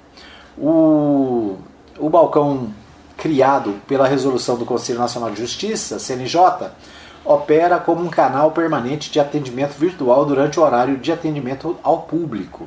O, 0.59 1.57
o 1.99 2.11
balcão 2.11 2.73
criado 3.17 3.81
pela 3.87 4.09
resolução 4.09 4.57
do 4.57 4.65
Conselho 4.65 4.99
Nacional 4.99 5.31
de 5.31 5.41
Justiça, 5.41 5.99
CNJ, 5.99 6.71
opera 7.25 7.79
como 7.79 8.03
um 8.03 8.09
canal 8.09 8.51
permanente 8.51 9.11
de 9.11 9.21
atendimento 9.21 9.73
virtual 9.73 10.25
durante 10.25 10.59
o 10.59 10.63
horário 10.63 10.97
de 10.97 11.13
atendimento 11.13 11.77
ao 11.83 12.03
público. 12.03 12.67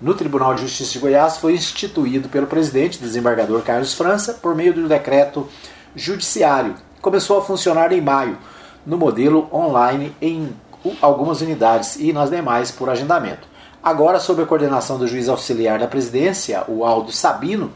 No 0.00 0.14
Tribunal 0.14 0.54
de 0.54 0.62
Justiça 0.62 0.92
de 0.92 0.98
Goiás 1.00 1.36
foi 1.36 1.54
instituído 1.54 2.28
pelo 2.28 2.46
presidente, 2.46 3.00
desembargador 3.00 3.62
Carlos 3.62 3.92
França, 3.92 4.32
por 4.32 4.54
meio 4.54 4.72
do 4.72 4.88
decreto 4.88 5.46
judiciário. 5.94 6.74
Começou 7.02 7.38
a 7.38 7.42
funcionar 7.42 7.92
em 7.92 8.00
maio, 8.00 8.38
no 8.86 8.96
modelo 8.96 9.48
online 9.52 10.14
em 10.22 10.54
algumas 11.00 11.40
unidades 11.40 11.96
e 11.96 12.12
nas 12.12 12.30
demais 12.30 12.70
por 12.70 12.88
agendamento. 12.88 13.48
Agora, 13.82 14.20
sob 14.20 14.42
a 14.42 14.46
coordenação 14.46 14.98
do 14.98 15.08
juiz 15.08 15.28
auxiliar 15.28 15.78
da 15.78 15.86
presidência, 15.86 16.64
o 16.68 16.84
Aldo 16.84 17.12
Sabino, 17.12 17.72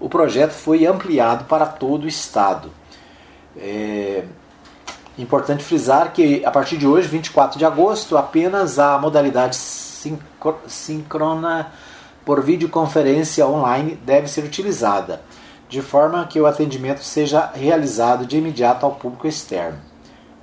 o 0.00 0.08
projeto 0.08 0.52
foi 0.52 0.84
ampliado 0.84 1.44
para 1.44 1.64
todo 1.66 2.04
o 2.04 2.08
Estado. 2.08 2.70
É 3.56 4.24
importante 5.16 5.62
frisar 5.62 6.12
que 6.12 6.44
a 6.44 6.50
partir 6.50 6.76
de 6.76 6.86
hoje, 6.86 7.06
24 7.06 7.58
de 7.58 7.64
agosto, 7.64 8.16
apenas 8.16 8.78
a 8.78 8.98
modalidade 8.98 9.56
síncrona 10.66 11.72
por 12.24 12.42
videoconferência 12.42 13.46
online 13.46 13.96
deve 14.04 14.28
ser 14.28 14.44
utilizada, 14.44 15.20
de 15.68 15.80
forma 15.82 16.26
que 16.26 16.40
o 16.40 16.46
atendimento 16.46 17.02
seja 17.02 17.50
realizado 17.54 18.26
de 18.26 18.38
imediato 18.38 18.84
ao 18.84 18.92
público 18.92 19.26
externo, 19.26 19.78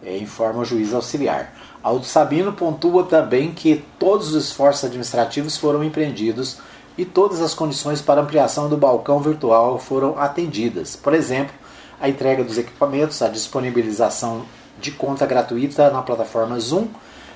é, 0.04 0.18
informa 0.18 0.62
o 0.62 0.66
juiz 0.66 0.94
auxiliar. 0.94 1.54
Aldo 1.84 2.06
Sabino 2.06 2.54
pontua 2.54 3.04
também 3.04 3.52
que 3.52 3.84
todos 3.98 4.34
os 4.34 4.46
esforços 4.46 4.86
administrativos 4.86 5.58
foram 5.58 5.84
empreendidos 5.84 6.60
e 6.98 7.06
todas 7.06 7.42
as 7.42 7.54
condições 7.54 8.02
para 8.02 8.22
ampliação 8.22 8.70
do 8.70 8.78
balcão 8.78 9.20
virtual 9.20 9.80
foram 9.80 10.20
atendidas. 10.20 10.96
Por 10.96 11.14
exemplo, 11.14 11.54
a 12.00 12.08
entrega 12.08 12.44
dos 12.44 12.58
equipamentos, 12.58 13.22
a 13.22 13.28
disponibilização 13.28 14.44
de 14.80 14.92
conta 14.92 15.26
gratuita 15.26 15.90
na 15.90 16.02
plataforma 16.02 16.60
Zoom 16.60 16.88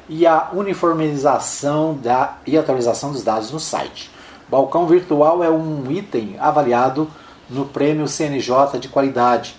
e 0.07 0.27
a 0.27 0.49
uniformização 0.53 1.95
da, 1.95 2.37
e 2.45 2.57
atualização 2.57 3.11
dos 3.11 3.23
dados 3.23 3.51
no 3.51 3.59
site. 3.59 4.11
Balcão 4.47 4.85
virtual 4.85 5.43
é 5.43 5.49
um 5.49 5.89
item 5.91 6.35
avaliado 6.39 7.09
no 7.49 7.65
prêmio 7.65 8.07
CNJ 8.07 8.79
de 8.79 8.89
qualidade 8.89 9.55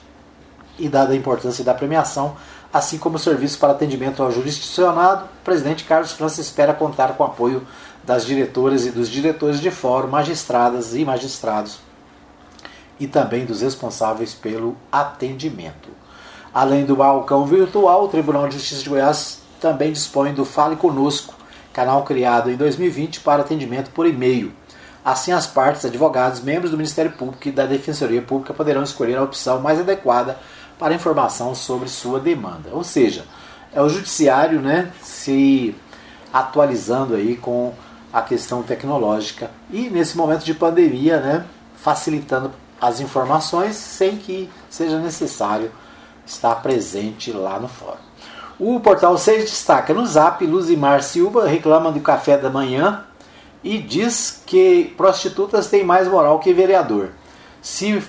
e, 0.79 0.89
dada 0.89 1.13
a 1.13 1.17
importância 1.17 1.65
da 1.65 1.75
premiação, 1.75 2.37
assim 2.77 2.99
como 2.99 3.17
o 3.17 3.19
serviço 3.19 3.59
para 3.59 3.73
atendimento 3.73 4.23
ao 4.23 4.31
jurisdicionado, 4.31 5.25
o 5.25 5.45
presidente 5.45 5.85
Carlos 5.85 6.13
França 6.13 6.41
espera 6.41 6.75
contar 6.75 7.15
com 7.15 7.23
o 7.23 7.27
apoio 7.27 7.67
das 8.05 8.27
diretoras 8.27 8.85
e 8.85 8.91
dos 8.91 9.09
diretores 9.09 9.61
de 9.61 9.71
fórum, 9.71 10.09
magistradas 10.09 10.95
e 10.95 11.05
magistrados, 11.05 11.79
e 13.01 13.07
também 13.07 13.45
dos 13.45 13.63
responsáveis 13.63 14.35
pelo 14.35 14.77
atendimento. 14.93 15.89
Além 16.53 16.85
do 16.85 16.97
balcão 16.97 17.47
virtual, 17.47 18.05
o 18.05 18.09
Tribunal 18.09 18.47
de 18.49 18.55
Justiça 18.55 18.83
de 18.83 18.89
Goiás 18.89 19.41
também 19.61 19.93
dispõe 19.93 20.33
do 20.33 20.45
Fale 20.45 20.77
Conosco, 20.77 21.35
canal 21.73 22.05
criado 22.05 22.51
em 22.51 22.57
2020 22.57 23.21
para 23.21 23.43
atendimento 23.43 23.91
por 23.91 24.07
e-mail. 24.07 24.53
Assim, 25.05 25.33
as 25.33 25.47
partes, 25.47 25.85
advogados, 25.85 26.41
membros 26.41 26.71
do 26.71 26.77
Ministério 26.77 27.13
Público 27.13 27.49
e 27.49 27.53
da 27.53 27.65
Defensoria 27.65 28.21
Pública 28.21 28.53
poderão 28.53 28.83
escolher 28.83 29.17
a 29.17 29.23
opção 29.23 29.61
mais 29.61 29.79
adequada 29.79 30.37
para 30.79 30.95
informação 30.95 31.55
sobre 31.55 31.89
sua 31.89 32.21
demanda. 32.21 32.71
Ou 32.73 32.85
seja, 32.85 33.25
é 33.73 33.81
o 33.81 33.89
judiciário 33.89 34.61
né, 34.61 34.93
se 35.03 35.75
atualizando 36.33 37.15
aí 37.15 37.37
com 37.37 37.73
a 38.13 38.23
questão 38.23 38.63
tecnológica 38.63 39.51
e 39.71 39.91
nesse 39.91 40.17
momento 40.17 40.45
de 40.45 40.55
pandemia, 40.55 41.21
né, 41.21 41.45
facilitando 41.77 42.51
as 42.81 43.01
informações 43.01 43.77
sem 43.77 44.17
que 44.17 44.51
seja 44.69 44.99
necessário 44.99 45.71
estar 46.27 46.55
presente 46.57 47.33
lá 47.33 47.59
no 47.59 47.69
fórum. 47.69 48.07
O 48.59 48.81
portal 48.81 49.19
6 49.19 49.45
destaca 49.45 49.93
no 49.93 50.07
zap 50.07 50.45
Luzimar 50.47 51.03
Silva 51.03 51.47
reclama 51.47 51.93
do 51.93 52.01
café 52.01 52.39
da 52.39 52.49
manhã 52.49 53.05
e 53.63 53.79
diz 53.79 54.43
que 54.47 54.95
prostitutas 54.97 55.69
têm 55.69 55.85
mais 55.85 56.09
moral 56.09 56.39
que 56.39 56.53
vereador. 56.53 57.11
Se 57.61 58.03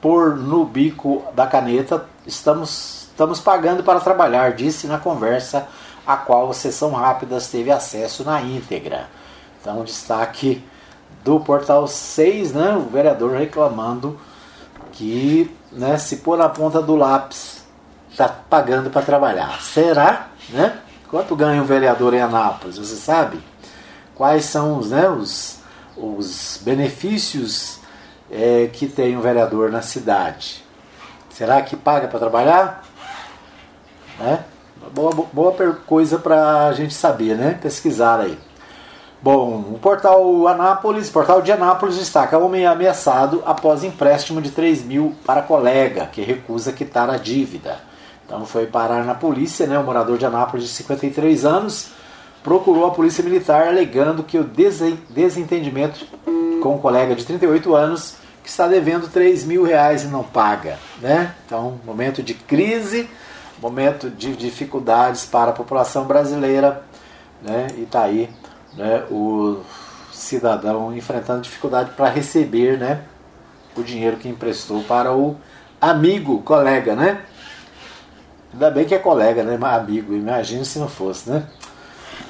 pôr 0.00 0.36
no 0.36 0.64
bico 0.64 1.24
da 1.34 1.46
caneta, 1.46 2.06
estamos, 2.26 3.08
estamos 3.10 3.40
pagando 3.40 3.82
para 3.82 4.00
trabalhar, 4.00 4.52
disse 4.52 4.86
na 4.86 4.98
conversa 4.98 5.68
a 6.06 6.16
qual 6.16 6.50
a 6.50 6.54
Sessão 6.54 6.92
Rápidas 6.92 7.48
teve 7.48 7.70
acesso 7.70 8.24
na 8.24 8.40
íntegra. 8.40 9.08
Então, 9.60 9.84
destaque 9.84 10.64
do 11.24 11.40
portal 11.40 11.86
6, 11.86 12.52
né, 12.52 12.76
o 12.76 12.88
vereador 12.88 13.32
reclamando 13.32 14.18
que 14.92 15.54
né, 15.70 15.98
se 15.98 16.18
pôr 16.18 16.38
na 16.38 16.48
ponta 16.48 16.80
do 16.80 16.96
lápis 16.96 17.64
está 18.10 18.28
pagando 18.28 18.90
para 18.90 19.02
trabalhar. 19.02 19.60
Será? 19.60 20.28
Né? 20.48 20.78
Quanto 21.10 21.36
ganha 21.36 21.62
um 21.62 21.66
vereador 21.66 22.14
em 22.14 22.20
Anápolis? 22.20 22.78
Você 22.78 22.96
sabe? 22.96 23.38
Quais 24.14 24.44
são 24.46 24.78
os, 24.78 24.90
né, 24.90 25.08
os, 25.08 25.60
os 25.96 26.60
benefícios 26.62 27.77
é, 28.30 28.68
que 28.72 28.86
tem 28.86 29.16
um 29.16 29.20
vereador 29.20 29.70
na 29.70 29.82
cidade? 29.82 30.64
Será 31.30 31.62
que 31.62 31.76
paga 31.76 32.08
para 32.08 32.18
trabalhar? 32.18 32.84
Né? 34.18 34.44
Boa, 34.92 35.12
boa 35.32 35.54
coisa 35.86 36.18
para 36.18 36.66
a 36.66 36.72
gente 36.72 36.94
saber, 36.94 37.36
né? 37.36 37.58
Pesquisar 37.60 38.20
aí. 38.20 38.38
Bom, 39.20 39.72
o 39.72 39.78
portal 39.80 40.46
Anápolis, 40.46 41.10
portal 41.10 41.42
de 41.42 41.50
Anápolis 41.50 41.96
destaca 41.96 42.38
homem 42.38 42.64
ameaçado 42.66 43.42
após 43.44 43.82
empréstimo 43.82 44.40
de 44.40 44.50
3 44.52 44.84
mil 44.84 45.14
para 45.26 45.42
colega 45.42 46.06
que 46.06 46.22
recusa 46.22 46.72
quitar 46.72 47.10
a 47.10 47.16
dívida. 47.16 47.80
Então 48.24 48.46
foi 48.46 48.66
parar 48.66 49.04
na 49.04 49.14
polícia, 49.14 49.66
né? 49.66 49.78
O 49.78 49.82
morador 49.82 50.18
de 50.18 50.26
Anápolis 50.26 50.66
de 50.66 50.72
53 50.72 51.44
anos 51.44 51.90
procurou 52.44 52.86
a 52.86 52.90
polícia 52.92 53.24
militar 53.24 53.66
alegando 53.66 54.22
que 54.22 54.38
o 54.38 54.44
desentendimento 54.44 56.06
com 56.58 56.74
um 56.74 56.78
colega 56.78 57.14
de 57.14 57.24
38 57.24 57.74
anos 57.74 58.16
que 58.42 58.48
está 58.48 58.66
devendo 58.66 59.08
3 59.08 59.44
mil 59.44 59.62
reais 59.62 60.04
e 60.04 60.06
não 60.06 60.24
paga, 60.24 60.78
né? 61.00 61.34
Então, 61.44 61.80
momento 61.84 62.22
de 62.22 62.34
crise, 62.34 63.08
momento 63.60 64.08
de 64.08 64.34
dificuldades 64.34 65.26
para 65.26 65.50
a 65.50 65.54
população 65.54 66.06
brasileira, 66.06 66.82
né? 67.42 67.66
E 67.76 67.84
tá 67.84 68.02
aí 68.02 68.30
né, 68.74 69.04
o 69.10 69.60
cidadão 70.12 70.94
enfrentando 70.96 71.42
dificuldade 71.42 71.90
para 71.96 72.08
receber 72.08 72.78
né, 72.78 73.02
o 73.76 73.82
dinheiro 73.82 74.16
que 74.16 74.28
emprestou 74.28 74.82
para 74.82 75.14
o 75.14 75.36
amigo, 75.80 76.42
colega, 76.42 76.94
né? 76.94 77.22
Ainda 78.52 78.70
bem 78.70 78.84
que 78.84 78.94
é 78.94 78.98
colega, 78.98 79.42
né? 79.42 79.58
Amigo, 79.60 80.14
imagine 80.14 80.64
se 80.64 80.78
não 80.78 80.88
fosse, 80.88 81.30
né? 81.30 81.46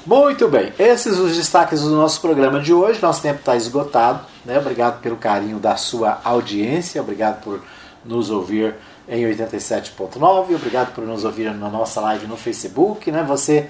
Muito 0.05 0.47
bem, 0.47 0.73
esses 0.79 1.19
os 1.19 1.35
destaques 1.35 1.81
do 1.81 1.91
nosso 1.91 2.21
programa 2.21 2.59
de 2.59 2.73
hoje. 2.73 3.01
Nosso 3.01 3.21
tempo 3.21 3.39
está 3.39 3.55
esgotado. 3.55 4.21
Né? 4.45 4.57
Obrigado 4.57 5.01
pelo 5.01 5.17
carinho 5.17 5.59
da 5.59 5.75
sua 5.75 6.19
audiência, 6.23 7.01
obrigado 7.01 7.43
por 7.43 7.61
nos 8.03 8.29
ouvir 8.29 8.75
em 9.07 9.23
87.9, 9.23 10.55
obrigado 10.55 10.93
por 10.93 11.05
nos 11.05 11.23
ouvir 11.23 11.53
na 11.53 11.69
nossa 11.69 11.99
live 12.01 12.27
no 12.27 12.37
Facebook. 12.37 13.11
Né? 13.11 13.23
Você 13.23 13.69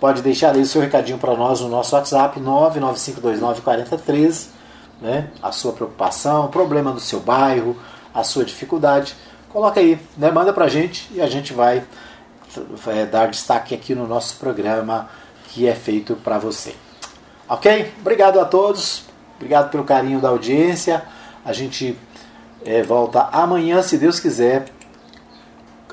pode 0.00 0.22
deixar 0.22 0.54
aí 0.54 0.62
o 0.62 0.66
seu 0.66 0.80
recadinho 0.80 1.18
para 1.18 1.36
nós 1.36 1.60
no 1.60 1.68
nosso 1.68 1.94
WhatsApp 1.94 2.40
995294013, 2.40 4.48
né? 5.00 5.28
A 5.42 5.52
sua 5.52 5.72
preocupação, 5.72 6.46
o 6.46 6.48
problema 6.48 6.92
do 6.92 7.00
seu 7.00 7.20
bairro, 7.20 7.76
a 8.14 8.24
sua 8.24 8.44
dificuldade, 8.44 9.14
coloca 9.50 9.78
aí, 9.78 10.00
né? 10.16 10.30
Manda 10.30 10.52
para 10.52 10.64
a 10.64 10.68
gente 10.68 11.08
e 11.12 11.20
a 11.20 11.26
gente 11.26 11.52
vai 11.52 11.84
é, 12.86 13.06
dar 13.06 13.28
destaque 13.28 13.74
aqui 13.74 13.94
no 13.94 14.06
nosso 14.06 14.36
programa 14.36 15.08
que 15.50 15.66
é 15.66 15.74
feito 15.74 16.16
para 16.16 16.38
você. 16.38 16.74
Ok? 17.48 17.92
Obrigado 18.00 18.40
a 18.40 18.44
todos, 18.44 19.04
obrigado 19.36 19.70
pelo 19.70 19.84
carinho 19.84 20.20
da 20.20 20.28
audiência. 20.28 21.02
A 21.44 21.52
gente 21.52 21.98
é, 22.64 22.82
volta 22.82 23.28
amanhã, 23.32 23.82
se 23.82 23.98
Deus 23.98 24.20
quiser, 24.20 24.66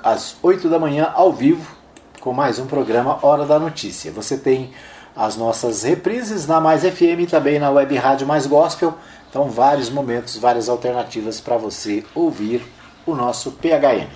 às 0.03 0.37
8 0.43 0.69
da 0.69 0.77
manhã, 0.77 1.11
ao 1.13 1.33
vivo, 1.33 1.75
com 2.21 2.31
mais 2.31 2.59
um 2.59 2.67
programa 2.67 3.17
Hora 3.23 3.45
da 3.45 3.57
Notícia. 3.57 4.11
Você 4.11 4.37
tem 4.37 4.71
as 5.15 5.35
nossas 5.35 5.81
reprises 5.83 6.45
na 6.45 6.61
Mais 6.61 6.83
FM 6.83 7.21
e 7.21 7.27
também 7.27 7.57
na 7.57 7.71
Web 7.71 7.95
Rádio 7.95 8.27
Mais 8.27 8.45
Gospel. 8.45 8.93
Então, 9.29 9.49
vários 9.49 9.89
momentos, 9.89 10.37
várias 10.37 10.69
alternativas 10.69 11.41
para 11.41 11.57
você 11.57 12.05
ouvir 12.13 12.63
o 13.05 13.15
nosso 13.15 13.51
PHN. 13.53 14.07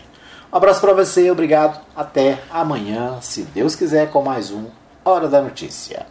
Um 0.53 0.57
abraço 0.57 0.81
para 0.81 0.93
você, 0.93 1.31
obrigado. 1.31 1.81
Até 1.95 2.39
amanhã, 2.51 3.17
se 3.21 3.41
Deus 3.43 3.75
quiser, 3.75 4.11
com 4.11 4.21
mais 4.21 4.51
um 4.51 4.80
Hora 5.03 5.27
da 5.27 5.41
Notícia. 5.41 6.05